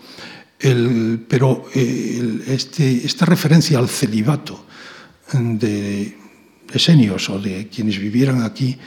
El, 0.57 1.25
pero 1.27 1.65
el, 1.73 2.43
este, 2.47 3.05
esta 3.05 3.25
referencia 3.25 3.77
al 3.77 3.89
celibato 3.89 4.65
de 5.33 6.17
esenios 6.73 7.29
o 7.29 7.39
de 7.39 7.67
quienes 7.67 7.97
vivieran 7.97 8.43
aquí 8.43 8.77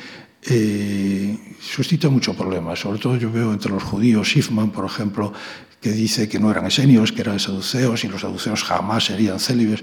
eh, 0.43 1.37
suscita 1.61 2.09
mucho 2.09 2.35
problema. 2.35 2.77
Sobre 2.77 2.99
todo 2.99 3.17
yo 3.17 3.31
veo 3.31 3.53
entre 3.53 3.71
los 3.71 3.83
judíos, 3.83 4.29
Schiffman, 4.29 4.71
por 4.71 4.85
ejemplo, 4.85 5.33
que 5.81 5.91
dice 5.93 6.29
que 6.29 6.39
no 6.39 6.51
eran 6.51 6.67
esenios, 6.67 7.13
que 7.13 7.23
eran 7.23 7.39
saduceos 7.39 8.05
y 8.05 8.09
los 8.09 8.21
saduceos 8.21 8.63
jamás 8.63 9.05
serían 9.05 9.39
célibes. 9.39 9.83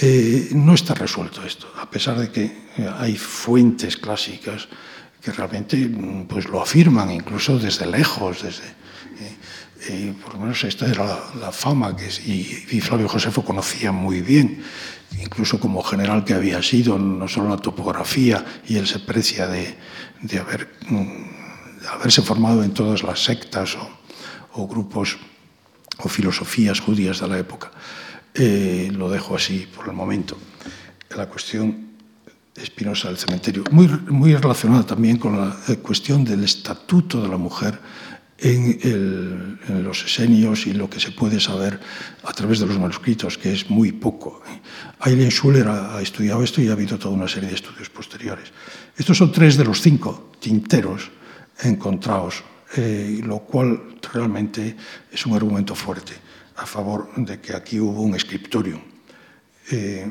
Eh, 0.00 0.50
no 0.52 0.74
está 0.74 0.94
resuelto 0.94 1.44
esto, 1.44 1.66
a 1.76 1.90
pesar 1.90 2.18
de 2.18 2.30
que 2.30 2.52
hay 2.98 3.16
fuentes 3.16 3.96
clásicas 3.96 4.68
que 5.20 5.32
realmente 5.32 5.90
pues, 6.28 6.46
lo 6.48 6.62
afirman, 6.62 7.10
incluso 7.10 7.58
desde 7.58 7.86
lejos, 7.86 8.42
desde, 8.42 8.64
eh, 8.64 9.36
eh, 9.88 10.14
por 10.22 10.34
lo 10.34 10.40
menos 10.40 10.62
esta 10.62 10.86
era 10.86 11.04
la, 11.04 11.20
la 11.40 11.52
fama 11.52 11.96
que 11.96 12.08
y, 12.24 12.76
y, 12.76 12.80
Flavio 12.80 13.08
Josefo 13.08 13.44
conocía 13.44 13.90
muy 13.90 14.20
bien, 14.20 14.62
incluso 15.22 15.58
como 15.58 15.82
general 15.82 16.24
que 16.24 16.34
había 16.34 16.62
sido, 16.62 16.98
no 16.98 17.28
solo 17.28 17.48
la 17.48 17.56
topografía, 17.56 18.44
y 18.66 18.76
él 18.76 18.86
se 18.86 18.98
precia 18.98 19.46
de, 19.46 19.76
de 20.22 20.42
haberse 21.90 22.22
formado 22.22 22.62
en 22.62 22.72
todas 22.72 23.02
las 23.02 23.22
sectas 23.22 23.76
o, 23.76 23.90
o, 24.52 24.68
grupos 24.68 25.18
o 25.98 26.08
filosofías 26.08 26.80
judías 26.80 27.20
de 27.20 27.28
la 27.28 27.38
época. 27.38 27.70
Eh, 28.34 28.90
lo 28.92 29.10
dejo 29.10 29.36
así 29.36 29.66
por 29.74 29.86
el 29.86 29.94
momento. 29.94 30.38
La 31.16 31.26
cuestión 31.28 31.88
Espinosa 32.62 33.08
del 33.08 33.18
cementerio, 33.18 33.64
muy, 33.70 33.86
muy 33.86 34.34
relacionada 34.34 34.84
también 34.84 35.16
con 35.16 35.38
la 35.38 35.56
eh, 35.68 35.76
cuestión 35.76 36.24
del 36.24 36.42
estatuto 36.42 37.22
de 37.22 37.28
la 37.28 37.36
mujer 37.36 37.78
en, 38.38 38.78
el, 38.82 39.58
en, 39.68 39.82
los 39.82 40.04
esenios 40.04 40.66
y 40.66 40.72
lo 40.72 40.88
que 40.88 41.00
se 41.00 41.10
puede 41.10 41.40
saber 41.40 41.80
a 42.22 42.32
través 42.32 42.60
de 42.60 42.66
los 42.66 42.78
manuscritos, 42.78 43.36
que 43.36 43.52
es 43.52 43.68
muy 43.68 43.92
poco. 43.92 44.42
Aileen 45.00 45.30
Schuller 45.30 45.66
ha, 45.68 45.96
ha 45.96 46.02
estudiado 46.02 46.42
esto 46.42 46.62
y 46.62 46.68
ha 46.68 46.72
habido 46.72 46.98
toda 46.98 47.14
una 47.14 47.28
serie 47.28 47.48
de 47.48 47.56
estudios 47.56 47.90
posteriores. 47.90 48.52
Estos 48.96 49.18
son 49.18 49.32
tres 49.32 49.56
de 49.56 49.64
los 49.64 49.80
cinco 49.80 50.30
tinteros 50.40 51.10
encontrados, 51.62 52.44
eh, 52.76 53.20
lo 53.24 53.40
cual 53.40 53.98
realmente 54.12 54.76
es 55.10 55.26
un 55.26 55.34
argumento 55.34 55.74
fuerte 55.74 56.12
a 56.56 56.66
favor 56.66 57.10
de 57.16 57.40
que 57.40 57.54
aquí 57.54 57.80
hubo 57.80 58.02
un 58.02 58.14
escriptorium. 58.14 58.80
Eh, 59.70 60.10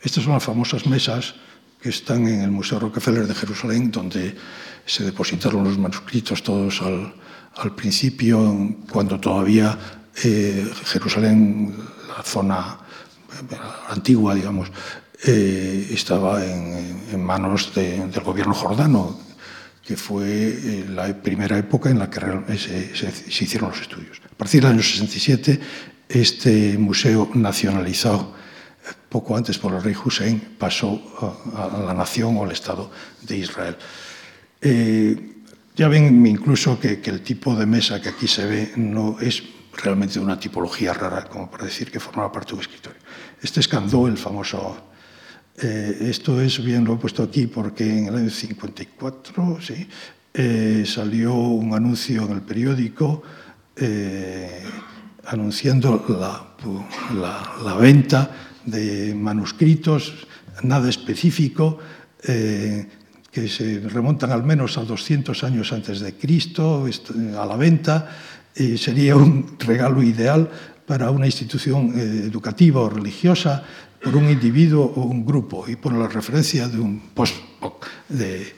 estas 0.00 0.24
son 0.24 0.32
las 0.34 0.44
famosas 0.44 0.86
mesas 0.86 1.34
que 1.80 1.90
están 1.90 2.26
en 2.26 2.42
el 2.42 2.50
Museo 2.50 2.78
Rockefeller 2.80 3.26
de 3.26 3.34
Jerusalén, 3.34 3.90
donde 3.90 4.34
se 4.86 5.04
depositaron 5.04 5.64
los 5.64 5.78
manuscritos 5.78 6.42
todos 6.42 6.82
al, 6.82 7.14
al 7.58 7.74
principio, 7.74 8.76
cuando 8.90 9.18
todavía 9.18 9.76
eh, 10.22 10.66
Jerusalén, 10.84 11.74
la 12.16 12.22
zona 12.22 12.78
eh, 13.50 13.56
antigua, 13.90 14.34
digamos, 14.34 14.70
eh, 15.26 15.88
estaba 15.90 16.44
en, 16.44 17.22
manos 17.22 17.74
de, 17.74 18.06
del 18.06 18.22
gobierno 18.22 18.54
jordano, 18.54 19.18
que 19.84 19.96
fue 19.96 20.84
la 20.88 21.12
primera 21.14 21.58
época 21.58 21.90
en 21.90 21.98
la 21.98 22.08
que 22.10 22.20
se, 22.58 23.44
hicieron 23.44 23.70
los 23.70 23.80
estudios. 23.80 24.20
partir 24.36 24.62
del 24.62 24.72
año 24.72 24.82
67, 24.82 25.60
este 26.08 26.78
museo 26.78 27.30
nacionalizado 27.34 28.34
poco 29.08 29.36
antes 29.36 29.58
por 29.58 29.74
el 29.74 29.82
rey 29.82 29.94
Hussein 29.94 30.56
pasó 30.58 31.00
a, 31.54 31.84
la 31.86 31.94
nación 31.94 32.36
o 32.36 32.44
al 32.44 32.52
Estado 32.52 32.90
de 33.22 33.36
Israel. 33.38 33.76
Ya 35.78 35.86
ven 35.86 36.26
incluso 36.26 36.78
que, 36.78 37.00
el 37.04 37.22
tipo 37.22 37.54
de 37.54 37.64
mesa 37.64 38.02
que 38.02 38.08
aquí 38.08 38.26
se 38.26 38.44
ve 38.44 38.72
no 38.76 39.16
es 39.20 39.42
realmente 39.72 40.18
una 40.18 40.38
tipología 40.38 40.92
rara, 40.92 41.24
como 41.24 41.48
para 41.48 41.64
decir 41.64 41.90
que 41.90 42.00
formaba 42.00 42.32
parte 42.32 42.48
de 42.50 42.54
un 42.56 42.60
escritorio. 42.60 42.98
Este 43.40 43.60
es 43.60 43.68
Candó, 43.68 44.06
el 44.08 44.18
famoso... 44.18 44.84
Eh, 45.60 46.08
esto 46.10 46.40
es, 46.40 46.62
bien 46.62 46.84
lo 46.84 46.94
he 46.94 46.96
puesto 46.98 47.22
aquí 47.22 47.48
porque 47.48 47.98
en 47.98 48.06
el 48.06 48.14
año 48.14 48.30
54 48.30 49.60
¿sí? 49.60 49.88
Eh, 50.32 50.84
salió 50.86 51.34
un 51.34 51.74
anuncio 51.74 52.26
en 52.26 52.32
el 52.32 52.42
periódico 52.42 53.22
anunciando 55.24 56.04
la 57.14 57.74
venta 57.74 58.30
de 58.64 59.14
manuscritos, 59.14 60.26
nada 60.62 60.88
específico, 60.88 61.78
eh, 62.26 62.86
que 63.30 63.48
se 63.48 63.80
remontan 63.80 64.32
al 64.32 64.42
menos 64.42 64.78
a 64.78 64.84
200 64.84 65.44
años 65.44 65.72
antes 65.72 66.00
de 66.00 66.14
Cristo, 66.14 66.86
a 67.38 67.46
la 67.46 67.56
venta, 67.56 68.08
y 68.56 68.78
sería 68.78 69.16
un 69.16 69.56
regalo 69.58 70.02
ideal 70.02 70.48
para 70.86 71.10
una 71.10 71.26
institución 71.26 71.92
eh, 71.94 72.24
educativa 72.26 72.80
o 72.80 72.88
religiosa, 72.88 73.62
por 74.02 74.16
un 74.16 74.30
individuo 74.30 74.84
o 74.96 75.02
un 75.02 75.26
grupo, 75.26 75.68
y 75.68 75.76
por 75.76 75.92
la 75.92 76.08
referencia 76.08 76.68
de 76.68 76.78
un 76.80 77.00
post 77.14 77.34
de, 78.08 78.54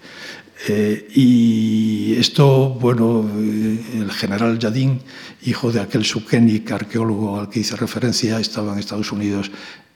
eh, 0.68 1.08
y 1.14 2.14
esto, 2.16 2.70
bueno, 2.70 3.28
el 3.34 4.10
general 4.12 4.58
Yadin, 4.58 5.00
hijo 5.42 5.72
de 5.72 5.80
aquel 5.80 6.04
Sukenik, 6.04 6.70
arqueólogo 6.70 7.40
al 7.40 7.48
que 7.48 7.60
hice 7.60 7.76
referencia, 7.76 8.38
estaba 8.38 8.74
en 8.74 8.78
Estados 8.78 9.10
Unidos 9.10 9.50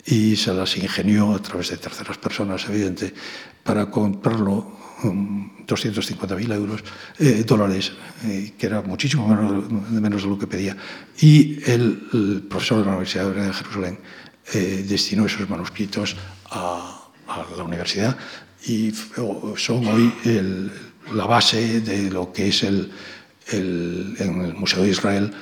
y 0.07 0.37
se 0.37 0.53
las 0.53 0.77
ingenió 0.77 1.35
a 1.35 1.39
través 1.41 1.71
de 1.71 1.79
terceras 1.79 2.19
personas, 2.19 2.67
evidente, 2.69 3.15
para 3.63 3.91
comprarlo 3.91 4.85
250.000 5.03 6.55
euros, 6.55 6.85
eh, 7.19 7.45
dólares, 7.47 7.93
eh, 8.25 8.53
que 8.57 8.67
era 8.67 8.83
muchísimo 8.83 9.27
menos, 9.91 10.23
de 10.23 10.29
lo 10.29 10.39
que 10.39 10.47
pedía. 10.47 10.77
Y 11.21 11.59
el, 11.71 12.47
profesor 12.49 12.79
de 12.79 12.85
la 12.85 12.91
Universidad 12.91 13.31
de 13.31 13.53
Jerusalén 13.53 13.99
eh, 14.53 14.85
destinó 14.87 15.27
esos 15.27 15.49
manuscritos 15.49 16.17
a, 16.51 17.01
la 17.57 17.65
universidad 17.65 18.17
y 18.67 18.93
son 19.57 19.87
hoy 19.87 20.13
la 21.15 21.25
base 21.25 21.81
de 21.81 22.11
lo 22.11 22.33
que 22.33 22.49
es 22.49 22.63
el, 22.63 22.93
el, 23.51 24.15
el 24.19 24.55
Museo 24.55 24.83
de 24.83 24.91
Israel 24.91 25.35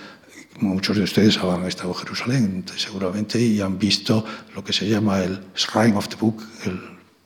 Muchos 0.61 0.97
de 0.97 1.05
ustedes 1.05 1.39
han 1.39 1.67
estado 1.67 1.91
en 1.91 1.95
Jerusalén 1.95 2.65
seguramente 2.77 3.41
y 3.41 3.61
han 3.61 3.79
visto 3.79 4.25
lo 4.55 4.63
que 4.63 4.73
se 4.73 4.89
llama 4.89 5.21
el 5.21 5.41
Shrine 5.55 5.97
of 5.97 6.09
the 6.09 6.17
Book, 6.17 6.43
el 6.65 6.81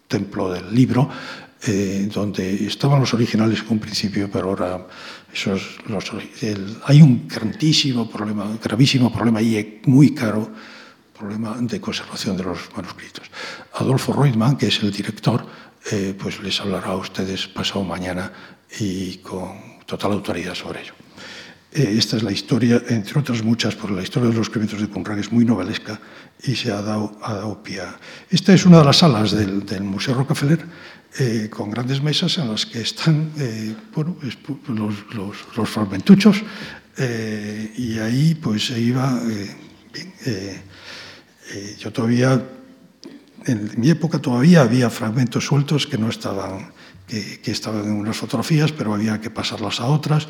templo 0.08 0.52
del 0.52 0.72
libro, 0.74 1.08
eh, 1.66 2.08
donde 2.12 2.66
estaban 2.66 3.00
los 3.00 3.12
originales 3.14 3.60
en 3.60 3.72
un 3.72 3.78
principio, 3.78 4.30
pero 4.30 4.50
ahora 4.50 4.86
los, 5.44 6.12
hay 6.84 7.02
un 7.02 7.26
grandísimo 7.26 8.08
problema, 8.08 8.56
gravísimo 8.62 9.12
problema 9.12 9.42
y 9.42 9.82
muy 9.86 10.14
caro 10.14 10.50
problema 11.18 11.56
de 11.60 11.80
conservación 11.80 12.36
de 12.36 12.44
los 12.44 12.58
manuscritos. 12.76 13.26
Adolfo 13.74 14.12
Reutemann, 14.12 14.56
que 14.56 14.68
es 14.68 14.82
el 14.82 14.92
director, 14.92 15.46
eh, 15.90 16.14
pues 16.16 16.40
les 16.42 16.60
hablará 16.60 16.88
a 16.88 16.96
ustedes 16.96 17.46
pasado 17.48 17.84
mañana 17.84 18.30
y 18.78 19.16
con 19.18 19.80
total 19.86 20.12
autoridad 20.12 20.54
sobre 20.54 20.82
ello. 20.82 21.05
Eh, 21.76 21.96
esta 21.98 22.16
es 22.16 22.22
la 22.22 22.32
historia, 22.32 22.82
entre 22.88 23.20
otras 23.20 23.44
muchas, 23.44 23.74
porque 23.74 23.96
la 23.96 24.02
historia 24.02 24.30
de 24.30 24.34
los 24.34 24.46
escribimientos 24.46 24.80
de 24.80 24.88
Conrad 24.88 25.18
es 25.18 25.30
muy 25.30 25.44
novelesca 25.44 26.00
y 26.42 26.56
se 26.56 26.72
ha 26.72 26.80
dado, 26.80 27.18
a 27.22 27.62
pie. 27.62 27.82
Esta 28.30 28.54
es 28.54 28.64
una 28.64 28.78
de 28.78 28.84
las 28.86 28.96
salas 28.96 29.32
del, 29.32 29.82
Museo 29.82 30.14
Rockefeller, 30.14 30.64
eh, 31.18 31.48
con 31.50 31.70
grandes 31.70 32.00
mesas 32.00 32.38
en 32.38 32.50
las 32.50 32.64
que 32.64 32.80
están 32.80 33.30
eh, 33.38 33.74
bueno, 33.94 34.16
los, 34.68 35.68
fragmentuchos, 35.68 36.42
y 37.76 37.98
ahí 37.98 38.34
pues 38.40 38.68
se 38.68 38.80
iba. 38.80 39.20
yo 41.78 41.92
todavía, 41.92 42.42
en 43.44 43.70
mi 43.76 43.90
época 43.90 44.18
todavía 44.18 44.62
había 44.62 44.88
fragmentos 44.88 45.44
sueltos 45.44 45.86
que 45.86 45.98
no 45.98 46.08
estaban 46.08 46.72
que, 47.06 47.50
estaban 47.50 47.84
en 47.84 47.92
unas 47.92 48.16
fotografías, 48.16 48.72
pero 48.72 48.94
había 48.94 49.20
que 49.20 49.30
pasarlas 49.30 49.80
a 49.80 49.86
otras 49.86 50.26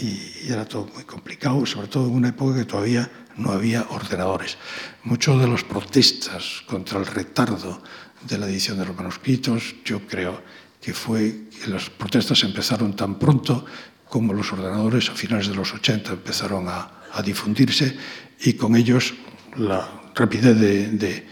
y 0.00 0.50
era 0.50 0.64
todo 0.64 0.88
muy 0.94 1.04
complicado, 1.04 1.64
sobre 1.66 1.88
todo 1.88 2.06
en 2.08 2.14
una 2.14 2.28
época 2.30 2.56
que 2.56 2.64
todavía 2.64 3.10
no 3.36 3.52
había 3.52 3.86
ordenadores. 3.90 4.56
Muchos 5.04 5.40
de 5.40 5.46
los 5.46 5.64
protestas 5.64 6.62
contra 6.66 6.98
el 6.98 7.06
retardo 7.06 7.82
de 8.26 8.38
la 8.38 8.46
edición 8.46 8.78
de 8.78 8.86
los 8.86 8.96
manuscritos, 8.96 9.74
yo 9.84 10.06
creo 10.06 10.42
que 10.80 10.94
fue 10.94 11.48
que 11.62 11.70
las 11.70 11.90
protestas 11.90 12.42
empezaron 12.42 12.96
tan 12.96 13.18
pronto 13.18 13.64
como 14.08 14.32
los 14.32 14.52
ordenadores 14.52 15.10
a 15.10 15.14
finales 15.14 15.48
de 15.48 15.54
los 15.54 15.72
80 15.74 16.12
empezaron 16.12 16.68
a, 16.68 16.90
difundirse 17.24 17.96
y 18.40 18.54
con 18.54 18.74
ellos 18.74 19.14
la 19.56 19.88
rapidez 20.16 20.58
de 20.58 20.88
de 20.88 21.26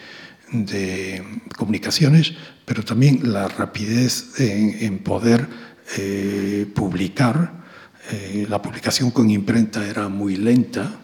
comunicaciones, 1.57 2.35
pero 2.65 2.85
también 2.85 3.33
la 3.33 3.49
rapidez 3.49 4.39
en, 4.39 4.99
poder 5.01 5.49
eh, 5.97 6.67
publicar. 6.75 7.63
Eh, 8.11 8.47
la 8.49 8.61
publicación 8.61 9.11
con 9.11 9.31
imprenta 9.31 9.87
era 9.87 10.09
muy 10.09 10.37
lenta. 10.37 11.01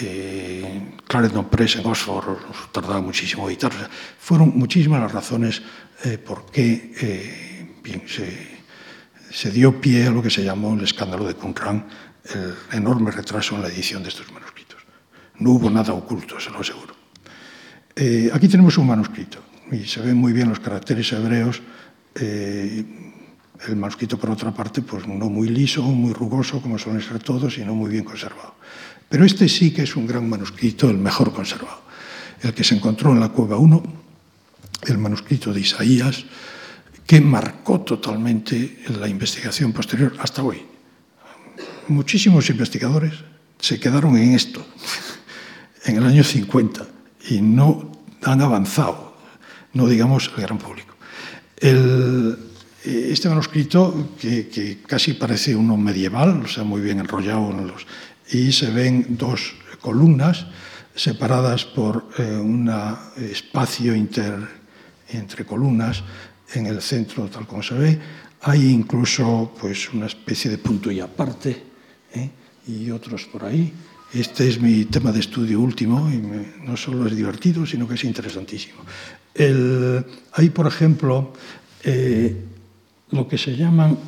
Eh, 0.00 0.96
Clarendon 1.06 1.48
Press 1.48 1.76
en 1.76 1.86
Oxford 1.86 2.38
tardaba 2.72 3.00
muchísimo 3.00 3.48
editar. 3.48 3.72
fueron 4.18 4.52
muchísimas 4.56 5.00
las 5.00 5.12
razones 5.12 5.62
por 6.24 6.46
qué 6.52 6.94
se, 8.06 8.60
se, 9.32 9.50
dio 9.50 9.80
pie 9.80 10.06
a 10.06 10.10
lo 10.10 10.22
que 10.22 10.30
se 10.30 10.44
llamó 10.44 10.74
el 10.74 10.84
escándalo 10.84 11.26
de 11.26 11.34
Qumran, 11.34 11.88
el 12.32 12.54
enorme 12.70 13.10
retraso 13.10 13.56
en 13.56 13.62
la 13.62 13.68
edición 13.68 14.04
de 14.04 14.10
estos 14.10 14.30
manuscritos. 14.30 14.80
No 15.40 15.52
hubo 15.52 15.68
nada 15.70 15.92
oculto, 15.92 16.38
se 16.38 16.50
lo 16.50 16.60
aseguro. 16.60 16.97
Eh, 18.00 18.30
aquí 18.32 18.46
tenemos 18.46 18.78
un 18.78 18.86
manuscrito 18.86 19.38
y 19.72 19.84
se 19.84 20.00
ven 20.00 20.16
muy 20.16 20.32
bien 20.32 20.48
los 20.48 20.60
caracteres 20.60 21.12
hebreos. 21.12 21.60
Eh, 22.14 22.84
el 23.66 23.74
manuscrito, 23.74 24.16
por 24.16 24.30
otra 24.30 24.54
parte, 24.54 24.82
pues 24.82 25.04
no 25.08 25.28
muy 25.28 25.48
liso, 25.48 25.82
muy 25.82 26.12
rugoso, 26.12 26.62
como 26.62 26.78
suelen 26.78 27.02
ser 27.02 27.18
todos, 27.18 27.54
sino 27.54 27.74
muy 27.74 27.90
bien 27.90 28.04
conservado. 28.04 28.54
Pero 29.08 29.24
este 29.24 29.48
sí 29.48 29.72
que 29.72 29.82
es 29.82 29.96
un 29.96 30.06
gran 30.06 30.28
manuscrito, 30.28 30.88
el 30.88 30.98
mejor 30.98 31.32
conservado. 31.32 31.80
El 32.40 32.54
que 32.54 32.62
se 32.62 32.76
encontró 32.76 33.10
en 33.10 33.18
la 33.18 33.30
Cueva 33.30 33.56
1, 33.56 33.82
el 34.86 34.98
manuscrito 34.98 35.52
de 35.52 35.60
Isaías, 35.60 36.24
que 37.04 37.20
marcó 37.20 37.80
totalmente 37.80 38.78
la 39.00 39.08
investigación 39.08 39.72
posterior 39.72 40.14
hasta 40.20 40.44
hoy. 40.44 40.62
Muchísimos 41.88 42.48
investigadores 42.48 43.14
se 43.58 43.80
quedaron 43.80 44.16
en 44.16 44.34
esto, 44.34 44.64
en 45.84 45.96
el 45.96 46.06
año 46.06 46.22
50 46.22 46.97
y 47.28 47.40
no 47.40 47.92
han 48.22 48.40
avanzado, 48.40 49.16
no 49.72 49.86
digamos 49.86 50.30
el 50.36 50.42
gran 50.42 50.58
público. 50.58 50.94
este 52.84 53.28
manuscrito, 53.28 54.10
que, 54.20 54.80
casi 54.86 55.14
parece 55.14 55.54
uno 55.54 55.76
medieval, 55.76 56.42
o 56.44 56.48
sea, 56.48 56.64
muy 56.64 56.80
bien 56.80 57.00
enrollado 57.00 57.50
en 57.50 57.66
los, 57.66 57.86
y 58.30 58.52
se 58.52 58.70
ven 58.70 59.16
dos 59.18 59.54
columnas 59.80 60.46
separadas 60.94 61.64
por 61.64 62.10
eh, 62.18 62.36
un 62.36 62.68
espacio 63.16 63.94
entre 63.94 65.44
columnas 65.46 66.02
en 66.54 66.66
el 66.66 66.80
centro, 66.82 67.28
tal 67.28 67.46
como 67.46 67.62
se 67.62 67.74
ve. 67.74 67.98
Hay 68.42 68.70
incluso 68.70 69.52
pues, 69.60 69.92
una 69.92 70.06
especie 70.06 70.50
de 70.50 70.58
punto 70.58 70.90
y 70.90 71.00
aparte, 71.00 71.62
¿eh? 72.14 72.30
y 72.66 72.90
otros 72.90 73.24
por 73.26 73.44
ahí. 73.44 73.72
Este 74.12 74.48
es 74.48 74.58
mi 74.58 74.86
tema 74.86 75.12
de 75.12 75.20
estudio 75.20 75.60
último 75.60 76.10
y 76.10 76.16
no 76.64 76.76
solo 76.78 77.06
es 77.06 77.14
divertido, 77.14 77.66
sino 77.66 77.86
que 77.86 77.94
es 77.94 78.04
interesantísimo. 78.04 78.80
hay, 80.32 80.50
por 80.50 80.66
ejemplo, 80.66 81.34
eh, 81.84 82.34
lo 83.10 83.28
que 83.28 83.36
se 83.36 83.54
llaman 83.54 83.98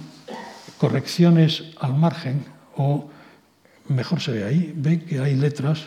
correcciones 0.79 1.65
al 1.81 1.95
margen 1.95 2.45
o, 2.77 3.11
mejor 3.89 4.21
se 4.21 4.33
ve 4.33 4.45
ahí, 4.45 4.73
ve 4.75 5.05
que 5.05 5.21
hay 5.21 5.37
letras 5.37 5.85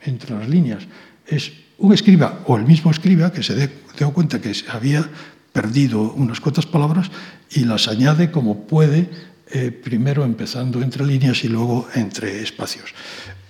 entre 0.00 0.36
las 0.36 0.48
líneas. 0.48 0.84
Es 1.26 1.52
un 1.78 1.92
escriba 1.92 2.42
o 2.46 2.56
el 2.56 2.64
mismo 2.64 2.92
escriba 2.92 3.32
que 3.32 3.42
se 3.42 3.68
dio 3.98 4.12
cuenta 4.12 4.40
que 4.40 4.52
había 4.68 5.10
perdido 5.52 6.12
unas 6.12 6.40
cuantas 6.40 6.66
palabras 6.66 7.10
y 7.50 7.64
las 7.64 7.88
añade 7.88 8.30
como 8.30 8.66
puede, 8.66 9.10
eh, 9.50 9.70
primero 9.72 10.24
empezando 10.24 10.82
entre 10.82 11.04
líneas 11.04 11.42
y 11.44 11.48
luego 11.48 11.88
entre 11.94 12.42
espacios. 12.42 12.94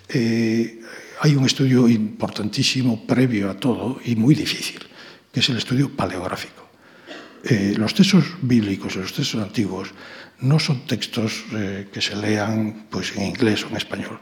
eh, 0.09 0.81
hai 1.21 1.33
un 1.35 1.47
estudio 1.47 1.89
importantísimo 1.89 3.07
previo 3.07 3.51
a 3.51 3.57
todo 3.57 3.99
y 4.05 4.15
muy 4.17 4.35
difícil, 4.35 4.85
que 5.33 5.41
es 5.41 5.49
el 5.49 5.57
estudio 5.57 5.91
paleográfico. 5.91 6.69
Eh, 7.45 7.75
los 7.77 7.95
textos 7.95 8.25
bíblicos, 8.43 8.97
los 8.97 9.13
textos 9.13 9.41
antiguos, 9.41 9.95
no 10.41 10.59
son 10.59 10.87
textos 10.87 11.45
eh, 11.55 11.89
que 11.93 12.03
se 12.03 12.17
lean 12.17 12.87
pues, 12.91 13.17
en 13.17 13.23
inglés 13.33 13.65
o 13.65 13.69
en 13.69 13.77
español. 13.77 14.21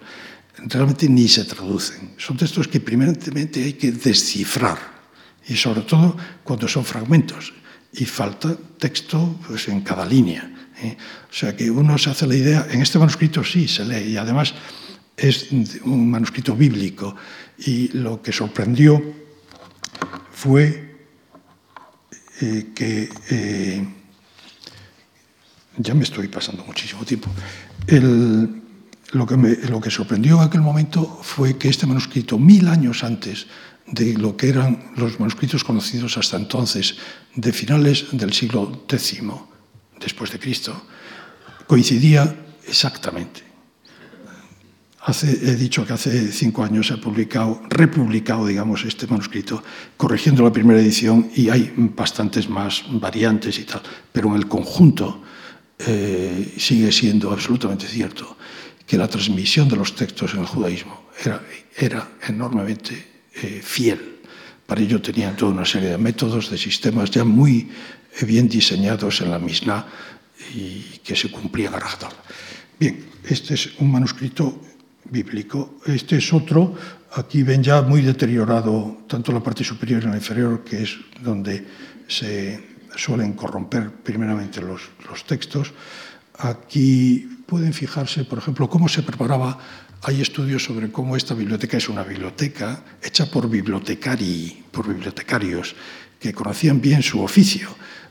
Realmente 0.56 1.08
ni 1.08 1.26
se 1.26 1.44
traducen. 1.44 2.14
Son 2.16 2.36
textos 2.36 2.68
que 2.68 2.80
primeramente 2.80 3.64
hay 3.64 3.72
que 3.74 3.90
descifrar, 3.90 4.78
y 5.48 5.56
sobre 5.56 5.82
todo 5.82 6.16
cuando 6.44 6.68
son 6.68 6.84
fragmentos. 6.84 7.52
Y 7.94 8.04
falta 8.04 8.56
texto 8.78 9.38
pues, 9.46 9.68
en 9.68 9.82
cada 9.82 10.04
línea. 10.04 10.70
¿eh? 10.82 10.96
O 11.30 11.34
sea 11.34 11.56
que 11.56 11.70
uno 11.70 11.96
se 11.98 12.10
hace 12.10 12.26
la 12.26 12.34
idea, 12.34 12.66
en 12.70 12.82
este 12.82 12.98
manuscrito 12.98 13.42
sí 13.42 13.68
se 13.68 13.84
lee, 13.84 14.12
y 14.12 14.16
además 14.16 14.54
es 15.16 15.50
un 15.52 16.10
manuscrito 16.10 16.56
bíblico 16.56 17.14
y 17.58 17.88
lo 17.88 18.20
que 18.20 18.32
sorprendió 18.32 19.00
fue 20.32 21.06
eh, 22.40 22.72
que 22.74 23.08
eh, 23.30 23.88
ya 25.76 25.94
me 25.94 26.02
estoy 26.02 26.28
pasando 26.28 26.64
muchísimo 26.64 27.04
tiempo. 27.04 27.30
lo, 29.12 29.26
que 29.26 29.36
lo 29.36 29.80
que 29.80 29.90
sorprendió 29.90 30.38
en 30.38 30.48
aquel 30.48 30.60
momento 30.60 31.20
fue 31.22 31.56
que 31.56 31.68
este 31.68 31.86
manuscrito, 31.86 32.38
mil 32.38 32.68
años 32.68 33.04
antes 33.04 33.46
de 33.86 34.14
lo 34.14 34.36
que 34.36 34.48
eran 34.48 34.92
los 34.96 35.20
manuscritos 35.20 35.62
conocidos 35.62 36.16
hasta 36.18 36.36
entonces, 36.36 36.96
de 37.36 37.52
finales 37.52 38.06
del 38.12 38.32
siglo 38.32 38.84
X 38.88 39.22
después 40.00 40.32
de 40.32 40.38
Cristo, 40.38 40.86
coincidía 41.66 42.34
exactamente. 42.66 43.43
Hace, 45.06 45.50
he 45.50 45.54
dicho 45.54 45.84
que 45.86 45.92
hace 45.92 46.32
cinco 46.32 46.64
años 46.64 46.86
se 46.86 46.94
ha 46.94 46.96
publicado, 46.96 47.60
republicado, 47.68 48.46
digamos, 48.46 48.84
este 48.86 49.06
manuscrito, 49.06 49.62
corrigiendo 49.98 50.42
la 50.42 50.50
primera 50.50 50.80
edición 50.80 51.30
y 51.36 51.50
hay 51.50 51.74
bastantes 51.76 52.48
más 52.48 52.84
variantes 52.88 53.58
y 53.58 53.64
tal, 53.64 53.82
pero 54.10 54.30
en 54.30 54.36
el 54.36 54.48
conjunto 54.48 55.22
eh, 55.78 56.54
sigue 56.56 56.90
siendo 56.90 57.30
absolutamente 57.30 57.86
cierto 57.86 58.38
que 58.86 58.96
la 58.96 59.06
transmisión 59.06 59.68
de 59.68 59.76
los 59.76 59.94
textos 59.94 60.32
en 60.32 60.40
el 60.40 60.46
judaísmo 60.46 61.10
era, 61.22 61.42
era 61.76 62.08
enormemente 62.26 63.28
eh, 63.34 63.60
fiel. 63.62 64.20
Para 64.64 64.80
ello 64.80 65.02
tenían 65.02 65.36
toda 65.36 65.52
una 65.52 65.66
serie 65.66 65.90
de 65.90 65.98
métodos, 65.98 66.50
de 66.50 66.56
sistemas 66.56 67.10
ya 67.10 67.24
muy 67.24 67.68
eh, 68.18 68.24
bien 68.24 68.48
diseñados 68.48 69.20
en 69.20 69.30
la 69.30 69.38
Mishnah 69.38 69.84
y 70.54 71.00
que 71.04 71.14
se 71.14 71.30
cumplían 71.30 71.74
a 71.74 71.78
rajatabla. 71.78 72.22
Bien, 72.80 73.04
este 73.28 73.52
es 73.52 73.70
un 73.78 73.92
manuscrito 73.92 74.60
bíblico. 75.14 75.78
Este 75.86 76.18
es 76.18 76.32
otro, 76.32 76.74
aquí 77.14 77.44
ven 77.44 77.62
ya 77.62 77.82
muy 77.82 78.02
deteriorado 78.02 79.06
tanto 79.06 79.30
la 79.30 79.38
parte 79.38 79.62
superior 79.62 80.02
y 80.02 80.06
la 80.06 80.16
inferior, 80.16 80.64
que 80.64 80.82
es 80.82 80.98
donde 81.22 81.64
se 82.08 82.74
suelen 82.96 83.34
corromper 83.34 83.90
primeramente 84.02 84.60
los, 84.60 84.82
los 85.08 85.24
textos. 85.24 85.72
Aquí 86.38 87.44
pueden 87.46 87.72
fijarse, 87.72 88.24
por 88.24 88.38
ejemplo, 88.38 88.68
cómo 88.68 88.88
se 88.88 89.02
preparaba. 89.02 89.58
Hay 90.02 90.20
estudios 90.20 90.64
sobre 90.64 90.90
cómo 90.90 91.16
esta 91.16 91.34
biblioteca 91.34 91.76
es 91.76 91.88
una 91.88 92.02
biblioteca 92.02 92.84
hecha 93.00 93.30
por 93.30 93.48
bibliotecari, 93.48 94.64
por 94.70 94.88
bibliotecarios 94.88 95.74
que 96.18 96.32
conocían 96.32 96.80
bien 96.80 97.02
su 97.02 97.22
oficio, 97.22 97.68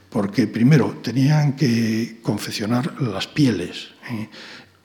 porque 0.10 0.48
primero 0.48 1.02
tenían 1.04 1.54
que 1.56 2.20
confeccionar 2.22 3.02
las 3.02 3.28
pieles. 3.28 3.90
¿eh? 4.10 4.30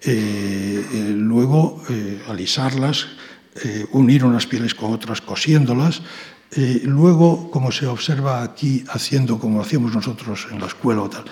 Eh, 0.01 0.86
eh, 0.92 1.12
luego 1.12 1.82
eh, 1.90 2.22
alisarlas, 2.28 3.09
unir 3.90 4.24
unas 4.24 4.46
pieles 4.46 4.72
con 4.72 4.92
otras 4.92 5.20
cosiéndolas, 5.20 6.01
luego, 6.84 7.51
como 7.51 7.72
se 7.72 7.88
observa 7.88 8.44
aquí, 8.44 8.84
haciendo 8.88 9.40
como 9.40 9.61
hacíamos 9.61 9.92
nosotros 9.92 10.46
en 10.53 10.61
la 10.61 10.68
escuela 10.68 11.03
o 11.03 11.11
tal, 11.11 11.24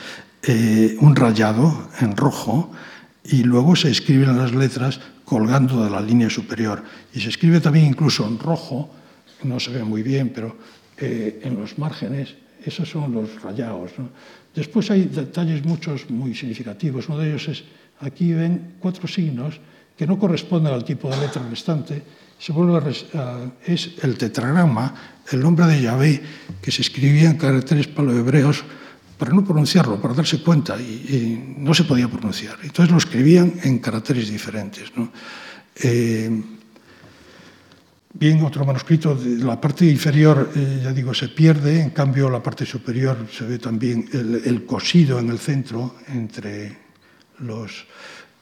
un 0.99 1.15
rayado 1.15 1.89
en 2.01 2.17
rojo 2.17 2.73
y 3.23 3.45
luego 3.45 3.77
se 3.77 3.93
escriben 3.93 4.37
las 4.37 4.53
letras 4.53 4.99
colgando 5.25 5.85
de 5.85 5.91
la 5.91 6.01
línea 6.01 6.29
superior. 6.29 6.83
Y 7.15 7.21
se 7.21 7.29
escribe 7.29 7.61
también 7.61 7.87
incluso 7.87 8.27
en 8.27 8.41
rojo, 8.41 8.91
no 9.45 9.61
se 9.61 9.71
ve 9.71 9.85
muy 9.85 10.03
bien, 10.03 10.33
pero 10.35 10.57
en 10.99 11.55
los 11.55 11.79
márgenes, 11.79 12.35
esos 12.65 12.89
son 12.89 13.13
los 13.13 13.41
rayados. 13.41 13.93
Después 14.53 14.91
hay 14.91 15.05
detalles 15.05 15.65
muchos 15.65 16.11
muy 16.11 16.35
significativos. 16.35 17.09
Uno 17.09 17.19
de 17.19 17.29
ellos 17.29 17.47
es 17.47 17.63
Aquí 18.01 18.33
ven 18.33 18.77
cuatro 18.79 19.09
signos 19.09 19.61
que 19.97 20.07
no 20.07 20.19
corresponden 20.19 20.73
al 20.73 20.85
tipo 20.85 21.09
de 21.09 21.17
letra 21.17 21.43
restante. 21.49 22.03
Se 22.39 22.53
vuelve 22.53 22.93
es 23.65 23.91
el 24.03 24.19
tetragrama, 24.19 24.95
el 25.33 25.41
nombre 25.41 25.67
de 25.67 25.81
Yahvé, 25.81 26.23
que 26.61 26.71
se 26.71 26.83
escribía 26.83 27.31
en 27.31 27.39
caracteres 27.39 27.89
palohebreos 27.89 28.63
para 29.17 29.33
no 29.33 29.43
pronunciarlo, 29.43 30.01
para 30.01 30.13
darse 30.13 30.43
cuenta, 30.43 30.79
y, 30.79 31.57
no 31.57 31.73
se 31.73 31.85
podía 31.85 32.09
pronunciar. 32.09 32.59
Entonces 32.63 32.93
lo 32.93 32.99
escribían 32.99 33.55
en 33.63 33.79
caracteres 33.79 34.29
diferentes. 34.29 34.93
¿no? 34.95 35.11
Eh, 35.83 36.31
bien, 38.13 38.45
otro 38.45 38.67
manuscrito, 38.67 39.19
la 39.25 39.59
parte 39.59 39.87
inferior, 39.87 40.53
eh, 40.55 40.81
ya 40.85 40.93
digo, 40.93 41.15
se 41.15 41.29
pierde, 41.29 41.81
en 41.81 41.91
cambio 41.91 42.29
la 42.29 42.43
parte 42.43 42.67
superior 42.67 43.27
se 43.33 43.47
ve 43.47 43.59
también 43.59 44.07
el, 44.13 44.43
el 44.45 44.67
cosido 44.67 45.19
en 45.19 45.31
el 45.31 45.39
centro 45.39 45.97
entre 46.09 46.86
los, 47.39 47.87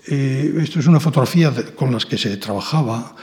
eh, 0.06 0.54
esto 0.60 0.80
es 0.80 0.86
una 0.86 1.00
fotografía 1.00 1.52
con 1.74 1.92
las 1.92 2.04
que 2.06 2.18
se 2.18 2.36
trabajaba 2.36 3.16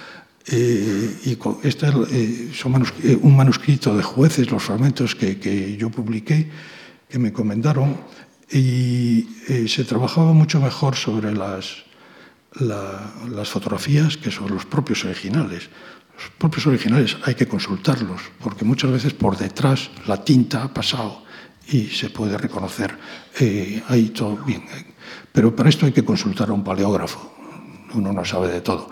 eh, 0.48 1.18
y 1.26 1.38
este 1.64 1.88
es 1.88 2.66
eh, 2.66 3.20
un 3.22 3.36
manuscrito 3.36 3.96
de 3.96 4.04
jueces, 4.04 4.50
los 4.50 4.64
fragmentos 4.64 5.16
que, 5.16 5.40
que 5.40 5.78
yo 5.78 5.90
publiqué, 5.90 6.50
que 7.08 7.20
me 7.20 7.30
encomendaron, 7.30 7.98
y 8.54 9.26
se 9.68 9.86
trabajaba 9.86 10.34
mucho 10.34 10.60
mejor 10.60 10.98
sobre 10.98 11.34
las, 11.34 11.86
las 12.60 13.50
fotografías 13.50 14.18
que 14.18 14.30
sobre 14.30 14.56
los 14.56 14.66
propios 14.66 15.06
originales. 15.06 15.70
Los 16.16 16.30
propios 16.38 16.68
originales 16.68 17.16
hay 17.24 17.36
que 17.36 17.48
consultarlos, 17.48 18.22
porque 18.44 18.66
muchas 18.66 18.92
veces 18.92 19.14
por 19.14 19.38
detrás 19.38 19.90
la 20.06 20.22
tinta 20.26 20.64
ha 20.64 20.74
pasado 20.74 21.24
y 21.68 21.88
se 21.88 22.10
puede 22.10 22.38
reconocer 22.38 22.98
ahí 23.88 24.10
todo 24.10 24.38
bien. 24.38 24.64
Pero 25.32 25.56
para 25.56 25.70
esto 25.70 25.86
hay 25.86 25.92
que 25.92 26.04
consultar 26.04 26.50
a 26.50 26.54
un 26.54 26.64
paleógrafo, 26.64 27.34
uno 27.94 28.12
no 28.12 28.26
sabe 28.26 28.50
de 28.50 28.62
todo. 28.62 28.90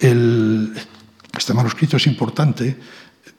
este 0.00 1.54
manuscrito 1.54 1.96
es 1.96 2.06
importante, 2.06 2.76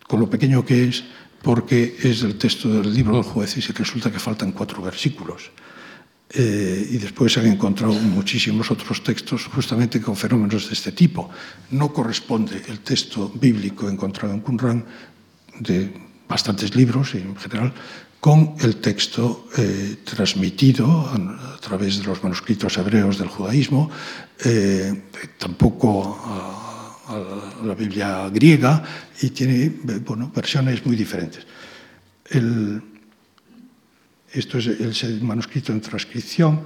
con 0.07 0.19
lo 0.19 0.29
pequeño 0.29 0.65
que 0.65 0.89
es, 0.89 1.03
porque 1.41 1.95
es 2.01 2.23
el 2.23 2.37
texto 2.37 2.69
del 2.69 2.93
libro 2.93 3.15
del 3.15 3.23
juez 3.23 3.57
y 3.57 3.61
resulta 3.61 4.11
que 4.11 4.19
faltan 4.19 4.51
cuatro 4.51 4.81
versículos. 4.81 5.51
Eh, 6.27 6.87
y 6.89 6.97
después 6.97 7.31
se 7.31 7.39
han 7.39 7.45
encontrado 7.45 7.93
muchísimos 7.93 8.71
otros 8.71 9.03
textos 9.03 9.45
justamente 9.45 10.01
con 10.01 10.15
fenómenos 10.15 10.67
de 10.67 10.73
este 10.73 10.91
tipo. 10.91 11.29
No 11.69 11.93
corresponde 11.93 12.63
el 12.67 12.79
texto 12.79 13.29
bíblico 13.29 13.87
encontrado 13.87 14.33
en 14.33 14.41
Qumran 14.41 14.83
de 15.59 15.93
bastantes 16.27 16.75
libros 16.75 17.13
en 17.13 17.35
general 17.35 17.71
con 18.19 18.55
el 18.59 18.77
texto 18.77 19.47
eh, 19.57 19.97
transmitido 20.03 20.85
a, 20.85 21.57
través 21.61 21.99
de 21.99 22.03
los 22.03 22.23
manuscritos 22.23 22.77
hebreos 22.77 23.17
del 23.17 23.27
judaísmo, 23.27 23.89
eh, 24.43 25.03
tampoco 25.37 26.17
a, 26.25 27.61
la 27.63 27.75
Biblia 27.75 28.29
griega, 28.29 28.83
y 29.21 29.29
tiene 29.29 29.69
bueno, 30.03 30.31
versiones 30.33 30.83
muy 30.85 30.95
diferentes. 30.95 31.45
esto 34.33 34.57
es 34.57 35.03
el, 35.03 35.21
manuscrito 35.21 35.71
en 35.71 35.81
transcripción, 35.81 36.61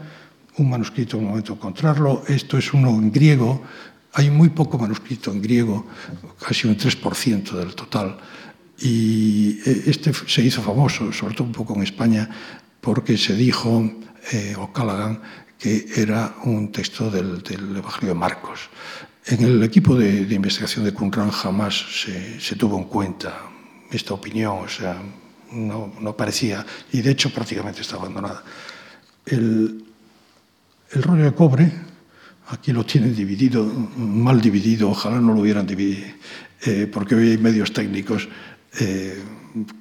un 0.57 0.69
manuscrito, 0.69 1.17
un 1.17 1.25
momento 1.25 1.53
encontrarlo, 1.53 2.23
esto 2.27 2.57
es 2.57 2.73
uno 2.73 2.89
en 2.91 3.11
griego, 3.11 3.61
hay 4.13 4.29
muy 4.29 4.49
poco 4.49 4.77
manuscrito 4.77 5.31
en 5.31 5.41
griego, 5.41 5.87
casi 6.39 6.67
un 6.67 6.77
3% 6.77 7.51
del 7.51 7.75
total. 7.75 8.17
Y 8.82 9.59
eh, 9.65 9.84
este 9.88 10.11
se 10.13 10.41
hizo 10.41 10.61
famoso, 10.61 11.11
sobre 11.11 11.36
todo 11.36 11.45
un 11.45 11.53
poco 11.53 11.75
en 11.75 11.84
España, 11.84 12.30
porque 12.82 13.17
se 13.17 13.36
dijo, 13.36 13.91
eh, 14.32 14.55
O'Callaghan, 14.57 15.21
que 15.57 15.86
era 15.95 16.36
un 16.43 16.71
texto 16.71 17.11
del, 17.11 17.43
Evangelio 17.49 18.13
de 18.13 18.19
Marcos. 18.19 18.69
En 19.25 19.43
el 19.43 19.61
equipo 19.63 19.95
de, 19.95 20.21
investigación 20.34 20.86
de 20.86 20.93
Qumran 20.93 21.32
jamás 21.32 21.75
se, 22.39 22.55
tuvo 22.55 22.77
en 22.77 22.86
cuenta 22.86 23.41
esta 23.91 24.13
opinión, 24.13 24.59
o 24.63 24.69
sea, 24.69 25.01
no, 25.51 25.93
no, 25.99 26.15
parecía, 26.15 26.65
y 26.91 27.01
de 27.01 27.11
hecho 27.11 27.32
prácticamente 27.32 27.82
está 27.82 27.97
abandonada. 27.97 28.43
El, 29.25 29.84
el 30.91 31.03
rollo 31.03 31.25
de 31.25 31.34
cobre, 31.34 31.71
aquí 32.47 32.71
lo 32.71 32.86
tienen 32.86 33.15
dividido, 33.15 33.63
mal 33.65 34.41
dividido, 34.41 34.89
ojalá 34.89 35.19
no 35.19 35.34
lo 35.34 35.41
hubieran 35.41 35.67
dividido, 35.67 36.07
eh, 36.61 36.89
porque 36.91 37.15
hoy 37.15 37.32
hay 37.32 37.38
medios 37.38 37.71
técnicos 37.73 38.27
eh, 38.78 39.24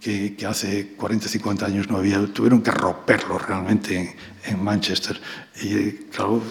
que, 0.00 0.46
hace 0.46 0.94
40, 0.96 1.28
50 1.28 1.66
años 1.66 1.90
no 1.90 1.98
había, 1.98 2.24
tuvieron 2.32 2.62
que 2.62 2.70
romperlo 2.70 3.38
realmente 3.38 4.16
en, 4.44 4.62
Manchester, 4.62 5.20
y 5.60 5.92
claro, 6.10 6.42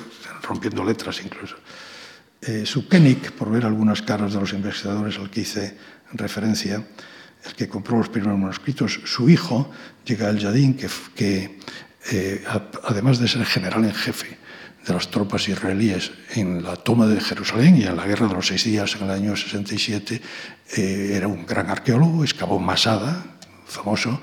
rompiendo 0.44 0.84
letras 0.84 1.22
incluso. 1.24 1.56
Eh, 2.42 2.66
su 2.66 2.88
Koenig, 2.88 3.32
por 3.32 3.50
ver 3.50 3.66
algunas 3.66 4.02
caras 4.02 4.34
de 4.34 4.40
los 4.40 4.54
investigadores 4.54 5.18
al 5.18 5.30
que 5.30 5.42
hice 5.42 5.78
referencia, 6.14 6.86
el 7.46 7.56
que 7.56 7.68
compró 7.68 7.98
los 7.98 8.10
primeros 8.10 8.38
manuscritos, 8.38 9.00
su 9.06 9.30
hijo, 9.30 9.72
llega 10.06 10.30
al 10.30 10.40
Jadín, 10.40 10.76
que, 10.76 10.88
que 11.16 11.60
eh, 12.12 12.44
además 12.84 13.20
de 13.20 13.28
ser 13.28 13.46
general 13.46 13.84
en 13.84 13.94
jefe 13.94 14.38
de 14.88 14.94
las 14.94 15.12
tropas 15.12 15.48
israelíes 15.50 16.12
en 16.36 16.64
la 16.64 16.78
toma 16.78 17.08
de 17.08 17.20
Jerusalén 17.20 17.76
y 17.76 17.84
en 17.84 17.96
la 17.96 18.08
guerra 18.08 18.28
de 18.28 18.36
los 18.36 18.48
seis 18.48 18.64
días 18.64 18.96
en 18.96 19.04
el 19.04 19.12
año 19.12 19.36
67, 19.36 20.22
eh, 20.78 21.12
era 21.14 21.28
un 21.28 21.46
gran 21.46 21.70
arqueólogo, 21.70 22.24
excavó 22.24 22.58
Masada, 22.58 23.38
famoso, 23.66 24.22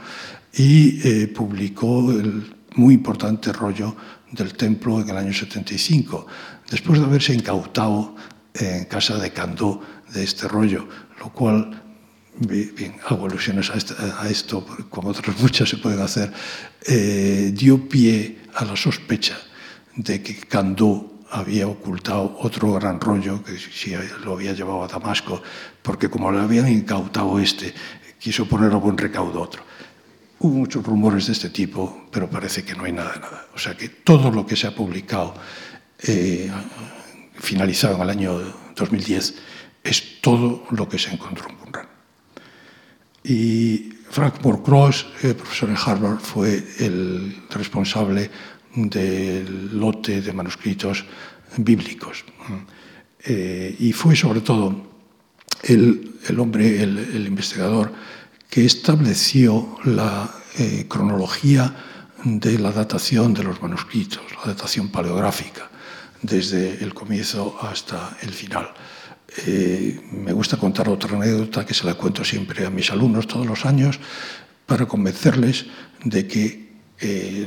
y 0.54 1.06
eh, 1.06 1.28
publicó 1.28 2.10
el 2.12 2.54
muy 2.76 2.94
importante 2.94 3.52
rollo 3.52 3.94
del 4.32 4.54
templo 4.54 5.02
en 5.02 5.10
el 5.10 5.16
año 5.18 5.34
75, 5.34 6.26
después 6.70 6.98
de 6.98 7.04
haberse 7.04 7.34
incautado 7.34 8.16
en 8.54 8.86
casa 8.86 9.18
de 9.18 9.32
Candó 9.32 9.82
de 10.14 10.24
este 10.24 10.48
rollo, 10.48 10.88
lo 11.20 11.30
cual, 11.30 11.82
bien, 12.38 12.96
hago 13.06 13.26
alusiones 13.26 13.70
a, 13.70 14.28
esto, 14.30 14.64
como 14.88 15.10
otras 15.10 15.38
muchas 15.40 15.68
se 15.68 15.76
pueden 15.76 16.00
hacer, 16.00 16.32
eh, 16.86 17.52
dio 17.54 17.86
pie 17.86 18.38
a 18.54 18.64
la 18.64 18.76
sospecha 18.76 19.36
de 19.96 20.22
que 20.22 20.36
Candó 20.36 21.14
había 21.30 21.66
ocultado 21.66 22.36
otro 22.40 22.72
gran 22.74 23.00
rollo, 23.00 23.42
que 23.42 23.58
sí 23.58 23.94
lo 24.24 24.34
había 24.34 24.52
llevado 24.52 24.84
a 24.84 24.88
Damasco, 24.88 25.42
porque 25.82 26.08
como 26.08 26.30
le 26.30 26.40
habían 26.40 26.68
incautado 26.68 27.38
este, 27.38 27.74
quiso 28.18 28.46
poner 28.46 28.72
a 28.72 28.76
buen 28.76 28.96
recaudo 28.96 29.40
otro. 29.40 29.62
Hubo 30.38 30.54
muchos 30.54 30.84
rumores 30.84 31.26
de 31.26 31.32
este 31.32 31.50
tipo, 31.50 32.06
pero 32.10 32.28
parece 32.28 32.64
que 32.64 32.74
no 32.74 32.84
hay 32.84 32.92
nada 32.92 33.16
nada. 33.16 33.46
O 33.54 33.58
sea 33.58 33.76
que 33.76 33.88
todo 33.88 34.30
lo 34.30 34.46
que 34.46 34.56
se 34.56 34.66
ha 34.66 34.74
publicado, 34.74 35.34
eh, 36.06 36.50
finalizado 37.34 37.96
en 37.96 38.02
el 38.02 38.10
año 38.10 38.40
2010, 38.76 39.34
es 39.82 40.20
todo 40.20 40.64
lo 40.70 40.88
que 40.88 40.98
se 40.98 41.12
encontró 41.12 41.48
en 41.48 41.56
Qumran. 41.56 41.86
Y 43.22 43.94
Frank 44.10 44.34
Moore 44.42 44.94
eh, 45.22 45.34
profesor 45.34 45.70
en 45.70 45.76
Harvard, 45.76 46.18
fue 46.18 46.62
el 46.78 47.42
responsable 47.50 48.30
del 48.74 49.78
lote 49.78 50.20
de 50.20 50.32
manuscritos 50.32 51.04
bíblicos. 51.56 52.24
Eh, 53.24 53.76
y 53.78 53.92
fue 53.92 54.16
sobre 54.16 54.40
todo 54.40 54.94
el, 55.62 56.16
el 56.28 56.40
hombre, 56.40 56.82
el, 56.82 57.26
investigador, 57.26 57.92
que 58.50 58.64
estableció 58.64 59.78
la 59.84 60.30
eh, 60.58 60.86
cronología 60.88 61.74
de 62.24 62.58
la 62.58 62.72
datación 62.72 63.34
de 63.34 63.44
los 63.44 63.62
manuscritos, 63.62 64.22
la 64.38 64.52
datación 64.52 64.88
paleográfica, 64.88 65.70
desde 66.22 66.82
el 66.82 66.92
comienzo 66.94 67.58
hasta 67.60 68.16
el 68.22 68.30
final. 68.30 68.72
Eh, 69.46 70.00
me 70.12 70.32
gusta 70.32 70.56
contar 70.56 70.88
otra 70.88 71.16
anécdota 71.16 71.66
que 71.66 71.74
se 71.74 71.86
la 71.86 71.94
cuento 71.94 72.24
siempre 72.24 72.64
a 72.66 72.70
mis 72.70 72.90
alumnos 72.90 73.26
todos 73.26 73.46
los 73.46 73.64
años 73.64 73.98
para 74.66 74.86
convencerles 74.86 75.66
de 76.04 76.26
que 76.26 76.64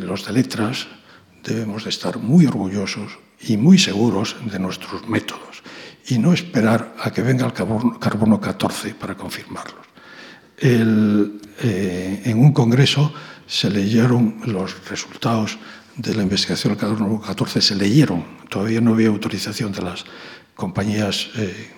los 0.01 0.25
de 0.25 0.33
letras 0.33 0.87
debemos 1.47 1.85
de 1.85 1.89
estar 1.89 2.17
muy 2.19 2.45
orgullosos 2.45 3.19
y 3.41 3.57
muy 3.57 3.77
seguros 3.79 4.35
de 4.51 4.59
nuestros 4.59 5.07
métodos 5.07 5.63
y 6.07 6.17
no 6.19 6.33
esperar 6.33 6.95
a 6.99 7.11
que 7.11 7.21
venga 7.21 7.45
el 7.45 7.53
carbono 7.53 8.39
14 8.39 8.95
para 8.95 9.15
confirmarlos. 9.15 9.85
El, 10.57 11.39
eh, 11.61 12.21
en 12.25 12.39
un 12.39 12.51
congreso 12.51 13.13
se 13.45 13.69
leyeron 13.69 14.41
los 14.45 14.87
resultados 14.89 15.57
de 15.95 16.15
la 16.15 16.23
investigación 16.23 16.73
del 16.73 16.81
carbono 16.81 17.21
14, 17.21 17.61
se 17.61 17.75
leyeron, 17.75 18.23
todavía 18.49 18.81
no 18.81 18.93
había 18.93 19.07
autorización 19.07 19.71
de 19.71 19.81
las 19.81 20.05
compañías 20.55 21.29
eh, 21.35 21.71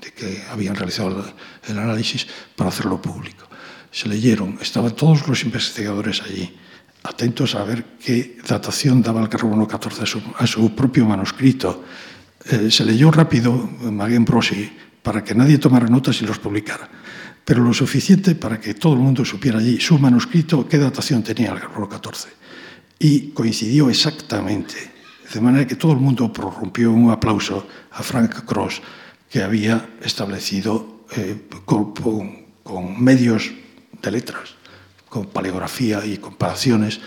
de 0.00 0.12
que 0.12 0.44
habían 0.50 0.74
realizado 0.74 1.24
el 1.66 1.78
análisis 1.78 2.26
para 2.56 2.68
hacerlo 2.68 3.00
público. 3.00 3.46
Se 3.90 4.08
leyeron, 4.08 4.58
estaban 4.60 4.92
todos 4.92 5.26
los 5.28 5.44
investigadores 5.44 6.20
allí 6.22 6.56
atentos 7.04 7.54
a 7.54 7.64
ver 7.64 7.84
qué 8.00 8.38
datación 8.48 9.02
daba 9.02 9.20
el 9.20 9.28
carbono 9.28 9.68
14 9.68 10.02
a 10.38 10.46
su, 10.46 10.74
propio 10.74 11.04
manuscrito. 11.04 11.84
Eh, 12.50 12.70
se 12.70 12.84
leyó 12.84 13.10
rápido 13.10 13.52
Maguen 13.52 14.24
Brosi 14.24 14.72
para 15.02 15.22
que 15.22 15.34
nadie 15.34 15.58
tomara 15.58 15.86
notas 15.86 16.20
y 16.22 16.26
los 16.26 16.38
publicara, 16.38 16.88
pero 17.44 17.62
lo 17.62 17.74
suficiente 17.74 18.34
para 18.34 18.58
que 18.58 18.74
todo 18.74 18.94
el 18.94 19.00
mundo 19.00 19.24
supiera 19.24 19.58
allí 19.58 19.78
su 19.78 19.98
manuscrito, 19.98 20.66
qué 20.66 20.78
datación 20.78 21.22
tenía 21.22 21.52
el 21.52 21.60
carbono 21.60 21.88
14. 21.88 22.28
Y 22.98 23.28
coincidió 23.32 23.90
exactamente, 23.90 24.74
de 25.32 25.40
manera 25.40 25.66
que 25.66 25.76
todo 25.76 25.92
el 25.92 25.98
mundo 25.98 26.32
prorrumpió 26.32 26.90
un 26.90 27.10
aplauso 27.10 27.66
a 27.92 28.02
Frank 28.02 28.44
Cross, 28.46 28.80
que 29.28 29.42
había 29.42 29.90
establecido 30.00 31.04
eh, 31.16 31.48
con, 31.66 31.92
con 32.62 33.02
medios 33.02 33.52
de 34.00 34.10
letras 34.10 34.53
con 35.14 35.26
paleografía 35.26 36.04
y 36.04 36.18
comparaciones 36.18 36.98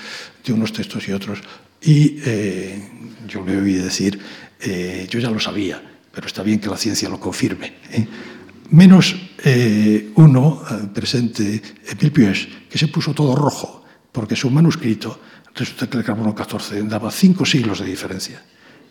de 0.45 0.53
unos 0.53 0.71
textos 0.71 1.05
y 1.09 1.11
otros. 1.11 1.39
Y 1.81 2.21
eh, 2.23 2.89
yo 3.27 3.43
le 3.43 3.57
oí 3.57 3.73
decir, 3.73 4.17
eh, 4.61 5.05
yo 5.09 5.19
ya 5.19 5.29
lo 5.29 5.41
sabía, 5.41 5.83
pero 6.13 6.25
está 6.25 6.41
bien 6.41 6.61
que 6.61 6.69
la 6.69 6.77
ciencia 6.77 7.09
lo 7.09 7.19
confirme. 7.19 7.73
¿eh? 7.91 8.07
Menos 8.69 9.13
eh, 9.43 10.13
uno 10.15 10.63
eh, 10.71 10.87
presente, 10.93 11.61
Emile 11.91 12.11
Puech, 12.11 12.69
que 12.69 12.77
se 12.77 12.87
puso 12.87 13.13
todo 13.13 13.35
rojo, 13.35 13.83
porque 14.13 14.37
su 14.37 14.49
manuscrito, 14.49 15.19
resulta 15.53 15.89
que 15.89 15.97
el 15.97 16.05
carbono 16.05 16.33
14 16.33 16.83
daba 16.83 17.11
cinco 17.11 17.45
siglos 17.45 17.79
de 17.79 17.87
diferencia. 17.87 18.41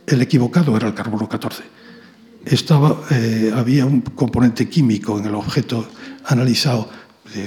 El 0.06 0.20
equivocado 0.20 0.76
era 0.76 0.88
el 0.88 0.94
carbono 0.94 1.26
14. 1.26 1.62
Estaba, 2.44 3.00
eh, 3.10 3.50
había 3.56 3.86
un 3.86 4.02
componente 4.02 4.68
químico 4.68 5.18
en 5.18 5.24
el 5.24 5.34
objeto 5.34 5.88
analizado, 6.26 6.90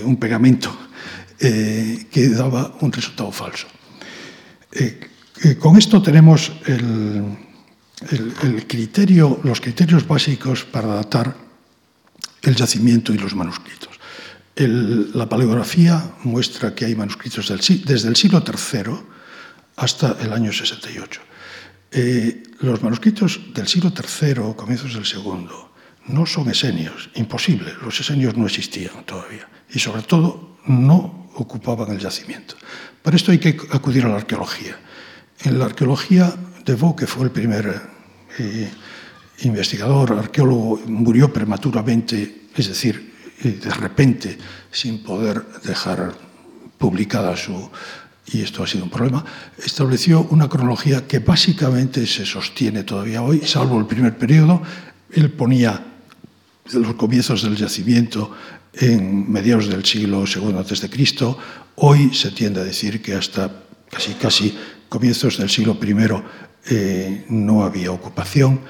un 0.04 0.18
pegamento 0.18 0.89
eh, 1.40 2.08
que 2.12 2.30
daba 2.30 2.76
un 2.82 2.92
resultado 2.92 3.32
falso. 3.32 3.68
Eh, 4.72 5.00
eh, 5.44 5.56
con 5.56 5.78
esto 5.78 6.02
tenemos 6.02 6.52
los 9.44 9.62
criterios 9.62 10.08
básicos 10.08 10.66
para 10.66 10.88
datar 10.88 11.36
el 12.42 12.56
yacimiento 12.56 13.14
y 13.14 13.18
los 13.18 13.36
manuscritos. 13.36 14.00
La 14.56 15.30
paleografía 15.30 16.12
muestra 16.24 16.76
que 16.76 16.86
hay 16.86 16.96
manuscritos 16.96 17.48
desde 17.48 18.10
el 18.10 18.16
siglo 18.16 18.44
III 18.46 18.94
hasta 19.78 20.18
el 20.20 20.34
año 20.34 20.52
68. 20.52 21.22
Eh, 21.92 22.44
los 22.60 22.84
manuscritos 22.84 23.40
del 23.54 23.68
siglo 23.68 23.92
III, 23.92 24.54
comienzos 24.56 24.94
del 24.94 25.06
segundo, 25.06 25.74
no 26.08 26.26
son 26.26 26.50
esenios, 26.50 27.10
imposible, 27.16 27.74
los 27.82 28.00
esenios 28.00 28.36
no 28.38 28.46
existían 28.46 29.06
todavía 29.06 29.48
y 29.72 29.80
sobre 29.80 30.04
todo 30.04 30.58
no 30.66 31.19
ocupaban 31.44 31.92
el 31.92 32.00
yacimiento. 32.00 32.56
Para 33.02 33.16
esto 33.16 33.32
hay 33.32 33.40
que 33.40 33.58
acudir 33.72 34.06
a 34.06 34.10
la 34.10 34.18
arqueología. 34.18 34.78
En 35.44 35.58
la 35.58 35.66
arqueología, 35.66 36.34
de 36.66 36.76
Vaux, 36.76 36.96
que 36.96 37.08
fue 37.08 37.26
el 37.26 37.32
primer 37.32 37.82
eh, 38.38 38.70
investigador, 39.44 40.14
arqueólogo, 40.14 40.82
murió 40.88 41.32
prematuramente, 41.32 42.50
es 42.56 42.68
decir, 42.68 43.14
eh, 43.44 43.60
de 43.64 43.70
repente, 43.72 44.38
sin 44.72 45.02
poder 45.04 45.44
dejar 45.64 46.14
publicada 46.78 47.36
su... 47.36 47.70
Y 48.32 48.42
esto 48.42 48.62
ha 48.62 48.68
sido 48.68 48.84
un 48.84 48.92
problema, 48.92 49.26
estableció 49.58 50.28
una 50.30 50.48
cronología 50.48 51.08
que 51.08 51.18
básicamente 51.18 52.06
se 52.06 52.28
sostiene 52.28 52.84
todavía 52.84 53.24
hoy, 53.24 53.42
salvo 53.42 53.80
el 53.80 53.88
primer 53.88 54.20
periodo. 54.20 54.62
Él 55.12 55.32
ponía 55.32 55.84
los 56.74 56.94
comienzos 56.94 57.42
del 57.42 57.56
yacimiento 57.56 58.32
en 58.74 59.32
mediados 59.32 59.68
del 59.68 59.86
siglo 59.86 60.24
II 60.24 60.56
a.C. 60.58 60.90
Hoy 61.76 62.14
se 62.14 62.32
tiende 62.32 62.62
a 62.62 62.64
decir 62.64 63.02
que 63.02 63.16
hasta 63.16 63.64
casi, 63.90 64.14
casi 64.14 64.58
comienzos 64.90 65.38
del 65.38 65.50
siglo 65.50 65.78
I 65.82 65.96
eh, 66.70 67.26
no 67.30 67.64
había 67.64 67.92
ocupación 67.92 68.62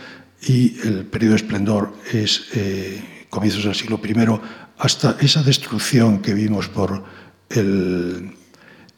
y 0.41 0.79
el 0.87 1.05
periodo 1.05 1.33
de 1.33 1.37
esplendor 1.37 1.93
es 2.13 2.47
eh, 2.53 3.25
comienzos 3.29 3.63
del 3.63 3.75
siglo 3.75 3.99
I 4.03 4.15
hasta 4.77 5.17
esa 5.19 5.43
destrucción 5.43 6.21
que 6.21 6.33
vimos 6.33 6.69
por 6.69 7.03
el, 7.49 8.31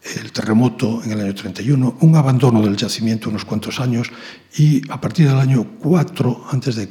el 0.04 0.32
terremoto 0.32 1.02
en 1.04 1.12
el 1.12 1.22
año 1.22 1.36
31, 1.36 1.97
un 2.02 2.16
abandono 2.16 2.62
del 2.62 2.76
yacimiento 2.76 3.30
unos 3.30 3.45
cuantos 3.45 3.80
años 3.80 4.12
y 4.58 4.82
a 4.91 4.99
partir 4.99 5.28
del 5.28 5.38
año 5.38 5.66
4 5.80 6.47
a.C. 6.52 6.88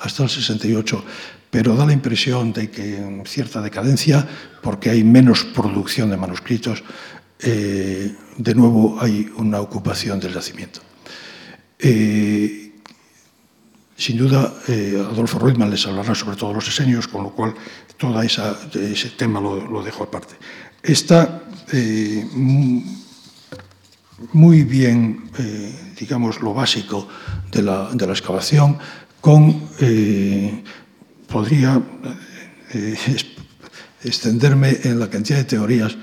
hasta 0.00 0.22
el 0.22 0.28
68 0.28 1.04
pero 1.54 1.76
da 1.76 1.86
la 1.86 1.92
impresión 1.92 2.52
de 2.52 2.68
que 2.68 2.98
en 2.98 3.22
cierta 3.26 3.62
decadencia, 3.62 4.26
porque 4.60 4.90
hay 4.90 5.04
menos 5.04 5.44
producción 5.44 6.10
de 6.10 6.16
manuscritos, 6.16 6.82
eh, 7.38 8.12
de 8.36 8.54
nuevo 8.56 8.98
hay 9.00 9.30
una 9.36 9.60
ocupación 9.60 10.18
del 10.18 10.34
yacimiento. 10.34 10.80
Eh, 11.78 12.72
sin 13.96 14.18
duda, 14.18 14.52
eh, 14.66 14.98
Adolfo 14.98 15.38
Reutemann 15.38 15.70
les 15.70 15.86
hablará 15.86 16.12
sobre 16.16 16.34
todos 16.34 16.56
los 16.56 16.66
esenios, 16.66 17.06
con 17.06 17.22
lo 17.22 17.30
cual 17.30 17.54
todo 17.96 18.20
ese 18.20 19.10
tema 19.10 19.38
lo, 19.38 19.64
lo, 19.64 19.80
dejo 19.80 20.02
aparte. 20.02 20.34
Está 20.82 21.40
muy 24.32 24.64
bien, 24.64 25.30
digamos, 25.96 26.40
lo 26.40 26.52
básico 26.52 27.06
de 27.52 27.62
la, 27.62 27.90
de 27.94 28.06
la 28.08 28.12
excavación, 28.12 28.76
con 29.20 29.68
podría 31.26 31.80
eh, 32.72 32.96
extenderme 34.02 34.78
en 34.84 34.98
la 34.98 35.08
cantidad 35.08 35.38
de 35.38 35.44
teorías 35.44 35.96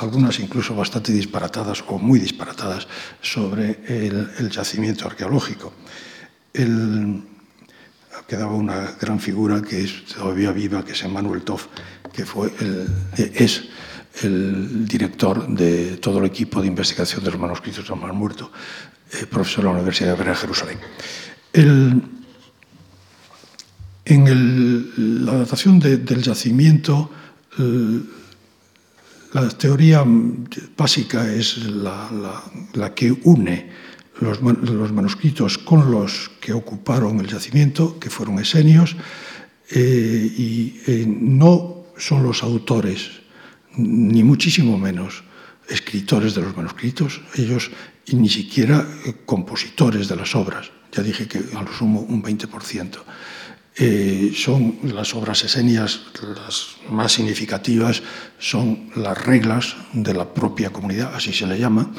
algunas 0.00 0.38
incluso 0.40 0.74
bastante 0.74 1.12
disparatadas 1.12 1.82
o 1.86 1.98
muy 1.98 2.18
disparatadas 2.18 2.86
sobre 3.20 3.80
el, 3.88 4.50
yacimiento 4.50 5.06
arqueológico. 5.06 5.72
Quedaba 8.26 8.54
una 8.54 8.92
gran 9.00 9.20
figura 9.20 9.62
que 9.62 9.84
es 9.84 10.04
todavía 10.06 10.50
viva, 10.50 10.84
que 10.84 10.92
es 10.92 11.02
Emmanuel 11.04 11.42
Toff, 11.42 11.66
que 12.12 12.26
fue 12.26 12.52
el, 12.60 12.88
es 13.16 13.68
el 14.22 14.86
director 14.86 15.46
de 15.48 15.98
todo 15.98 16.18
el 16.18 16.24
equipo 16.24 16.60
de 16.60 16.66
investigación 16.66 17.22
de 17.22 17.30
los 17.30 17.40
manuscritos 17.40 17.86
del 17.86 17.98
Mar 17.98 18.12
Muerto, 18.12 18.50
eh, 19.12 19.26
profesor 19.26 19.64
de 19.64 19.70
la 19.70 19.76
Universidad 19.76 20.16
de 20.16 20.24
de 20.24 20.34
Jerusalén. 20.34 20.78
En 24.06 25.24
la 25.24 25.34
datación 25.34 25.78
de, 25.78 25.98
del 25.98 26.22
yacimiento, 26.22 27.10
el, 27.58 28.06
la 29.36 29.48
teoría 29.50 30.02
básica 30.76 31.30
es 31.30 31.58
la, 31.66 32.94
que 32.94 33.12
une 33.12 33.68
los, 34.20 34.40
manuscritos 34.40 35.58
con 35.58 35.90
los 35.90 36.30
que 36.40 36.54
ocuparon 36.54 37.20
el 37.20 37.26
yacimiento, 37.26 37.98
que 37.98 38.08
fueron 38.08 38.38
esenios, 38.38 38.96
eh, 39.70 40.32
y 40.38 40.80
eh, 40.86 41.04
no 41.06 41.84
son 41.98 42.22
los 42.22 42.42
autores, 42.42 43.10
ni 43.76 44.22
muchísimo 44.22 44.78
menos 44.78 45.22
escritores 45.68 46.34
de 46.34 46.40
los 46.40 46.56
manuscritos, 46.56 47.20
ellos 47.34 47.70
y 48.06 48.16
ni 48.16 48.30
siquiera 48.30 48.88
eh, 49.04 49.16
compositores 49.26 50.08
de 50.08 50.16
las 50.16 50.34
obras, 50.34 50.70
ya 50.92 51.02
dije 51.02 51.26
que 51.28 51.42
a 51.54 51.62
lo 51.62 51.72
sumo 51.72 52.00
un 52.00 52.22
20%. 52.22 52.48
Eh, 53.78 54.32
son 54.34 54.78
las 54.84 55.14
obras 55.14 55.44
esenias 55.44 56.00
las 56.22 56.76
más 56.88 57.12
significativas, 57.12 58.02
son 58.38 58.90
las 58.96 59.22
reglas 59.22 59.76
de 59.92 60.14
la 60.14 60.32
propia 60.32 60.70
comunidad, 60.70 61.14
así 61.14 61.30
se 61.34 61.46
le 61.46 61.58
llama. 61.58 61.92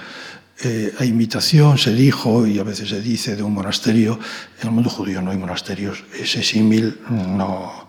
Eh, 0.63 0.91
a 0.97 1.05
imitación 1.05 1.78
se 1.78 1.93
dijo 1.93 2.47
y 2.47 2.57
a 2.57 2.63
veces 2.63 2.89
se 2.89 2.99
dice 2.99 3.36
de 3.36 3.43
un 3.43 3.53
monasterio, 3.53 4.19
en 4.59 4.69
el 4.69 4.73
mundo 4.73 4.89
judío 4.89 5.21
no 5.21 5.30
hay 5.30 5.38
monasterios, 5.38 6.03
ese 6.19 6.41
símil 6.41 6.99
no, 7.11 7.88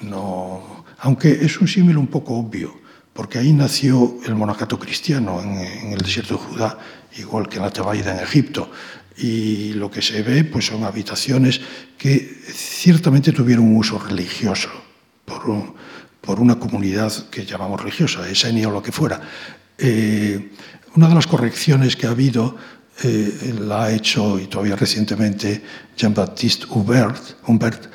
no, 0.00 0.86
aunque 1.00 1.32
es 1.32 1.60
un 1.60 1.68
símil 1.68 1.98
un 1.98 2.06
poco 2.06 2.38
obvio, 2.38 2.74
porque 3.12 3.38
ahí 3.38 3.52
nació 3.52 4.16
el 4.24 4.34
monacato 4.34 4.78
cristiano 4.78 5.42
en, 5.42 5.58
en 5.58 5.92
el 5.92 5.98
desierto 5.98 6.38
de 6.38 6.40
Judá, 6.40 6.78
igual 7.18 7.50
que 7.50 7.56
en 7.56 7.64
la 7.64 7.70
Tebaida 7.70 8.14
en 8.14 8.20
Egipto 8.20 8.70
y 9.18 9.72
lo 9.74 9.90
que 9.90 10.02
se 10.02 10.22
ve 10.22 10.44
pues, 10.44 10.66
son 10.66 10.84
habitaciones 10.84 11.60
que 11.96 12.42
ciertamente 12.52 13.32
tuvieron 13.32 13.64
un 13.64 13.76
uso 13.76 13.98
religioso 13.98 14.68
por, 15.24 15.48
un, 15.48 15.74
por 16.20 16.40
una 16.40 16.58
comunidad 16.58 17.12
que 17.30 17.44
llamamos 17.44 17.80
religiosa, 17.80 18.28
esenia 18.28 18.68
o 18.68 18.72
lo 18.72 18.82
que 18.82 18.92
fuera. 18.92 19.20
Eh, 19.78 20.50
una 20.94 21.08
de 21.08 21.14
las 21.14 21.26
correcciones 21.26 21.96
que 21.96 22.06
ha 22.06 22.10
habido 22.10 22.56
eh, 23.02 23.54
la 23.60 23.84
ha 23.84 23.92
hecho 23.92 24.38
y 24.38 24.46
todavía 24.46 24.76
recientemente 24.76 25.62
Jean-Baptiste 25.96 26.66
Humbert, 26.70 27.36
Humbert 27.46 27.88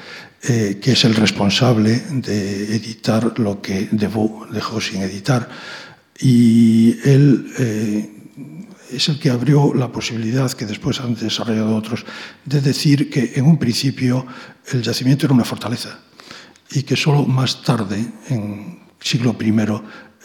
eh, 0.44 0.80
que 0.82 0.94
es 0.94 1.06
el 1.06 1.14
responsable 1.14 2.02
de 2.14 2.76
editar 2.76 3.38
lo 3.38 3.62
que 3.62 3.90
Debo 3.92 4.48
dejó 4.50 4.82
sin 4.82 5.04
editar. 5.04 5.48
Y 6.20 6.98
él 7.04 7.54
eh, 7.60 8.11
es 8.92 9.10
el 9.10 9.20
que 9.20 9.30
abrió 9.30 9.74
la 9.74 9.92
posibilidad, 9.92 10.52
que 10.52 10.66
después 10.66 11.00
han 11.00 11.16
desarrollado 11.16 11.76
otros, 11.76 12.06
de 12.46 12.62
decir 12.62 13.10
que 13.10 13.34
en 13.36 13.46
un 13.46 13.58
principio 13.58 14.26
el 14.72 14.82
yacimiento 14.82 15.26
era 15.26 15.34
una 15.34 15.46
fortaleza 15.46 16.00
y 16.72 16.84
que 16.84 16.96
solo 16.96 17.26
más 17.26 17.64
tarde, 17.64 18.06
en 18.30 18.80
siglo 19.00 19.36
I, 19.40 19.54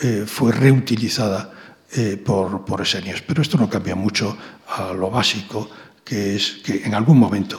eh, 0.03 0.25
fue 0.27 0.53
reutilizada 0.53 1.53
eh, 1.93 2.17
por, 2.17 2.65
por 2.65 2.83
esenios. 2.83 3.23
Pero 3.23 3.43
esto 3.43 3.59
no 3.59 3.69
cambia 3.69 3.95
mucho 3.95 4.37
a 4.69 4.93
lo 4.93 5.11
básico, 5.11 5.69
que 6.05 6.37
es 6.37 6.61
que 6.65 6.85
en 6.85 6.95
algún 6.95 7.19
momento 7.19 7.59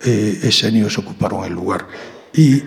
eh, 0.00 0.40
esenios 0.42 0.98
ocuparon 0.98 1.44
el 1.44 1.52
lugar 1.52 1.86
y 2.34 2.62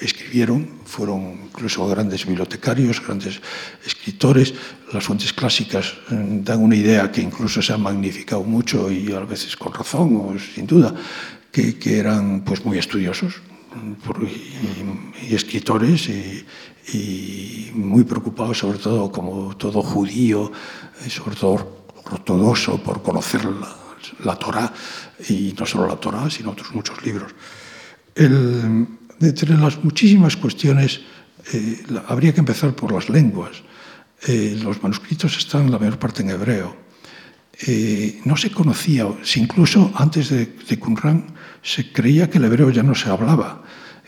escribieron, 0.00 0.80
fueron 0.84 1.42
incluso 1.46 1.86
grandes 1.86 2.26
bibliotecarios, 2.26 3.00
grandes 3.06 3.40
escritores. 3.86 4.52
Las 4.94 5.02
fuentes 5.02 5.32
clásicas 5.32 5.94
eh, 6.12 6.40
dan 6.46 6.62
una 6.62 6.76
idea 6.76 7.10
que 7.10 7.20
incluso 7.20 7.60
se 7.60 7.72
han 7.72 7.82
magnificado 7.82 8.44
mucho 8.44 8.92
y 8.92 9.12
a 9.12 9.18
veces 9.26 9.56
con 9.56 9.74
razón 9.74 10.14
o 10.16 10.38
sin 10.38 10.68
duda, 10.68 10.94
que, 11.50 11.74
eran 11.98 12.42
pues 12.44 12.64
muy 12.64 12.78
estudiosos 12.78 13.42
y, 15.20 15.34
escritores 15.34 16.08
y, 16.08 17.72
muy 17.74 18.04
preocupados 18.04 18.58
sobre 18.58 18.78
todo 18.78 19.10
como 19.10 19.56
todo 19.56 19.82
judío, 19.82 20.52
y 21.04 21.10
sobre 21.10 21.34
todo 21.34 21.86
ortodoxo 22.04 22.78
por 22.78 23.02
conocer 23.02 23.44
la, 23.44 23.74
la 24.22 24.36
Torah 24.36 24.72
y 25.28 25.56
no 25.58 25.66
solo 25.66 25.88
la 25.88 25.96
Torah, 25.96 26.30
sino 26.30 26.52
otros 26.52 26.72
muchos 26.72 27.04
libros. 27.04 27.34
Entre 28.14 29.56
las 29.56 29.82
muchísimas 29.82 30.36
cuestiones, 30.36 31.00
eh, 31.52 31.82
habría 32.06 32.32
que 32.32 32.38
empezar 32.38 32.76
por 32.76 32.92
las 32.92 33.08
lenguas. 33.08 33.64
Eh, 34.26 34.58
los 34.62 34.82
manuscritos 34.82 35.36
están 35.36 35.70
la 35.70 35.78
mayor 35.78 35.98
parte 35.98 36.22
en 36.22 36.30
hebreo. 36.30 36.76
Eh, 37.66 38.20
no 38.24 38.36
se 38.36 38.50
conocía, 38.50 39.06
si 39.22 39.40
incluso 39.40 39.92
antes 39.94 40.30
de, 40.30 40.46
de 40.46 40.78
Qumran 40.78 41.26
se 41.62 41.92
creía 41.92 42.28
que 42.28 42.38
el 42.38 42.44
hebreo 42.44 42.70
ya 42.70 42.82
no 42.82 42.94
se 42.94 43.10
hablaba, 43.10 43.62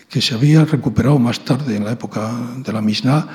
que 0.09 0.21
se 0.21 0.35
había 0.35 0.65
recuperado 0.65 1.19
más 1.19 1.45
tarde 1.45 1.77
en 1.77 1.85
la 1.85 1.93
época 1.93 2.33
de 2.57 2.73
la 2.73 2.81
Mishnah 2.81 3.29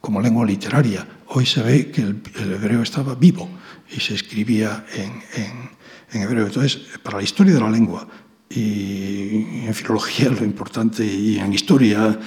como 0.00 0.20
lengua 0.20 0.46
literaria. 0.46 1.06
Hoy 1.26 1.46
se 1.46 1.62
ve 1.62 1.90
que 1.90 2.00
el, 2.00 2.22
el 2.36 2.52
hebreo 2.52 2.82
estaba 2.82 3.14
vivo 3.14 3.50
y 3.90 4.00
se 4.00 4.14
escribía 4.14 4.86
en, 4.94 5.22
en, 5.34 5.70
en 6.12 6.22
hebreo. 6.22 6.46
Entonces, 6.46 6.78
para 7.02 7.18
la 7.18 7.24
historia 7.24 7.54
de 7.54 7.60
la 7.60 7.70
lengua, 7.70 8.06
y 8.50 9.64
en 9.66 9.74
filología 9.74 10.28
lo 10.40 10.44
importante 10.44 11.04
y 11.04 11.38
en 11.38 11.52
historia 11.52 12.18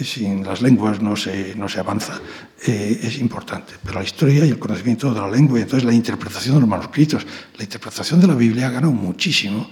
sin 0.00 0.44
las 0.44 0.62
lenguas 0.62 1.00
no 1.00 1.16
se, 1.16 1.54
no 1.54 1.68
se 1.68 1.80
avanza, 1.80 2.20
eh, 2.66 3.00
es 3.02 3.18
importante. 3.18 3.74
Pero 3.82 3.98
la 3.98 4.04
historia 4.04 4.44
y 4.44 4.50
el 4.50 4.58
conocimiento 4.58 5.12
de 5.12 5.20
la 5.20 5.28
lengua 5.28 5.58
y 5.58 5.62
entonces 5.62 5.84
la 5.84 5.92
interpretación 5.92 6.54
de 6.56 6.60
los 6.60 6.68
manuscritos, 6.68 7.26
la 7.56 7.64
interpretación 7.64 8.20
de 8.20 8.26
la 8.26 8.34
Biblia 8.34 8.68
ha 8.68 8.70
ganado 8.70 8.92
muchísimo 8.92 9.68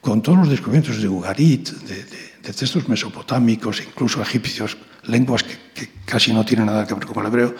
con 0.00 0.20
todos 0.20 0.38
los 0.38 0.50
descubrimientos 0.50 1.00
de 1.00 1.08
Ugarit, 1.08 1.70
de, 1.70 1.94
de, 2.04 2.04
de 2.42 2.52
textos 2.52 2.88
mesopotámicos, 2.88 3.80
incluso 3.80 4.20
egipcios, 4.20 4.76
lenguas 5.04 5.42
que, 5.42 5.56
que, 5.74 5.88
casi 6.04 6.32
no 6.32 6.44
tienen 6.44 6.66
nada 6.66 6.86
que 6.86 6.94
ver 6.94 7.06
con 7.06 7.24
el 7.24 7.26
hebreo, 7.32 7.54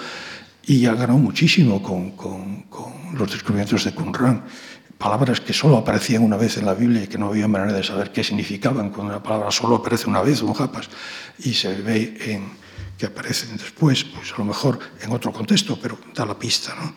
y 0.66 0.84
ha 0.86 0.94
ganado 0.94 1.18
muchísimo 1.18 1.82
con, 1.82 2.12
con, 2.12 2.62
con 2.64 2.92
los 3.14 3.30
descubrimientos 3.30 3.84
de 3.84 3.92
Qumran 3.92 4.44
palabras 5.04 5.38
que 5.42 5.52
solo 5.52 5.76
aparecían 5.76 6.22
una 6.24 6.38
vez 6.38 6.56
en 6.56 6.64
la 6.64 6.72
Biblia 6.72 7.02
y 7.04 7.06
que 7.06 7.18
no 7.18 7.28
había 7.28 7.46
manera 7.46 7.74
de 7.74 7.84
saber 7.84 8.10
qué 8.10 8.24
significaban 8.24 8.88
cuando 8.88 9.12
una 9.12 9.22
palabra 9.22 9.50
solo 9.50 9.76
aparece 9.76 10.08
una 10.08 10.22
vez, 10.22 10.40
un 10.40 10.54
japas, 10.54 10.88
y 11.40 11.52
se 11.52 11.74
ve 11.82 12.16
en, 12.24 12.48
que 12.96 13.04
aparecen 13.04 13.54
después, 13.58 14.02
pues 14.02 14.32
a 14.32 14.38
lo 14.38 14.46
mejor 14.46 14.78
en 15.02 15.12
otro 15.12 15.30
contexto, 15.30 15.78
pero 15.78 15.98
da 16.14 16.24
la 16.24 16.38
pista. 16.38 16.74
¿no? 16.80 16.94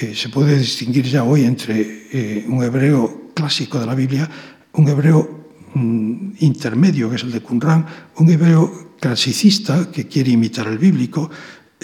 Eh, 0.00 0.14
se 0.14 0.28
puede 0.28 0.56
distinguir 0.56 1.04
ya 1.06 1.24
hoy 1.24 1.44
entre 1.44 2.06
eh, 2.12 2.44
un 2.46 2.62
hebreo 2.62 3.32
clásico 3.34 3.80
de 3.80 3.86
la 3.86 3.96
Biblia, 3.96 4.30
un 4.74 4.86
hebreo 4.86 5.48
mm, 5.74 6.34
intermedio, 6.38 7.10
que 7.10 7.16
es 7.16 7.24
el 7.24 7.32
de 7.32 7.40
Qumran, 7.40 7.84
un 8.18 8.30
hebreo 8.30 8.94
clasicista 9.00 9.90
que 9.90 10.06
quiere 10.06 10.30
imitar 10.30 10.68
el 10.68 10.78
bíblico, 10.78 11.28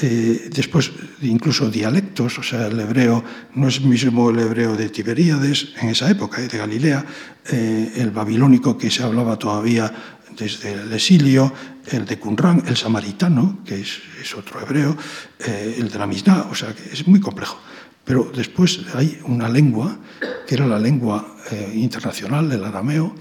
eh, 0.00 0.50
después 0.52 0.92
incluso 1.22 1.70
dialectos, 1.70 2.38
o 2.38 2.42
sea, 2.42 2.66
el 2.66 2.78
hebreo 2.78 3.24
no 3.54 3.68
es 3.68 3.80
mismo 3.80 4.30
el 4.30 4.38
hebreo 4.38 4.76
de 4.76 4.88
Tiberíades 4.90 5.74
en 5.80 5.88
esa 5.88 6.10
época, 6.10 6.40
de 6.40 6.58
Galilea, 6.58 7.04
eh, 7.50 7.92
el 7.96 8.10
babilónico 8.10 8.78
que 8.78 8.90
se 8.90 9.02
hablaba 9.02 9.36
todavía 9.36 9.92
desde 10.36 10.72
el 10.74 10.92
exilio, 10.92 11.52
el 11.90 12.04
de 12.04 12.18
Qumran, 12.18 12.62
el 12.68 12.76
samaritano, 12.76 13.58
que 13.64 13.80
es, 13.80 14.00
otro 14.36 14.60
hebreo, 14.60 14.96
eh, 15.40 15.76
el 15.78 15.88
de 15.90 15.98
la 15.98 16.06
Mishnah, 16.06 16.46
o 16.50 16.54
sea, 16.54 16.74
que 16.74 16.92
es 16.92 17.06
muy 17.08 17.18
complejo. 17.18 17.58
Pero 18.04 18.30
después 18.34 18.80
hay 18.94 19.18
una 19.24 19.48
lengua, 19.48 19.98
que 20.46 20.54
era 20.54 20.66
la 20.66 20.78
lengua 20.78 21.36
internacional, 21.74 22.50
el 22.50 22.64
arameo, 22.64 23.14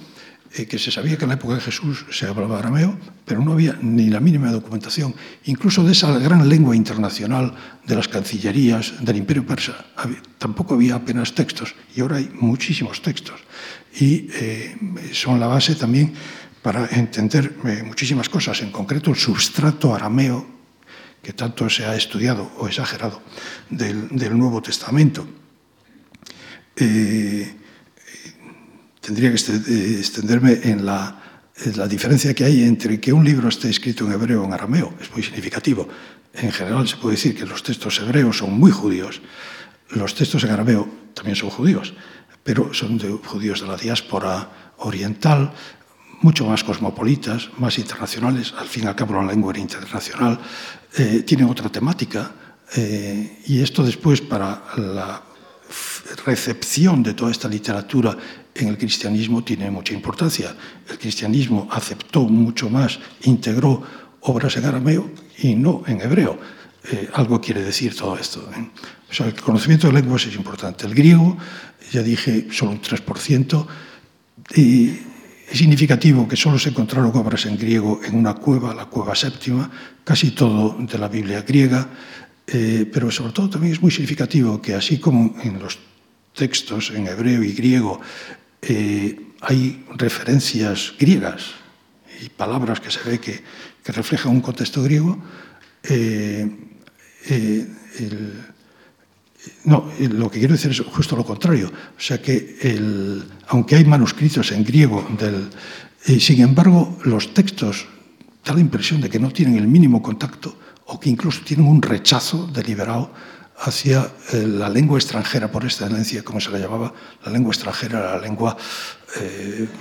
eh, 0.53 0.65
que 0.65 0.79
se 0.79 0.91
sabía 0.91 1.17
que 1.17 1.25
en 1.25 1.29
la 1.29 1.35
época 1.35 1.55
de 1.55 1.61
Jesús 1.61 2.05
se 2.11 2.25
hablaba 2.25 2.59
arameo, 2.59 2.97
pero 3.25 3.41
no 3.41 3.53
había 3.53 3.77
ni 3.81 4.09
la 4.09 4.19
mínima 4.19 4.51
documentación, 4.51 5.13
incluso 5.45 5.83
de 5.83 5.91
esa 5.91 6.17
gran 6.19 6.47
lengua 6.47 6.75
internacional 6.75 7.53
de 7.85 7.95
las 7.95 8.07
cancillerías 8.07 8.93
del 9.03 9.17
imperio 9.17 9.45
persa. 9.45 9.85
Había, 9.95 10.21
tampoco 10.37 10.75
había 10.75 10.95
apenas 10.95 11.33
textos, 11.33 11.75
y 11.95 12.01
ahora 12.01 12.17
hay 12.17 12.29
muchísimos 12.33 13.01
textos. 13.01 13.39
Y 13.99 14.29
eh, 14.33 14.77
son 15.11 15.39
la 15.39 15.47
base 15.47 15.75
también 15.75 16.13
para 16.61 16.87
entender 16.87 17.55
eh, 17.65 17.83
muchísimas 17.83 18.29
cosas, 18.29 18.61
en 18.61 18.71
concreto 18.71 19.09
el 19.09 19.17
substrato 19.17 19.95
arameo, 19.95 20.45
que 21.21 21.33
tanto 21.33 21.69
se 21.69 21.85
ha 21.85 21.95
estudiado 21.95 22.51
o 22.57 22.67
exagerado 22.67 23.21
del, 23.69 24.07
del 24.09 24.37
Nuevo 24.37 24.61
Testamento. 24.61 25.27
Eh, 26.75 27.56
tendría 29.07 29.31
que 29.31 29.39
eh, 29.39 29.99
extenderme 29.99 30.59
en 30.63 30.85
la, 30.85 31.15
en 31.63 31.77
la, 31.77 31.87
diferencia 31.87 32.33
que 32.33 32.43
hay 32.43 32.63
entre 32.63 32.99
que 32.99 33.13
un 33.13 33.23
libro 33.23 33.47
esté 33.47 33.69
escrito 33.69 34.05
en 34.05 34.11
hebreo 34.11 34.41
o 34.41 34.45
en 34.45 34.51
arameo. 34.51 34.93
Es 34.99 35.09
muy 35.13 35.23
significativo. 35.23 35.87
en 36.33 36.51
general 36.51 36.85
se 36.89 36.97
puede 36.97 37.15
decir 37.15 37.33
que 37.33 37.45
los 37.45 37.63
textos 37.63 38.01
hebreos 38.01 38.39
son 38.39 38.59
muy 38.59 38.69
judíos. 38.69 39.21
Los 39.91 40.13
textos 40.13 40.43
en 40.43 40.51
arameo 40.51 40.89
también 41.13 41.37
son 41.37 41.49
judíos, 41.49 41.93
pero 42.43 42.73
son 42.73 42.97
de 42.97 43.09
judíos 43.11 43.61
de 43.61 43.67
la 43.67 43.77
diáspora 43.77 44.73
oriental, 44.79 45.53
mucho 46.21 46.45
más 46.45 46.65
cosmopolitas, 46.65 47.49
más 47.59 47.77
internacionales. 47.79 48.53
Al 48.59 48.67
fin 48.67 48.83
y 48.83 48.87
al 48.87 48.95
cabo, 48.95 49.13
la 49.13 49.31
lengua 49.31 49.53
era 49.53 49.61
internacional. 49.61 50.37
Eh, 50.97 51.23
tienen 51.25 51.47
otra 51.47 51.69
temática. 51.69 52.29
Eh, 52.75 53.43
y 53.47 53.61
esto 53.61 53.83
después, 53.83 54.19
para 54.19 54.63
la 54.75 55.23
recepción 56.25 57.03
de 57.03 57.13
toda 57.13 57.31
esta 57.31 57.47
literatura 57.47 58.17
en 58.59 58.69
el 58.69 58.77
cristianismo, 58.77 59.43
tiene 59.43 59.69
mucha 59.71 59.93
importancia. 59.93 60.55
El 60.89 60.97
cristianismo 60.97 61.67
aceptó 61.71 62.21
mucho 62.23 62.69
más, 62.69 62.99
integró 63.23 63.83
obras 64.21 64.57
en 64.57 64.65
arameo 64.65 65.11
y 65.39 65.55
no 65.55 65.83
en 65.87 66.01
hebreo. 66.01 66.39
Eh, 66.91 67.09
algo 67.13 67.41
quiere 67.41 67.63
decir 67.63 67.95
todo 67.95 68.17
esto. 68.17 68.49
¿eh? 68.55 68.69
El 69.19 69.33
conocimiento 69.35 69.87
de 69.87 69.93
lenguas 69.93 70.25
es 70.25 70.35
importante. 70.35 70.85
El 70.85 70.95
griego, 70.95 71.37
ya 71.91 72.01
dije, 72.01 72.47
solo 72.51 72.71
un 72.71 72.81
3%. 72.81 73.67
Y 74.55 74.89
es 75.49 75.57
significativo 75.57 76.27
que 76.27 76.35
solo 76.35 76.59
se 76.59 76.69
encontraron 76.69 77.11
obras 77.15 77.45
en 77.45 77.57
griego 77.57 78.01
en 78.03 78.15
una 78.15 78.35
cueva, 78.35 78.73
la 78.73 78.85
cueva 78.85 79.15
séptima, 79.15 79.69
casi 80.03 80.31
todo 80.31 80.77
de 80.79 80.97
la 80.97 81.07
Biblia 81.07 81.41
griega, 81.41 81.87
eh, 82.47 82.89
pero 82.91 83.11
sobre 83.11 83.33
todo 83.33 83.49
también 83.49 83.73
es 83.73 83.81
muy 83.81 83.91
significativo 83.91 84.61
que 84.61 84.73
así 84.73 84.99
como 84.99 85.35
en 85.43 85.59
los 85.59 85.79
textos 86.33 86.91
en 86.91 87.07
hebreo 87.07 87.43
y 87.43 87.51
griego 87.53 87.99
hay 88.61 89.85
referencias 89.95 90.93
griegas 90.99 91.51
y 92.21 92.29
palabras 92.29 92.79
que 92.79 92.91
se 92.91 93.03
ve 93.07 93.19
que 93.19 93.43
que 93.87 93.93
refleja 93.93 94.27
un 94.27 94.41
contexto 94.41 94.83
griego, 94.83 95.15
eh, 95.81 96.43
eh, 97.29 97.67
no, 99.63 99.87
lo 100.11 100.29
que 100.29 100.39
quiero 100.39 100.55
decir 100.55 100.71
es 100.71 100.81
justo 100.81 101.15
lo 101.15 101.23
contrario. 101.23 101.71
O 101.71 102.01
sea 102.01 102.21
que, 102.21 102.35
aunque 103.47 103.77
hay 103.77 103.85
manuscritos 103.85 104.51
en 104.51 104.65
griego, 104.65 105.07
del, 105.17 105.47
eh, 106.05 106.19
sin 106.19 106.41
embargo, 106.41 106.99
los 107.05 107.33
textos 107.33 107.87
da 108.43 108.53
la 108.53 108.59
impresión 108.59 108.99
de 108.99 109.09
que 109.09 109.19
no 109.19 109.31
tienen 109.31 109.55
el 109.55 109.69
mínimo 109.69 110.03
contacto 110.03 110.59
o 110.87 110.99
que 110.99 111.09
incluso 111.09 111.39
tienen 111.45 111.65
un 111.65 111.81
rechazo 111.81 112.45
deliberado 112.47 113.13
hacia 113.59 114.11
la 114.33 114.69
lengua 114.69 114.97
extranjera 114.97 115.51
por 115.51 115.63
excelencia, 115.65 116.23
como 116.23 116.39
se 116.39 116.51
la 116.51 116.59
llamaba, 116.59 116.93
la 117.25 117.31
lengua 117.31 117.51
extranjera, 117.51 118.15
la 118.15 118.21
lengua 118.21 118.55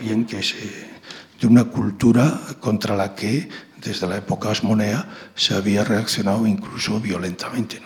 bien 0.01 0.24
que 0.24 0.43
se, 0.43 0.57
de 1.41 1.47
una 1.47 1.64
cultura 1.64 2.41
contra 2.61 2.97
la 2.97 3.14
que 3.14 3.49
desde 3.83 4.07
la 4.07 4.16
época 4.16 4.51
asmonea 4.51 5.07
se 5.35 5.55
había 5.55 5.85
reaccionado 5.85 6.47
incluso 6.47 7.01
violentamente. 7.01 7.81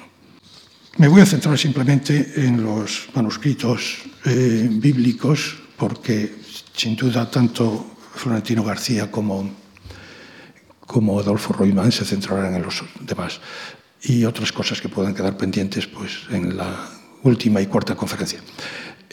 Me 0.96 1.08
voy 1.08 1.20
a 1.20 1.26
centrar 1.26 1.58
simplemente 1.58 2.32
en 2.36 2.62
los 2.62 3.08
manuscritos 3.14 3.98
eh, 4.24 4.68
bíblicos 4.70 5.56
porque 5.76 6.36
sin 6.74 6.96
duda 6.96 7.30
tanto 7.30 7.96
Florentino 8.14 8.62
García 8.64 9.10
como, 9.10 9.50
como 10.86 11.18
Adolfo 11.18 11.52
Roimán 11.52 11.92
se 11.92 12.04
centrarán 12.04 12.54
en 12.54 12.62
los 12.62 12.82
demás 13.00 13.40
y 14.02 14.24
otras 14.24 14.52
cosas 14.52 14.80
que 14.80 14.88
puedan 14.88 15.14
quedar 15.14 15.36
pendientes 15.36 15.86
pues, 15.86 16.26
en 16.30 16.56
la 16.56 16.88
última 17.22 17.60
y 17.60 17.66
cuarta 17.66 17.94
conferencia. 17.94 18.40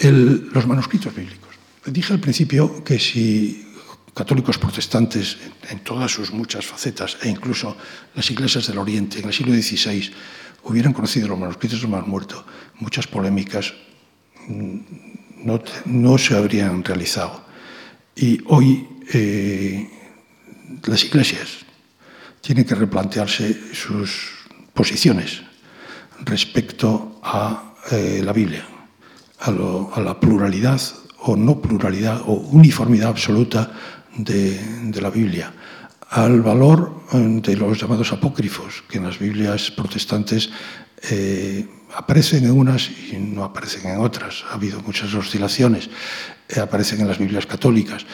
los 0.01 0.67
manuscritos 0.67 1.13
bíblicos. 1.13 1.55
Dije 1.85 2.13
al 2.13 2.19
principio 2.19 2.83
que 2.83 2.99
si 2.99 3.65
católicos 4.13 4.57
protestantes 4.57 5.37
en 5.69 5.79
todas 5.79 6.11
sus 6.11 6.31
muchas 6.31 6.65
facetas 6.65 7.17
e 7.21 7.29
incluso 7.29 7.77
las 8.15 8.29
iglesias 8.31 8.67
del 8.67 8.79
Oriente 8.79 9.19
en 9.19 9.25
el 9.25 9.33
siglo 9.33 9.53
XVI 9.53 10.11
hubieran 10.63 10.93
conocido 10.93 11.27
los 11.27 11.39
manuscritos 11.39 11.81
del 11.81 11.91
Mar 11.91 12.05
Muerto, 12.07 12.45
muchas 12.79 13.07
polémicas 13.07 13.73
mm, 14.47 14.77
no, 15.45 15.61
no 15.85 16.17
se 16.17 16.35
habrían 16.35 16.83
realizado. 16.83 17.45
Y 18.15 18.41
hoy 18.47 18.87
eh, 19.13 19.87
las 20.83 21.03
iglesias 21.05 21.59
tienen 22.41 22.65
que 22.65 22.75
replantearse 22.75 23.73
sus 23.73 24.36
posiciones 24.77 25.41
respecto 26.23 27.19
a 27.23 27.73
eh, 27.91 28.21
la 28.23 28.31
Biblia, 28.31 28.63
a, 29.39 29.51
la 29.51 30.19
pluralidad 30.19 30.79
o 31.25 31.35
no 31.35 31.59
pluralidad 31.59 32.21
o 32.27 32.33
uniformidad 32.53 33.09
absoluta 33.09 33.71
de, 34.15 35.01
la 35.01 35.09
Biblia, 35.09 35.51
al 36.11 36.41
valor 36.41 37.03
eh, 37.11 37.17
de 37.17 37.57
los 37.57 37.81
llamados 37.81 38.13
apócrifos, 38.13 38.83
que 38.87 38.99
en 38.99 39.05
las 39.05 39.17
Biblias 39.17 39.71
protestantes 39.71 40.49
eh, 41.09 41.67
aparecen 41.95 42.45
en 42.45 42.51
unas 42.51 42.89
y 42.89 43.17
no 43.17 43.43
aparecen 43.43 43.89
en 43.89 43.99
otras. 43.99 44.45
Ha 44.49 44.53
habido 44.53 44.81
muchas 44.81 45.13
oscilaciones. 45.13 45.89
Aparecen 46.61 47.01
en 47.01 47.07
las 47.07 47.17
Biblias 47.17 47.45
católicas. 47.45 48.05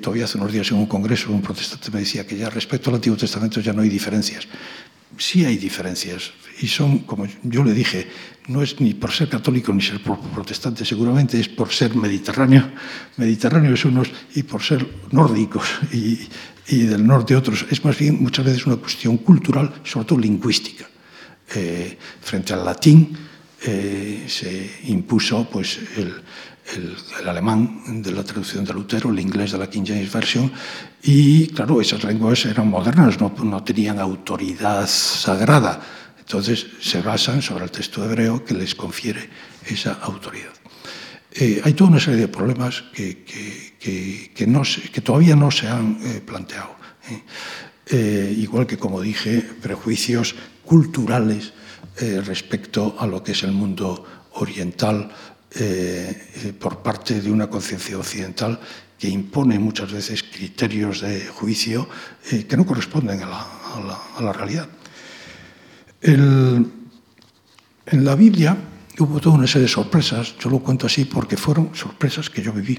Todavía 0.00 0.24
hace 0.24 0.38
unos 0.38 0.52
días 0.52 0.70
en 0.70 0.78
un 0.78 0.86
congreso 0.86 1.32
un 1.32 1.42
protestante 1.42 1.90
me 1.90 2.00
decía 2.00 2.26
que 2.26 2.36
ya 2.36 2.48
respecto 2.50 2.90
al 2.90 2.96
Antiguo 2.96 3.16
Testamento 3.16 3.60
ya 3.60 3.72
no 3.72 3.82
hay 3.82 3.88
diferencias. 3.88 4.46
Sí 5.16 5.44
hay 5.44 5.56
diferencias 5.56 6.32
y 6.60 6.68
son, 6.68 7.00
como 7.00 7.26
yo 7.42 7.64
le 7.64 7.72
dije, 7.72 8.08
no 8.48 8.62
es 8.62 8.80
ni 8.80 8.94
por 8.94 9.12
ser 9.12 9.28
católico 9.28 9.72
ni 9.72 9.82
ser 9.82 10.00
protestante, 10.02 10.84
seguramente 10.84 11.38
es 11.38 11.48
por 11.48 11.70
ser 11.72 11.94
mediterráneo, 11.94 12.70
mediterráneos 13.16 13.84
unos 13.84 14.08
y 14.34 14.42
por 14.42 14.62
ser 14.62 14.86
nórdicos 15.12 15.66
y, 15.92 16.28
del 16.66 17.06
norte 17.06 17.36
otros. 17.36 17.64
Es 17.70 17.84
más 17.84 17.96
bien 17.96 18.22
muchas 18.22 18.44
veces 18.44 18.66
una 18.66 18.76
cuestión 18.76 19.18
cultural, 19.18 19.72
sobre 19.84 20.06
todo 20.06 20.18
lingüística. 20.18 20.86
Eh, 21.54 21.96
frente 22.20 22.52
al 22.52 22.64
latín 22.64 23.16
eh, 23.62 24.24
se 24.28 24.70
impuso 24.84 25.48
pues, 25.50 25.78
el, 25.96 26.12
alemán 27.26 28.02
de 28.02 28.12
la 28.12 28.24
traducción 28.24 28.64
de 28.64 28.74
Lutero, 28.74 29.10
el 29.10 29.20
inglés 29.20 29.52
de 29.52 29.58
la 29.58 29.68
King 29.68 29.84
James 29.86 30.12
Version, 30.12 30.52
y 31.02 31.46
claro, 31.48 31.80
esas 31.80 32.04
lenguas 32.04 32.44
eran 32.44 32.68
modernas, 32.68 33.18
no, 33.20 33.62
tenían 33.62 33.98
autoridad 33.98 34.86
sagrada 34.86 35.80
entonces 36.28 36.66
se 36.82 37.00
basan 37.00 37.40
sobre 37.40 37.64
el 37.64 37.70
texto 37.70 38.04
hebreo 38.04 38.44
que 38.44 38.52
les 38.52 38.74
confiere 38.74 39.30
esa 39.64 39.94
autoridad. 39.94 40.52
Eh, 41.32 41.62
hay 41.64 41.72
toda 41.72 41.88
una 41.88 42.00
serie 42.00 42.20
de 42.20 42.28
problemas 42.28 42.84
que, 42.92 43.24
no 44.46 44.62
que 44.92 45.00
todavía 45.00 45.34
no 45.34 45.50
se 45.50 45.68
han 45.68 45.98
eh, 46.02 46.20
planteado. 46.20 46.76
¿eh? 47.90 48.34
igual 48.36 48.66
que, 48.66 48.76
como 48.76 49.00
dije, 49.00 49.40
prejuicios 49.40 50.34
culturales 50.66 51.54
respecto 52.26 52.94
a 52.98 53.06
lo 53.06 53.24
que 53.24 53.32
es 53.32 53.42
el 53.42 53.52
mundo 53.52 54.04
oriental 54.34 55.10
por 56.58 56.82
parte 56.82 57.20
de 57.20 57.30
una 57.30 57.48
conciencia 57.48 57.98
occidental 57.98 58.60
que 58.98 59.08
impone 59.08 59.58
muchas 59.58 59.90
veces 59.90 60.22
criterios 60.22 61.00
de 61.00 61.26
juicio 61.26 61.88
que 62.22 62.56
no 62.56 62.66
corresponden 62.66 63.22
a 63.22 63.26
la, 63.26 63.98
a 64.16 64.22
la 64.22 64.32
realidad 64.32 64.68
en 67.90 68.04
la 68.04 68.14
Biblia 68.14 68.56
hubo 68.98 69.20
toda 69.20 69.36
una 69.36 69.46
serie 69.46 69.62
de 69.62 69.72
sorpresas, 69.72 70.34
yo 70.38 70.50
lo 70.50 70.58
cuento 70.58 70.86
así 70.86 71.04
porque 71.04 71.36
fueron 71.36 71.70
sorpresas 71.74 72.30
que 72.30 72.42
yo 72.42 72.52
viví. 72.52 72.78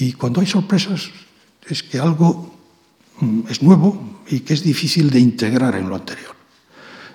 Y 0.00 0.12
cuando 0.12 0.40
hay 0.40 0.46
sorpresas 0.46 1.10
es 1.66 1.82
que 1.82 1.98
algo 1.98 2.54
mm, 3.20 3.40
es 3.48 3.62
nuevo 3.62 4.22
y 4.28 4.40
que 4.40 4.54
es 4.54 4.62
difícil 4.62 5.10
de 5.10 5.20
integrar 5.20 5.74
en 5.76 5.88
lo 5.88 5.96
anterior. 5.96 6.36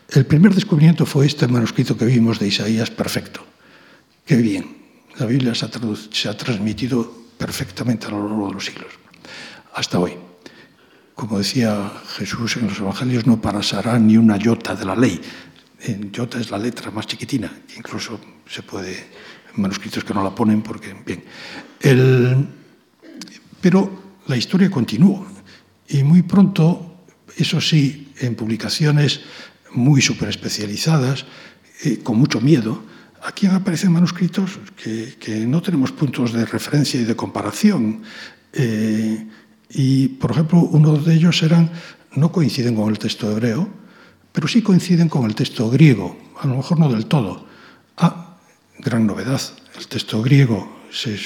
El 0.10 0.26
primer 0.26 0.54
descubrimiento 0.54 1.06
fue 1.06 1.26
este 1.26 1.48
manuscrito 1.48 1.98
que 1.98 2.06
vimos 2.06 2.40
de 2.40 2.48
Isaías 2.48 2.92
perfecto. 2.92 3.44
Qué 4.26 4.38
bien, 4.38 4.78
la 5.18 5.26
Biblia 5.26 5.54
se 5.54 5.66
ha, 6.30 6.38
transmitido 6.38 7.26
perfectamente 7.38 8.08
a 8.08 8.12
lo 8.12 8.28
largo 8.28 8.48
de 8.48 8.54
los 8.54 8.66
siglos, 8.66 8.88
hasta 9.76 10.00
hoy. 10.00 10.14
Como 11.14 11.38
decía 11.38 11.92
Jesús 12.16 12.56
en 12.56 12.68
los 12.68 12.80
Evangelios, 12.80 13.28
no 13.28 13.42
pasará 13.42 14.00
ni 14.00 14.16
una 14.16 14.38
yota 14.38 14.76
de 14.76 14.86
la 14.86 14.96
ley. 14.96 15.20
En 15.82 16.10
yota 16.12 16.40
es 16.40 16.52
la 16.52 16.58
letra 16.58 16.90
más 16.90 17.06
chiquitina, 17.06 17.52
incluso 17.76 18.18
se 18.48 18.64
puede, 18.64 18.98
en 19.54 19.62
manuscritos 19.62 20.06
que 20.06 20.14
no 20.14 20.24
la 20.24 20.34
ponen, 20.34 20.62
porque, 20.62 20.96
bien. 21.06 21.26
Pero 23.60 24.04
la 24.28 24.38
historia 24.38 24.72
continuó 24.72 25.28
y 25.90 26.02
muy 26.04 26.22
pronto, 26.22 27.04
eso 27.36 27.60
sí, 27.60 28.14
en 28.20 28.36
publicaciones 28.36 29.20
muy 29.74 30.02
super 30.02 30.30
especializadas, 30.30 31.26
eh, 31.84 32.00
con 32.02 32.18
mucho 32.18 32.40
miedo, 32.40 32.93
aquí 33.24 33.48
aparecen 33.48 33.92
manuscritos 33.92 34.60
que, 34.76 35.46
no 35.48 35.62
tenemos 35.62 35.92
puntos 35.92 36.34
de 36.34 36.46
referencia 36.46 37.00
y 37.00 37.06
de 37.06 37.16
comparación. 37.16 38.04
Eh, 38.54 39.28
y, 39.70 40.08
por 40.10 40.32
ejemplo, 40.32 40.60
uno 40.60 40.98
de 40.98 41.16
ellos 41.16 41.42
eran, 41.42 41.72
no 42.16 42.32
coinciden 42.32 42.76
con 42.76 42.90
el 42.90 43.00
texto 43.00 43.32
hebreo, 43.32 43.68
pero 44.32 44.48
sí 44.48 44.62
coinciden 44.62 45.10
con 45.10 45.26
el 45.26 45.36
texto 45.36 45.70
griego, 45.70 46.18
a 46.40 46.48
lo 46.48 46.58
mejor 46.58 46.80
no 46.80 46.92
del 46.92 47.06
todo. 47.06 47.48
Ah, 47.98 48.38
gran 48.80 49.08
novedad, 49.08 49.42
el 49.78 49.88
texto 49.88 50.22
griego 50.22 50.82
se, 50.92 51.18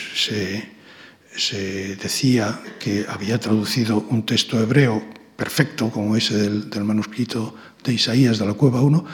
decía 2.02 2.60
que 2.80 3.06
había 3.08 3.40
traducido 3.40 4.06
un 4.10 4.26
texto 4.26 4.62
hebreo 4.62 5.04
perfecto 5.36 5.92
como 5.92 6.16
ese 6.16 6.36
del, 6.38 6.70
del 6.70 6.84
manuscrito 6.84 7.54
de 7.84 7.94
Isaías 7.94 8.40
de 8.40 8.46
la 8.46 8.54
Cueva 8.54 8.82
1, 8.82 9.06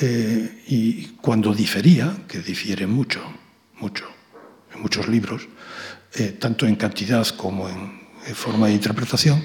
eh, 0.00 0.62
y 0.68 1.04
cuando 1.20 1.54
difería, 1.54 2.16
que 2.28 2.40
difiere 2.40 2.86
mucho, 2.86 3.20
mucho, 3.80 4.04
en 4.74 4.82
muchos 4.82 5.08
libros, 5.08 5.48
eh, 6.14 6.36
tanto 6.38 6.66
en 6.66 6.76
cantidad 6.76 7.26
como 7.36 7.68
en, 7.68 8.00
en, 8.26 8.34
forma 8.34 8.66
de 8.66 8.74
interpretación, 8.74 9.42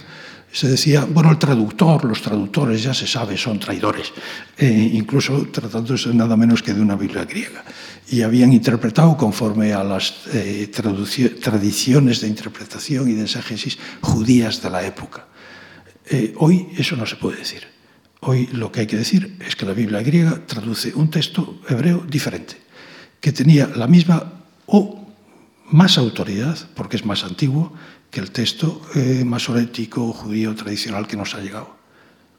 se 0.51 0.67
decía, 0.67 1.05
bueno, 1.05 1.31
el 1.31 1.39
traductor, 1.39 2.03
los 2.03 2.21
traductores 2.21 2.83
ya 2.83 2.93
se 2.93 3.07
sabe, 3.07 3.37
son 3.37 3.57
traidores, 3.57 4.11
eh, 4.57 4.89
incluso 4.93 5.47
tratándose 5.47 6.13
nada 6.13 6.35
menos 6.35 6.61
que 6.61 6.73
de 6.73 6.81
una 6.81 6.95
Biblia 6.95 7.23
griega. 7.23 7.63
Y 8.09 8.21
habían 8.21 8.51
interpretado 8.51 9.15
conforme 9.15 9.71
a 9.71 9.83
las 9.83 10.13
eh, 10.33 10.69
tradiciones 11.41 12.19
de 12.19 12.27
interpretación 12.27 13.09
y 13.09 13.13
de 13.13 13.23
exégesis 13.23 13.77
judías 14.01 14.61
de 14.61 14.69
la 14.69 14.85
época. 14.85 15.27
Eh, 16.05 16.33
hoy 16.37 16.67
eso 16.77 16.97
no 16.97 17.05
se 17.05 17.15
puede 17.15 17.37
decir. 17.37 17.65
Hoy 18.23 18.47
lo 18.51 18.71
que 18.71 18.81
hay 18.81 18.87
que 18.87 18.97
decir 18.97 19.35
es 19.39 19.55
que 19.55 19.65
la 19.65 19.73
Biblia 19.73 20.03
griega 20.03 20.45
traduce 20.45 20.93
un 20.93 21.09
texto 21.09 21.59
hebreo 21.67 22.05
diferente, 22.07 22.55
que 23.19 23.31
tenía 23.31 23.65
la 23.65 23.87
misma 23.87 24.43
o 24.67 25.07
más 25.71 25.97
autoridad, 25.97 26.55
porque 26.75 26.97
es 26.97 27.05
más 27.05 27.23
antiguo, 27.23 27.73
que 28.11 28.19
el 28.19 28.29
texto 28.29 28.79
eh, 28.93 29.23
masorético 29.25 30.13
judío 30.13 30.53
tradicional 30.53 31.07
que 31.07 31.17
nos 31.17 31.33
ha 31.33 31.41
llegado. 31.41 31.75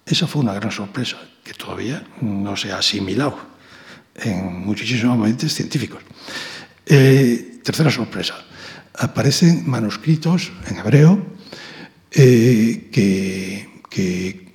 Esa 0.07 0.29
fue 0.29 0.43
una 0.43 0.55
gran 0.55 0.71
sorpresa, 0.71 1.17
que 1.43 1.53
todavía 1.53 2.07
no 2.21 2.57
se 2.57 2.71
ha 2.71 2.79
asimilado 2.79 3.37
en 4.15 4.65
muchísimos 4.65 5.19
mentes 5.19 5.53
científicos. 5.53 6.01
Eh, 6.87 7.59
tercera 7.65 7.91
sorpresa, 7.91 8.37
aparecen 8.95 9.69
manuscritos 9.69 10.53
en 10.69 10.77
hebreo 10.77 11.27
eh, 12.13 12.89
que, 12.93 13.83
que 13.91 14.52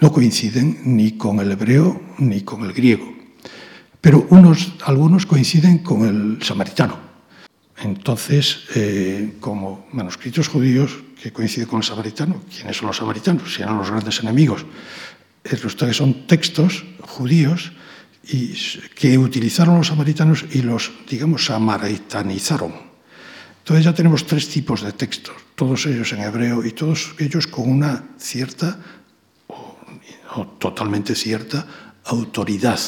no 0.00 0.12
coinciden 0.12 0.80
ni 0.84 1.12
con 1.12 1.40
el 1.40 1.52
hebreo 1.52 2.00
ni 2.18 2.42
con 2.42 2.64
el 2.64 2.72
griego, 2.72 3.12
pero 4.00 4.26
unos, 4.30 4.74
algunos 4.84 5.26
coinciden 5.26 5.78
con 5.78 6.06
el 6.06 6.42
samaritano. 6.42 7.06
Entonces, 7.78 8.64
eh, 8.74 9.34
como 9.38 9.86
manuscritos 9.92 10.48
judíos 10.48 10.96
que 11.20 11.32
coinciden 11.32 11.68
con 11.68 11.78
el 11.78 11.84
samaritano, 11.84 12.42
¿quiénes 12.54 12.76
son 12.76 12.88
los 12.88 12.96
samaritanos? 12.96 13.54
Si 13.54 13.62
eran 13.62 13.76
los 13.76 13.90
grandes 13.90 14.20
enemigos. 14.20 14.64
Resulta 15.44 15.86
que 15.86 15.94
son 15.94 16.26
textos 16.26 16.84
judíos 17.02 17.72
y 18.28 18.54
que 18.94 19.18
utilizaron 19.18 19.78
los 19.78 19.88
samaritanos 19.88 20.44
y 20.52 20.62
los, 20.62 20.90
digamos, 21.08 21.44
samaritanizaron. 21.44 22.72
Entonces 23.58 23.84
ya 23.84 23.94
tenemos 23.94 24.26
tres 24.26 24.48
tipos 24.48 24.82
de 24.82 24.92
textos, 24.92 25.34
todos 25.54 25.86
ellos 25.86 26.12
en 26.12 26.20
hebreo 26.20 26.64
y 26.64 26.70
todos 26.70 27.14
ellos 27.18 27.46
con 27.46 27.68
una 27.68 28.04
cierta 28.16 28.78
totalmente 30.44 31.14
cierta 31.14 31.66
autoridad 32.04 32.80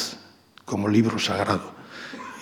como 0.65 0.87
libro 0.87 1.19
sagrado. 1.19 1.73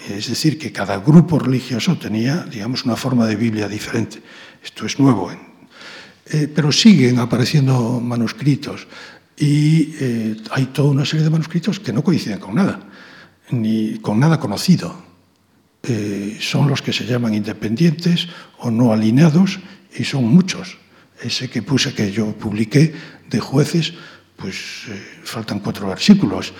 Es 0.09 0.27
decir, 0.27 0.57
que 0.57 0.71
cada 0.71 0.97
grupo 0.97 1.39
religioso 1.39 1.97
tenía, 1.97 2.43
digamos, 2.43 2.85
una 2.85 2.95
forma 2.95 3.25
de 3.25 3.35
Biblia 3.35 3.67
diferente. 3.67 4.21
Esto 4.63 4.85
es 4.85 4.99
nuevo. 4.99 5.31
Eh, 6.29 6.47
pero 6.53 6.71
siguen 6.71 7.19
apareciendo 7.19 7.99
manuscritos 8.01 8.87
y 9.37 9.93
eh, 9.99 10.35
hay 10.51 10.65
toda 10.67 10.89
una 10.89 11.05
serie 11.05 11.23
de 11.23 11.29
manuscritos 11.29 11.79
que 11.79 11.93
no 11.93 12.03
coinciden 12.03 12.39
con 12.39 12.55
nada, 12.55 12.79
ni 13.51 13.99
con 13.99 14.19
nada 14.19 14.39
conocido. 14.39 15.07
Eh, 15.83 16.37
son 16.41 16.67
los 16.67 16.81
que 16.81 16.91
se 16.91 17.05
llaman 17.05 17.33
independientes 17.33 18.27
o 18.59 18.71
no 18.71 18.91
alineados 18.91 19.59
y 19.95 20.03
son 20.03 20.25
muchos. 20.25 20.77
Ese 21.21 21.49
que 21.49 21.61
puse, 21.61 21.93
que 21.93 22.11
yo 22.11 22.33
publiqué 22.33 22.93
de 23.29 23.39
jueces, 23.39 23.93
pues 24.37 24.85
eh, 24.87 25.21
faltan 25.23 25.59
cuatro 25.59 25.87
versículos. 25.89 26.53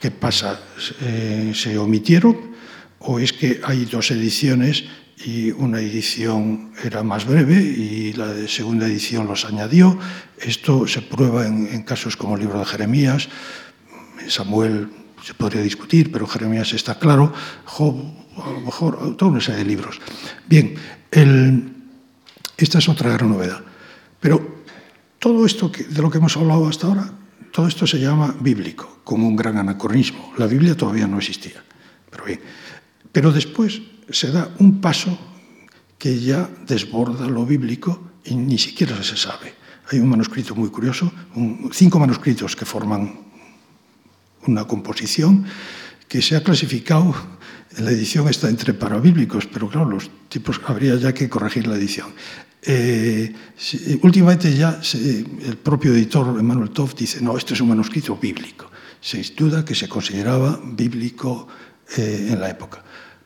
¿Qué 0.00 0.10
pasa? 0.10 0.60
Eh, 1.02 1.52
se 1.54 1.76
omitieron 1.76 2.54
o 3.00 3.18
es 3.18 3.32
que 3.32 3.60
hay 3.64 3.84
dos 3.84 4.10
ediciones 4.10 4.84
y 5.24 5.50
una 5.50 5.80
edición 5.80 6.72
era 6.82 7.02
más 7.02 7.26
breve 7.26 7.60
y 7.60 8.12
la 8.14 8.48
segunda 8.48 8.86
edición 8.86 9.26
los 9.26 9.44
añadió. 9.44 9.98
Esto 10.38 10.86
se 10.86 11.02
prueba 11.02 11.46
en, 11.46 11.82
casos 11.82 12.16
como 12.16 12.36
el 12.36 12.42
libro 12.42 12.58
de 12.58 12.64
Jeremías, 12.64 13.28
Samuel 14.28 14.88
se 15.22 15.34
podría 15.34 15.62
discutir, 15.62 16.12
pero 16.12 16.26
Jeremías 16.26 16.72
está 16.72 16.98
claro, 16.98 17.32
Job, 17.64 17.96
a 18.42 18.50
lo 18.50 18.60
mejor, 18.60 19.16
toda 19.16 19.30
una 19.30 19.40
serie 19.40 19.60
de 19.60 19.68
libros. 19.68 20.00
Bien, 20.46 20.74
esta 22.56 22.78
es 22.78 22.88
otra 22.88 23.10
gran 23.12 23.30
novedad. 23.30 23.62
Pero 24.20 24.64
todo 25.18 25.46
esto 25.46 25.70
de 25.70 26.02
lo 26.02 26.10
que 26.10 26.18
hemos 26.18 26.36
hablado 26.36 26.68
hasta 26.68 26.86
ahora, 26.86 27.10
todo 27.54 27.68
esto 27.68 27.86
se 27.86 28.00
llama 28.00 28.34
bíblico, 28.40 28.98
como 29.04 29.28
un 29.28 29.36
gran 29.36 29.56
anacronismo. 29.56 30.32
La 30.38 30.48
Biblia 30.48 30.76
todavía 30.76 31.06
no 31.06 31.18
existía. 31.18 31.62
Pero 32.10 32.24
bien, 32.24 32.40
pero 33.12 33.30
después 33.30 33.80
se 34.10 34.32
da 34.32 34.50
un 34.58 34.80
paso 34.80 35.16
que 35.96 36.18
ya 36.18 36.50
desborda 36.66 37.28
lo 37.28 37.46
bíblico 37.46 38.10
y 38.24 38.34
ni 38.34 38.58
siquiera 38.58 39.00
se 39.04 39.16
sabe. 39.16 39.54
Hay 39.92 40.00
un 40.00 40.08
manuscrito 40.08 40.56
muy 40.56 40.68
curioso, 40.68 41.12
cinco 41.70 42.00
manuscritos 42.00 42.56
que 42.56 42.64
forman 42.64 43.20
una 44.48 44.66
composición 44.66 45.46
que 46.08 46.22
se 46.22 46.34
ha 46.34 46.42
clasificado, 46.42 47.14
la 47.78 47.90
edición 47.90 48.28
está 48.28 48.48
entre 48.48 48.74
parabíblicos, 48.74 49.46
pero 49.46 49.68
claro, 49.68 49.88
los 49.88 50.10
tipos 50.28 50.60
habría 50.66 50.96
ya 50.96 51.12
que 51.12 51.28
corregir 51.28 51.66
la 51.66 51.76
edición. 51.76 52.14
Eh, 52.62 53.32
últimamente 54.02 54.56
ya 54.56 54.82
se, 54.82 55.20
el 55.20 55.58
propio 55.62 55.92
editor 55.92 56.38
Emmanuel 56.38 56.70
Toff 56.70 56.94
dice, 56.94 57.20
no, 57.20 57.36
esto 57.36 57.54
es 57.54 57.60
un 57.60 57.68
manuscrito 57.68 58.16
bíblico. 58.16 58.70
Se 59.00 59.22
duda 59.36 59.64
que 59.64 59.74
se 59.74 59.88
consideraba 59.88 60.58
bíblico 60.64 61.46
eh, 61.96 62.28
en 62.30 62.40
la 62.40 62.48
época 62.48 62.82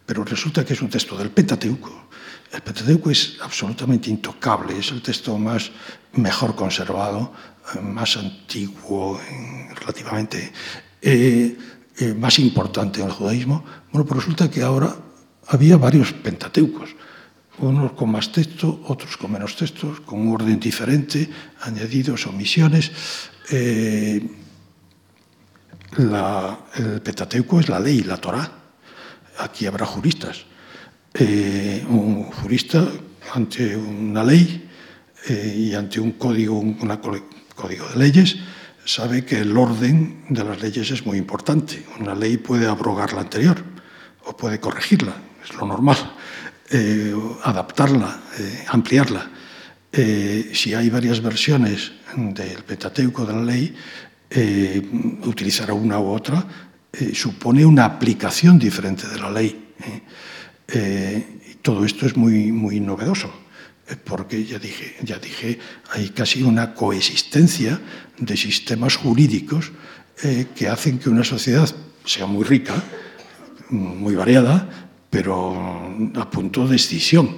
pero 0.08 0.24
resulta 0.24 0.64
que 0.64 0.72
es 0.72 0.80
un 0.80 0.88
texto 0.88 1.18
del 1.18 1.28
Pentateuco. 1.28 2.08
El 2.50 2.62
Pentateuco 2.62 3.10
es 3.10 3.36
absolutamente 3.42 4.08
intocable, 4.08 4.78
es 4.78 4.90
el 4.90 5.02
texto 5.02 5.36
más 5.36 5.70
mejor 6.14 6.54
conservado, 6.54 7.30
eh, 7.74 7.80
más 7.82 8.16
antiguo 8.16 9.20
relativamente, 9.78 10.50
eh, 11.02 11.58
eh, 12.00 12.14
más 12.14 12.38
importante 12.38 13.00
en 13.00 13.06
el 13.06 13.12
judaísmo. 13.12 13.64
Bueno, 13.92 14.06
pues 14.06 14.20
resulta 14.20 14.50
que 14.50 14.62
ahora 14.62 14.94
había 15.48 15.76
varios 15.76 16.12
Pentateucos, 16.12 16.90
unos 17.58 17.92
con 17.92 18.10
más 18.10 18.30
texto, 18.30 18.82
otros 18.86 19.16
con 19.16 19.32
menos 19.32 19.56
textos, 19.56 20.00
con 20.00 20.20
un 20.20 20.34
orden 20.34 20.60
diferente, 20.60 21.28
añadidos, 21.62 22.26
omisiones. 22.26 22.92
Eh, 23.50 24.22
el 25.96 27.00
Pentateuco 27.00 27.60
es 27.60 27.68
la 27.68 27.80
ley, 27.80 28.02
la 28.02 28.18
Torá, 28.18 28.58
aquí 29.38 29.66
habrá 29.66 29.86
juristas. 29.86 30.44
Eh, 31.14 31.84
un 31.88 32.24
jurista 32.24 32.86
ante 33.34 33.76
una 33.76 34.22
ley 34.22 34.68
eh, 35.28 35.54
y 35.56 35.74
ante 35.74 36.00
un 36.00 36.12
código, 36.12 36.58
un 36.58 36.74
código 37.54 37.88
de 37.88 37.96
leyes, 37.96 38.36
sabe 38.88 39.22
que 39.22 39.40
el 39.40 39.54
orden 39.54 40.24
de 40.30 40.42
las 40.42 40.62
leyes 40.62 40.90
es 40.90 41.04
muy 41.04 41.18
importante. 41.18 41.84
Una 42.00 42.14
ley 42.14 42.38
puede 42.38 42.66
abrogar 42.66 43.12
la 43.12 43.20
anterior 43.20 43.62
o 44.24 44.34
puede 44.34 44.58
corregirla, 44.58 45.14
es 45.44 45.54
lo 45.54 45.66
normal, 45.66 45.98
eh, 46.70 47.14
adaptarla, 47.44 48.18
eh, 48.38 48.64
ampliarla. 48.68 49.30
Eh, 49.92 50.52
si 50.54 50.72
hay 50.72 50.88
varias 50.88 51.20
versiones 51.20 51.92
del 52.16 52.64
Pentateuco 52.64 53.26
de 53.26 53.32
la 53.34 53.42
ley, 53.42 53.74
utilizará 55.24 55.72
una 55.72 55.98
u 55.98 56.10
otra 56.10 56.44
supone 57.14 57.64
una 57.64 57.86
aplicación 57.86 58.58
diferente 58.58 59.06
de 59.06 59.18
la 59.18 59.30
ley. 59.30 59.74
todo 61.62 61.84
esto 61.84 62.04
es 62.04 62.14
muy, 62.14 62.52
muy 62.52 62.78
novedoso, 62.78 63.32
porque 63.96 64.44
ya 64.44 64.58
dije, 64.58 64.96
ya 65.02 65.18
dije, 65.18 65.58
hay 65.90 66.10
casi 66.10 66.42
una 66.42 66.74
coexistencia 66.74 67.80
de 68.18 68.36
sistemas 68.36 68.96
jurídicos 68.96 69.72
eh, 70.22 70.48
que 70.54 70.68
hacen 70.68 70.98
que 70.98 71.08
una 71.08 71.24
sociedad 71.24 71.68
sea 72.04 72.26
muy 72.26 72.44
rica, 72.44 72.74
muy 73.70 74.14
variada, 74.14 74.68
pero 75.08 75.96
a 76.16 76.30
punto 76.30 76.66
de 76.66 76.76
extinción. 76.76 77.36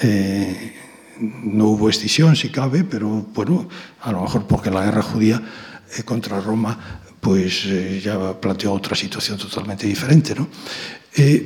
Eh, 0.00 0.74
no 1.20 1.66
hubo 1.66 1.88
extinción, 1.88 2.36
si 2.36 2.50
cabe, 2.50 2.84
pero 2.84 3.08
bueno, 3.34 3.68
a 4.02 4.12
lo 4.12 4.22
mejor 4.22 4.46
porque 4.46 4.70
la 4.70 4.84
guerra 4.84 5.02
judía 5.02 5.42
eh, 5.96 6.02
contra 6.04 6.40
Roma 6.40 7.02
pues 7.20 7.64
ya 8.00 8.40
planteó 8.40 8.72
otra 8.72 8.94
situación 8.94 9.36
totalmente 9.38 9.88
diferente. 9.88 10.36
¿no? 10.36 10.48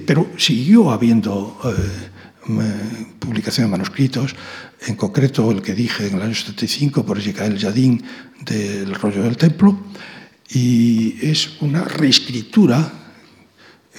Pero 0.07 0.33
siguió 0.37 0.91
habiendo 0.91 1.59
publicación 3.19 3.67
de 3.67 3.71
manuscritos, 3.71 4.35
en 4.87 4.97
concreto 4.97 5.51
el 5.51 5.63
que 5.63 5.75
dije 5.75 6.09
en 6.09 6.17
el 6.17 6.23
año 6.23 6.35
75 6.35 7.07
por 7.07 7.19
Ezequiel 7.19 7.57
Yadín 7.57 8.03
del 8.45 8.95
rollo 8.95 9.23
del 9.23 9.37
templo, 9.37 9.79
y 10.51 11.17
es 11.23 11.61
una 11.61 11.85
reescritura 11.85 12.93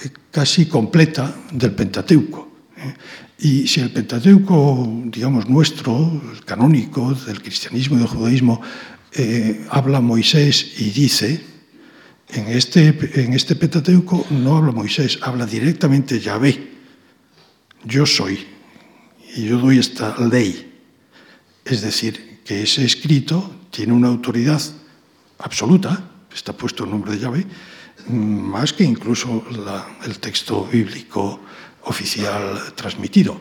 eh, 0.02 0.10
casi 0.30 0.66
completa 0.66 1.34
del 1.52 1.72
Pentateuco. 1.72 2.48
¿eh? 2.76 2.94
Y 3.38 3.66
si 3.66 3.80
el 3.80 3.90
Pentateuco, 3.90 5.02
digamos, 5.06 5.48
nuestro, 5.48 6.22
el 6.32 6.44
canónico, 6.44 7.14
del 7.14 7.42
cristianismo 7.42 7.96
y 7.96 8.00
del 8.00 8.08
judaísmo, 8.08 8.60
eh, 9.12 9.66
habla 9.70 10.00
Moisés 10.00 10.74
y 10.78 10.90
dice, 10.90 11.40
en 12.28 12.48
este, 12.48 12.96
en 13.14 13.32
este 13.32 13.54
Pentateuco 13.56 14.26
no 14.30 14.56
habla 14.56 14.72
Moisés, 14.72 15.18
habla 15.22 15.46
directamente 15.46 16.20
Yahvé. 16.20 16.73
Yo 17.84 18.06
soy 18.06 18.46
y 19.36 19.46
yo 19.46 19.58
doy 19.58 19.78
esta 19.78 20.16
ley. 20.18 20.72
Es 21.64 21.82
decir, 21.82 22.40
que 22.44 22.62
ese 22.62 22.84
escrito 22.84 23.54
tiene 23.70 23.92
una 23.92 24.08
autoridad 24.08 24.60
absoluta, 25.38 26.10
está 26.34 26.52
puesto 26.52 26.84
el 26.84 26.90
nombre 26.90 27.12
de 27.12 27.18
Yahvé, 27.18 27.46
más 28.08 28.72
que 28.72 28.84
incluso 28.84 29.44
el 30.04 30.18
texto 30.18 30.66
bíblico 30.66 31.40
oficial 31.82 32.74
transmitido. 32.74 33.38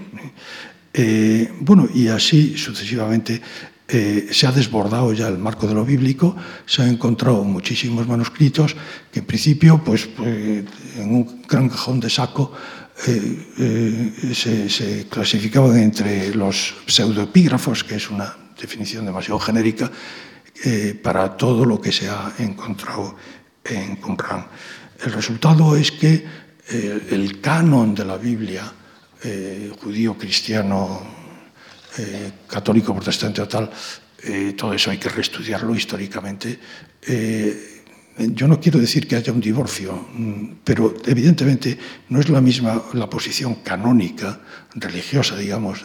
Eh, 0.93 1.51
bueno, 1.61 1.87
y 1.93 2.07
así 2.07 2.57
sucesivamente 2.57 3.41
eh, 3.87 4.29
se 4.31 4.47
ha 4.47 4.51
desbordado 4.51 5.11
ya 5.13 5.27
el 5.27 5.37
marco 5.37 5.67
de 5.67 5.73
lo 5.73 5.83
bíblico, 5.83 6.35
se 6.65 6.81
han 6.81 6.89
encontrado 6.89 7.43
muchísimos 7.43 8.07
manuscritos 8.07 8.75
que 9.11 9.19
en 9.19 9.25
principio, 9.25 9.83
pues, 9.83 10.07
pues 10.07 10.65
en 10.97 11.15
un 11.15 11.41
gran 11.47 11.69
cajón 11.69 11.99
de 11.99 12.09
saco, 12.09 12.53
eh, 13.07 14.33
se, 14.33 14.69
se, 14.69 15.07
clasificaban 15.07 15.77
entre 15.77 16.33
los 16.33 16.75
pseudoepígrafos, 16.87 17.83
que 17.83 17.95
es 17.95 18.09
una 18.09 18.35
definición 18.59 19.05
demasiado 19.05 19.39
genérica, 19.39 19.91
para 21.01 21.35
todo 21.35 21.65
lo 21.65 21.81
que 21.81 21.91
se 21.91 22.07
ha 22.07 22.31
encontrado 22.37 23.17
en 23.65 23.97
Qumran. 23.97 24.45
El 25.03 25.11
resultado 25.11 25.75
es 25.75 25.91
que 25.91 26.23
el 26.69 27.41
canon 27.41 27.93
de 27.93 28.05
la 28.05 28.17
Biblia, 28.17 28.71
eh, 29.23 29.71
judío, 29.81 30.17
cristiano, 30.17 31.01
eh, 31.97 32.31
católico, 32.47 32.93
protestante 32.93 33.41
o 33.41 33.47
tal, 33.47 33.69
eh, 34.23 34.53
todo 34.57 34.73
eso 34.73 34.91
hay 34.91 34.97
que 34.97 35.09
reestudiarlo 35.09 35.75
históricamente. 35.75 36.59
Yo 38.17 38.47
no 38.47 38.59
quiero 38.59 38.79
decir 38.79 39.07
que 39.07 39.15
haya 39.15 39.33
un 39.33 39.41
divorcio, 39.41 40.07
mm, 40.13 40.43
pero 40.63 40.93
evidentemente 41.05 41.77
no 42.09 42.19
es 42.19 42.29
la 42.29 42.41
misma 42.41 42.81
la 42.93 43.09
posición 43.09 43.55
canónica, 43.55 44.39
religiosa, 44.75 45.35
digamos, 45.35 45.83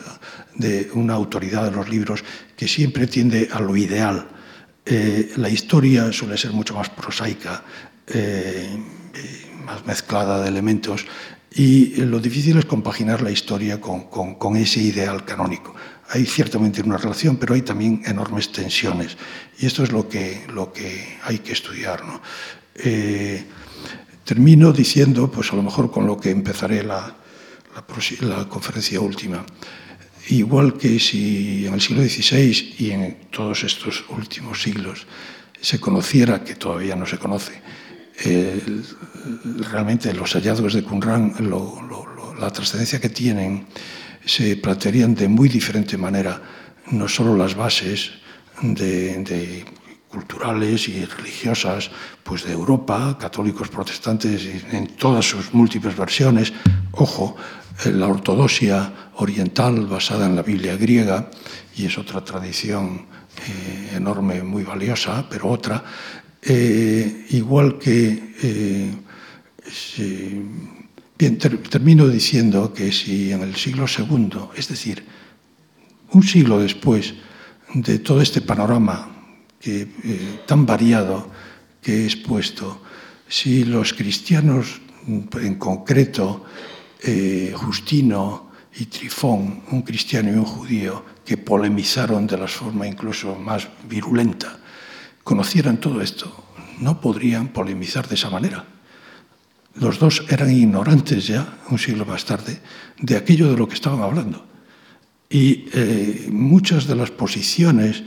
de 0.54 0.90
una 0.94 1.14
autoridad 1.14 1.64
de 1.64 1.76
los 1.76 1.88
libros 1.88 2.24
que 2.56 2.68
siempre 2.68 3.06
tiende 3.06 3.48
a 3.52 3.60
lo 3.60 3.76
ideal. 3.76 4.28
la 5.36 5.50
historia 5.50 6.10
suele 6.12 6.38
ser 6.38 6.52
mucho 6.52 6.74
más 6.74 6.88
prosaica, 6.88 7.62
más 9.66 9.84
mezclada 9.84 10.40
de 10.42 10.48
elementos 10.48 11.04
y 11.54 11.96
lo 12.04 12.20
difícil 12.20 12.58
es 12.58 12.66
compaginar 12.66 13.22
la 13.22 13.30
historia 13.30 13.80
con, 13.80 14.56
ese 14.56 14.80
ideal 14.80 15.24
canónico. 15.24 15.74
Hay 16.10 16.24
ciertamente 16.24 16.82
una 16.82 16.96
relación, 16.96 17.36
pero 17.36 17.54
hay 17.54 17.62
también 17.62 18.02
enormes 18.06 18.50
tensiones. 18.50 19.16
Y 19.58 19.66
esto 19.66 19.82
es 19.82 19.92
lo 19.92 20.08
que, 20.08 20.46
lo 20.52 20.72
que 20.72 21.18
hay 21.22 21.40
que 21.40 21.52
estudiar. 21.52 22.04
¿no? 22.04 22.20
Eh, 22.76 23.44
termino 24.24 24.72
diciendo, 24.72 25.30
pues 25.30 25.52
a 25.52 25.56
lo 25.56 25.62
mejor 25.62 25.90
con 25.90 26.06
lo 26.06 26.18
que 26.18 26.30
empezaré 26.30 26.82
la, 26.82 27.14
la, 27.74 28.26
la 28.36 28.48
conferencia 28.48 29.00
última. 29.00 29.44
Igual 30.28 30.76
que 30.76 30.98
si 30.98 31.66
en 31.66 31.74
el 31.74 31.80
siglo 31.80 32.02
XVI 32.02 32.74
y 32.78 32.90
en 32.90 33.16
todos 33.30 33.64
estos 33.64 34.04
últimos 34.10 34.60
siglos 34.60 35.06
se 35.60 35.80
conociera, 35.80 36.44
que 36.44 36.54
todavía 36.54 36.94
no 36.96 37.06
se 37.06 37.18
conoce, 37.18 37.52
eh, 38.24 38.60
realmente 39.70 40.12
los 40.12 40.32
hallazgos 40.34 40.74
de 40.74 40.82
Qumran, 40.82 41.34
la 42.38 42.50
trascendencia 42.50 43.00
que 43.00 43.08
tienen, 43.08 43.66
se 44.28 44.56
plantearían 44.56 45.14
de 45.14 45.26
muy 45.26 45.48
diferente 45.48 45.96
manera, 45.96 46.40
no 46.90 47.08
solo 47.08 47.34
las 47.34 47.54
bases 47.54 48.10
de, 48.60 49.64
culturales 50.10 50.88
y 50.88 51.04
religiosas 51.04 51.90
pues 52.22 52.44
de 52.44 52.52
Europa, 52.52 53.16
católicos, 53.18 53.68
protestantes, 53.68 54.46
en 54.70 54.88
todas 54.96 55.24
sus 55.24 55.54
múltiples 55.54 55.96
versiones. 55.96 56.52
Ojo, 56.92 57.36
eh, 57.84 57.90
la 57.90 58.06
ortodoxia 58.06 58.92
oriental 59.16 59.86
basada 59.86 60.26
en 60.26 60.36
la 60.36 60.42
Biblia 60.42 60.76
griega, 60.76 61.30
y 61.74 61.86
es 61.86 61.96
otra 61.96 62.22
tradición 62.22 63.06
eh, 63.46 63.96
enorme, 63.96 64.42
muy 64.42 64.62
valiosa, 64.62 65.26
pero 65.28 65.48
otra, 65.48 65.82
eh, 66.42 67.26
igual 67.30 67.78
que... 67.78 68.34
Eh, 68.42 68.94
bien, 71.18 71.38
termino 71.38 72.06
diciendo 72.06 72.72
que 72.72 72.92
si 72.92 73.32
en 73.32 73.42
el 73.42 73.56
siglo 73.56 73.86
II, 73.86 74.30
es 74.56 74.68
decir, 74.68 75.04
un 76.12 76.22
siglo 76.22 76.60
después 76.60 77.14
de 77.74 77.98
todo 77.98 78.22
este 78.22 78.40
panorama 78.40 79.10
eh, 79.62 79.86
tan 80.46 80.64
variado 80.64 81.28
que 81.82 82.02
he 82.02 82.04
expuesto, 82.04 82.82
si 83.28 83.64
los 83.64 83.92
cristianos, 83.92 84.80
en 85.06 85.54
concreto 85.56 86.44
Justino 87.54 88.50
y 88.78 88.86
Trifón, 88.86 89.62
un 89.70 89.82
cristiano 89.82 90.30
y 90.30 90.34
un 90.34 90.44
judío, 90.44 91.04
que 91.24 91.36
polemizaron 91.36 92.26
de 92.26 92.38
la 92.38 92.48
forma 92.48 92.86
incluso 92.86 93.34
más 93.34 93.68
virulenta, 93.88 94.58
conocieran 95.22 95.78
todo 95.78 96.00
esto, 96.00 96.32
no 96.80 97.00
podrían 97.00 97.48
polemizar 97.48 98.08
de 98.08 98.14
esa 98.14 98.30
manera. 98.30 98.64
Los 99.80 99.98
dos 99.98 100.24
eran 100.28 100.50
ignorantes 100.50 101.28
ya, 101.28 101.58
un 101.70 101.78
siglo 101.78 102.04
más 102.04 102.24
tarde, 102.24 102.58
de 102.98 103.16
aquello 103.16 103.50
de 103.50 103.56
lo 103.56 103.68
que 103.68 103.74
estaban 103.74 104.02
hablando. 104.02 104.44
Y 105.30 105.66
eh, 105.72 106.26
muchas 106.30 106.86
de 106.86 106.96
las 106.96 107.10
posiciones 107.10 108.02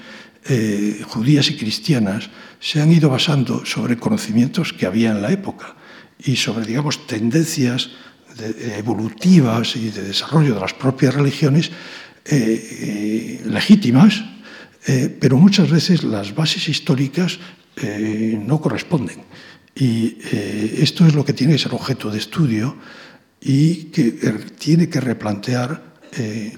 eh, 0.46 1.02
judías 1.08 1.50
y 1.50 1.56
cristianas 1.56 2.30
se 2.60 2.82
han 2.82 2.92
ido 2.92 3.10
basando 3.10 3.66
sobre 3.66 3.98
conocimientos 3.98 4.74
que 4.74 4.86
había 4.86 5.12
en 5.12 5.22
la 5.22 5.32
época 5.32 5.76
y 6.20 6.36
sobre, 6.36 6.66
digamos, 6.66 7.08
tendencias 7.08 7.92
evolutivas 8.78 9.76
y 9.76 9.90
de 9.90 10.04
desarrollo 10.04 10.56
de 10.56 10.62
las 10.62 10.74
propias 10.74 11.14
religiones 11.14 11.70
eh, 12.26 13.42
legítimas, 13.46 14.24
pero 15.20 15.38
muchas 15.38 15.70
veces 15.70 16.04
las 16.04 16.34
bases 16.34 16.68
históricas 16.70 17.38
no 18.46 18.62
corresponden. 18.62 19.22
Y 19.76 20.18
eh, 20.32 20.80
esto 20.82 21.06
es 21.06 21.16
lo 21.16 21.24
que 21.24 21.34
tiene 21.34 21.54
que 21.54 21.60
ser 21.60 21.74
objeto 21.74 22.10
de 22.10 22.18
estudio 22.18 22.76
y 23.40 23.86
que 23.86 24.12
tiene 24.58 24.90
que 24.90 25.00
replantear, 25.00 25.92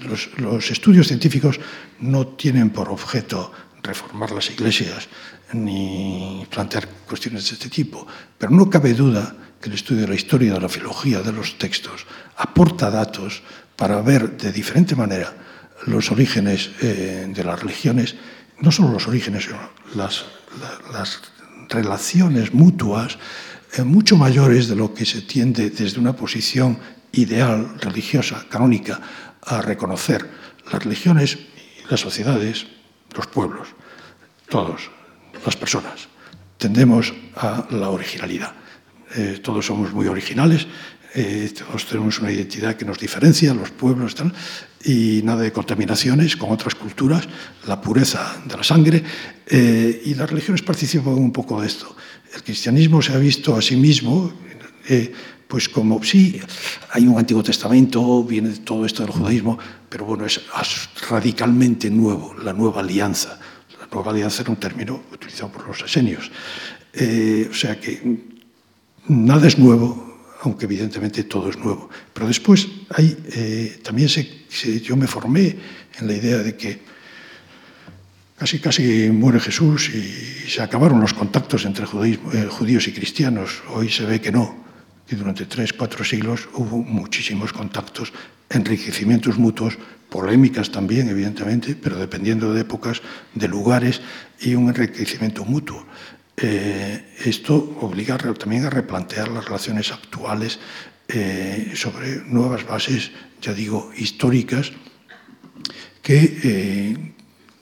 los, 0.08 0.36
los, 0.38 0.70
estudios 0.72 1.06
científicos 1.06 1.60
no 2.00 2.26
tienen 2.26 2.70
por 2.70 2.88
objeto 2.88 3.52
reformar 3.84 4.32
las 4.32 4.50
iglesias 4.50 5.08
ni 5.52 6.46
plantear 6.50 6.88
cuestiones 7.06 7.48
de 7.48 7.54
este 7.54 7.68
tipo, 7.68 8.06
pero 8.36 8.50
no 8.52 8.68
cabe 8.68 8.94
duda 8.94 9.36
que 9.60 9.68
el 9.68 9.76
estudio 9.76 10.02
de 10.02 10.08
la 10.08 10.14
historia, 10.14 10.54
de 10.54 10.60
la 10.60 10.68
filología, 10.68 11.22
de 11.22 11.32
los 11.32 11.56
textos, 11.58 12.06
aporta 12.36 12.90
datos 12.90 13.42
para 13.76 14.02
ver 14.02 14.36
de 14.36 14.52
diferente 14.52 14.96
manera 14.96 15.32
los 15.86 16.10
orígenes 16.10 16.70
eh, 16.80 17.26
de 17.28 17.44
las 17.44 17.60
religiones, 17.60 18.16
no 18.60 18.72
solo 18.72 18.90
los 18.90 19.06
orígenes, 19.06 19.44
sino 19.44 19.58
las, 19.94 20.24
las 20.92 21.20
relaciones 21.68 22.52
mutuas 22.52 23.18
eh, 23.76 23.82
mucho 23.82 24.16
mayores 24.16 24.68
de 24.68 24.76
lo 24.76 24.94
que 24.94 25.04
se 25.04 25.22
tiende 25.22 25.70
desde 25.70 25.98
una 25.98 26.14
posición 26.14 26.78
ideal, 27.12 27.74
religiosa, 27.80 28.46
canónica, 28.48 29.00
a 29.42 29.60
reconocer 29.62 30.28
las 30.70 30.82
religiones, 30.82 31.38
las 31.90 32.00
sociedades, 32.00 32.66
los 33.14 33.26
pueblos, 33.26 33.68
todos, 34.48 34.90
las 35.44 35.56
personas. 35.56 36.08
Tendemos 36.56 37.12
a 37.36 37.66
la 37.70 37.90
originalidad. 37.90 38.52
Eh, 39.16 39.40
todos 39.42 39.66
somos 39.66 39.92
muy 39.92 40.06
originales, 40.06 40.66
eh, 41.14 41.52
todos 41.56 41.86
tenemos 41.86 42.18
una 42.18 42.32
identidad 42.32 42.76
que 42.76 42.84
nos 42.84 42.98
diferencia, 42.98 43.54
los 43.54 43.70
pueblos, 43.70 44.14
tal, 44.14 44.32
y 44.84 45.22
nada 45.24 45.42
de 45.42 45.52
contaminaciones 45.52 46.36
con 46.36 46.50
otras 46.50 46.74
culturas, 46.74 47.26
la 47.66 47.80
pureza 47.80 48.36
de 48.44 48.56
la 48.56 48.62
sangre, 48.62 49.02
eh, 49.46 50.02
y 50.04 50.14
las 50.14 50.28
religiones 50.28 50.62
participan 50.62 51.14
un 51.14 51.32
poco 51.32 51.60
de 51.60 51.66
esto. 51.66 51.96
El 52.34 52.42
cristianismo 52.42 53.00
se 53.00 53.12
ha 53.12 53.18
visto 53.18 53.56
a 53.56 53.62
sí 53.62 53.76
mismo, 53.76 54.32
eh, 54.88 55.12
pues 55.48 55.68
como, 55.68 56.02
sí, 56.02 56.40
hay 56.90 57.06
un 57.06 57.18
Antiguo 57.18 57.42
Testamento, 57.42 58.24
viene 58.24 58.50
todo 58.64 58.84
esto 58.84 59.02
del 59.02 59.12
judaísmo, 59.12 59.58
pero 59.88 60.04
bueno, 60.04 60.26
es 60.26 60.40
radicalmente 61.08 61.88
nuevo, 61.90 62.34
la 62.42 62.52
nueva 62.52 62.80
alianza. 62.80 63.38
La 63.80 63.86
nueva 63.90 64.10
alianza 64.10 64.42
era 64.42 64.50
un 64.50 64.56
término 64.56 65.02
utilizado 65.12 65.52
por 65.52 65.66
los 65.68 65.80
esenios. 65.82 66.30
o 66.94 67.54
sea 67.54 67.78
que 67.80 68.18
nada 69.08 69.46
es 69.46 69.58
nuevo, 69.58 70.13
aunque 70.44 70.66
evidentemente 70.66 71.24
todo 71.24 71.48
es 71.48 71.56
nuevo. 71.56 71.88
Pero 72.12 72.28
después 72.28 72.68
hay, 72.90 73.16
eh, 73.32 73.80
también 73.82 74.08
yo 74.82 74.96
me 74.96 75.06
formé 75.06 75.56
en 75.98 76.06
la 76.06 76.12
idea 76.12 76.38
de 76.38 76.54
que 76.54 76.80
casi 78.36 78.58
casi 78.58 79.08
muere 79.10 79.40
Jesús 79.40 79.88
y 79.88 80.50
se 80.50 80.60
acabaron 80.60 81.00
los 81.00 81.14
contactos 81.14 81.64
entre 81.64 81.84
eh, 81.86 82.46
judíos 82.50 82.86
y 82.88 82.92
cristianos. 82.92 83.62
Hoy 83.70 83.88
se 83.88 84.04
ve 84.04 84.20
que 84.20 84.30
no, 84.30 84.64
que 85.06 85.16
durante 85.16 85.46
tres, 85.46 85.72
cuatro 85.72 86.04
siglos 86.04 86.48
hubo 86.52 86.76
muchísimos 86.76 87.52
contactos, 87.52 88.12
enriquecimientos 88.50 89.38
mutuos, 89.38 89.78
polémicas 90.10 90.70
también, 90.70 91.08
evidentemente, 91.08 91.74
pero 91.74 91.96
dependiendo 91.96 92.52
de 92.52 92.60
épocas, 92.60 93.00
de 93.34 93.48
lugares 93.48 94.02
y 94.40 94.54
un 94.54 94.68
enriquecimiento 94.68 95.44
mutuo. 95.44 95.86
Eh, 96.36 97.14
esto 97.24 97.76
obliga 97.80 98.18
también 98.18 98.64
a 98.64 98.70
replantear 98.70 99.28
las 99.28 99.44
relaciones 99.44 99.92
actuales 99.92 100.58
eh, 101.06 101.72
sobre 101.76 102.24
nuevas 102.26 102.66
bases, 102.66 103.12
ya 103.40 103.54
digo, 103.54 103.92
históricas, 103.96 104.72
que 106.02 106.40
eh, 106.42 107.12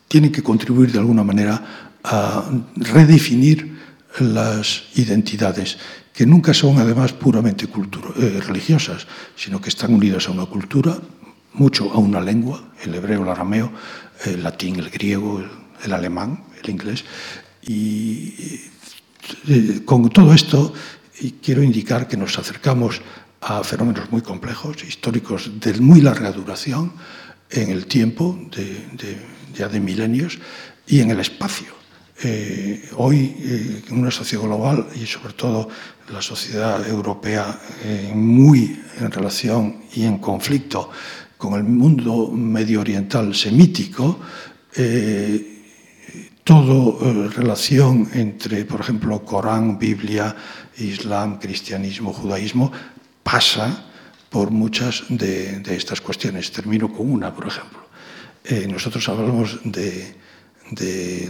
tienen 0.09 0.33
que 0.33 0.43
contribuir 0.43 0.91
de 0.91 0.99
alguna 0.99 1.23
manera 1.23 1.91
a 2.03 2.51
redefinir 2.77 3.79
las 4.21 4.85
identidades, 4.95 5.79
que 6.13 6.27
nunca 6.27 6.53
son 6.53 6.79
además 6.79 7.13
puramente 7.13 7.69
religiosas, 8.47 9.07
sino 9.37 9.61
que 9.61 9.71
están 9.71 9.95
unidas 9.95 10.29
a 10.29 10.33
una 10.33 10.47
cultura, 10.47 10.99
mucho 11.55 11.91
a 11.93 11.99
una 11.99 12.21
lengua, 12.21 12.73
el 12.83 12.95
hebreo, 12.95 13.23
el 13.23 13.29
arameo, 13.29 13.73
el 14.25 14.43
latín, 14.43 14.77
el 14.77 14.91
griego, 14.91 15.43
el 15.85 15.93
alemán, 15.93 16.45
el 16.63 16.71
inglés. 16.71 17.05
Y 17.63 18.61
eh, 19.49 19.83
con 19.85 20.09
todo 20.11 20.35
esto 20.35 20.73
quiero 21.41 21.63
indicar 21.63 22.09
que 22.09 22.17
nos 22.17 22.39
acercamos 22.39 23.01
a 23.41 23.63
fenómenos 23.65 24.11
muy 24.11 24.23
complejos, 24.23 24.83
históricos 24.85 25.51
de 25.61 25.75
muy 25.81 26.01
larga 26.01 26.33
duración 26.33 26.93
en 27.51 27.71
el 27.71 27.87
tiempo, 27.87 28.39
de, 28.55 28.65
de, 28.97 29.19
ya 29.55 29.69
de 29.69 29.81
milenios, 29.81 30.39
y 30.87 31.01
en 31.01 31.11
el 31.11 31.21
espacio. 31.21 31.83
Eh, 32.25 32.89
hoy, 32.97 33.35
eh, 33.39 33.83
en 33.89 33.99
una 33.99 34.11
sociedad 34.11 34.45
global 34.45 34.87
y 34.95 35.07
sobre 35.07 35.35
todo 35.35 35.69
la 36.13 36.23
sociedad 36.23 36.87
europea 36.89 37.59
eh, 37.83 38.13
muy 38.15 38.81
en 39.01 39.11
relación 39.11 39.83
y 39.95 40.05
en 40.05 40.19
conflicto 40.19 40.91
con 41.37 41.55
el 41.55 41.65
mundo 41.65 42.29
medio 42.29 42.81
oriental 42.81 43.35
semítico, 43.35 44.21
eh, 44.77 45.62
todo 46.45 46.99
eh, 47.01 47.29
relación 47.29 48.09
entre, 48.15 48.65
por 48.65 48.81
ejemplo, 48.81 49.25
Corán, 49.25 49.79
Biblia, 49.79 50.35
Islam, 50.79 51.39
cristianismo, 51.39 52.13
judaísmo, 52.13 52.73
pasa 53.23 53.87
por 54.29 54.51
muchas 54.51 55.05
de, 55.09 55.63
estas 55.69 56.01
cuestiones. 56.01 56.51
Termino 56.51 56.93
con 56.93 57.11
una, 57.11 57.35
por 57.35 57.47
ejemplo. 57.47 57.87
Eh, 58.45 58.67
nosotros 58.69 59.09
hablamos 59.09 59.61
de, 59.65 60.21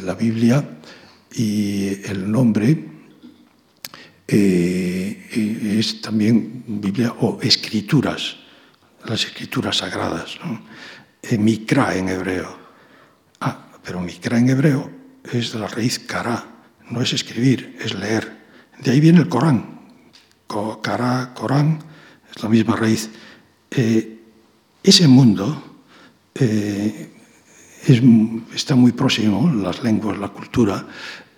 la 0.03 0.15
Biblia 0.15 0.79
y 1.35 1.89
el 2.05 2.31
nombre 2.31 2.89
eh, 4.29 5.79
es 5.79 6.01
también 6.01 6.63
Biblia 6.67 7.13
o 7.21 7.41
escrituras, 7.43 8.37
las 9.05 9.25
escrituras 9.25 9.79
sagradas. 9.79 10.39
¿no? 10.45 10.63
Mikra 11.39 11.97
en 11.97 12.09
hebreo. 12.09 12.57
Ah, 13.41 13.67
pero 13.83 14.01
mikra 14.01 14.39
en 14.39 14.49
hebreo 14.51 15.02
es 15.31 15.55
la 15.55 15.69
raíz 15.69 15.99
kara, 15.99 16.45
no 16.91 17.01
es 17.01 17.13
escribir, 17.13 17.77
es 17.81 17.95
leer. 17.95 18.43
De 18.83 18.91
ahí 18.91 19.01
viene 19.01 19.21
el 19.21 19.29
Corán. 19.29 19.73
Kara, 20.83 21.33
Corán, 21.35 21.79
es 22.35 22.43
la 22.43 22.49
misma 22.49 22.77
raíz. 22.77 23.11
Eh, 23.71 24.19
ese 24.83 25.09
mundo 25.09 25.81
eh, 26.35 27.11
es, 27.87 28.03
está 28.55 28.75
muy 28.75 28.93
próximo, 28.93 29.51
las 29.51 29.83
lenguas, 29.83 30.19
la 30.19 30.29
cultura 30.29 30.87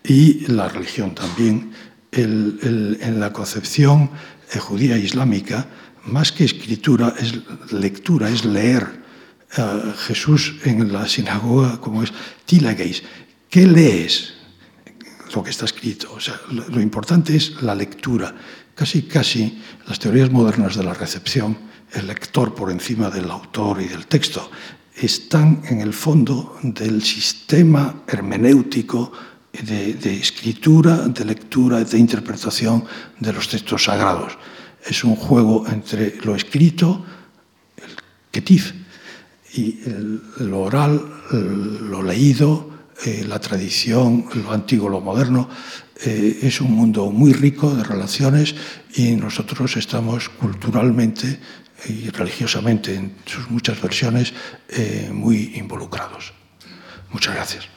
y 0.02 0.46
la 0.48 0.68
religión 0.68 1.14
también, 1.14 1.72
en 2.12 3.20
la 3.20 3.32
concepción 3.32 4.10
eh, 4.52 4.58
judía 4.58 4.96
islámica, 4.96 5.66
más 6.04 6.32
que 6.32 6.44
escritura, 6.44 7.14
es 7.18 7.34
lectura, 7.72 8.28
es 8.28 8.44
leer. 8.44 9.04
Jesús 10.08 10.56
en 10.64 10.92
la 10.92 11.06
sinagoga, 11.06 11.80
como 11.80 12.02
es 12.02 12.12
tilageis, 12.44 13.04
¿qué 13.54 13.68
lees? 13.68 14.34
Lo 15.32 15.44
que 15.44 15.50
está 15.50 15.64
escrito. 15.64 16.12
O 16.12 16.18
sea, 16.18 16.40
lo, 16.50 16.80
importante 16.80 17.36
es 17.36 17.62
la 17.62 17.72
lectura. 17.72 18.34
Casi, 18.74 19.02
casi 19.02 19.62
las 19.86 20.00
teorías 20.00 20.28
modernas 20.28 20.74
de 20.74 20.82
la 20.82 20.92
recepción, 20.92 21.56
el 21.92 22.08
lector 22.08 22.52
por 22.52 22.72
encima 22.72 23.10
del 23.10 23.30
autor 23.30 23.80
y 23.80 23.86
del 23.86 24.08
texto, 24.08 24.50
están 24.96 25.62
en 25.68 25.80
el 25.80 25.92
fondo 25.92 26.58
del 26.64 27.04
sistema 27.04 28.02
hermenéutico 28.08 29.12
de, 29.52 30.18
escritura, 30.18 31.06
de 31.06 31.24
lectura, 31.24 31.84
de 31.84 31.96
interpretación 31.96 32.84
de 33.20 33.32
los 33.32 33.48
textos 33.48 33.84
sagrados. 33.84 34.36
Es 34.84 35.04
un 35.04 35.14
juego 35.14 35.64
entre 35.68 36.16
lo 36.24 36.34
escrito, 36.34 37.06
el 37.76 37.94
ketif, 38.32 38.72
y 39.54 39.78
lo 40.40 40.62
oral, 40.62 41.00
lo 41.30 42.02
leído, 42.02 42.73
eh, 43.04 43.24
la 43.26 43.40
tradición, 43.40 44.26
lo 44.34 44.52
antiguo, 44.52 44.88
lo 44.88 45.00
moderno. 45.00 45.48
Eh, 46.04 46.38
es 46.42 46.60
un 46.60 46.72
mundo 46.72 47.10
muy 47.10 47.32
rico 47.32 47.74
de 47.74 47.84
relaciones 47.84 48.54
y 48.94 49.16
nosotros 49.16 49.76
estamos 49.76 50.28
culturalmente 50.28 51.40
y 51.88 52.08
religiosamente 52.10 52.94
en 52.94 53.16
sus 53.26 53.50
muchas 53.50 53.80
versiones 53.80 54.32
eh, 54.68 55.10
muy 55.12 55.52
involucrados. 55.56 56.32
Muchas 57.10 57.34
gracias. 57.34 57.68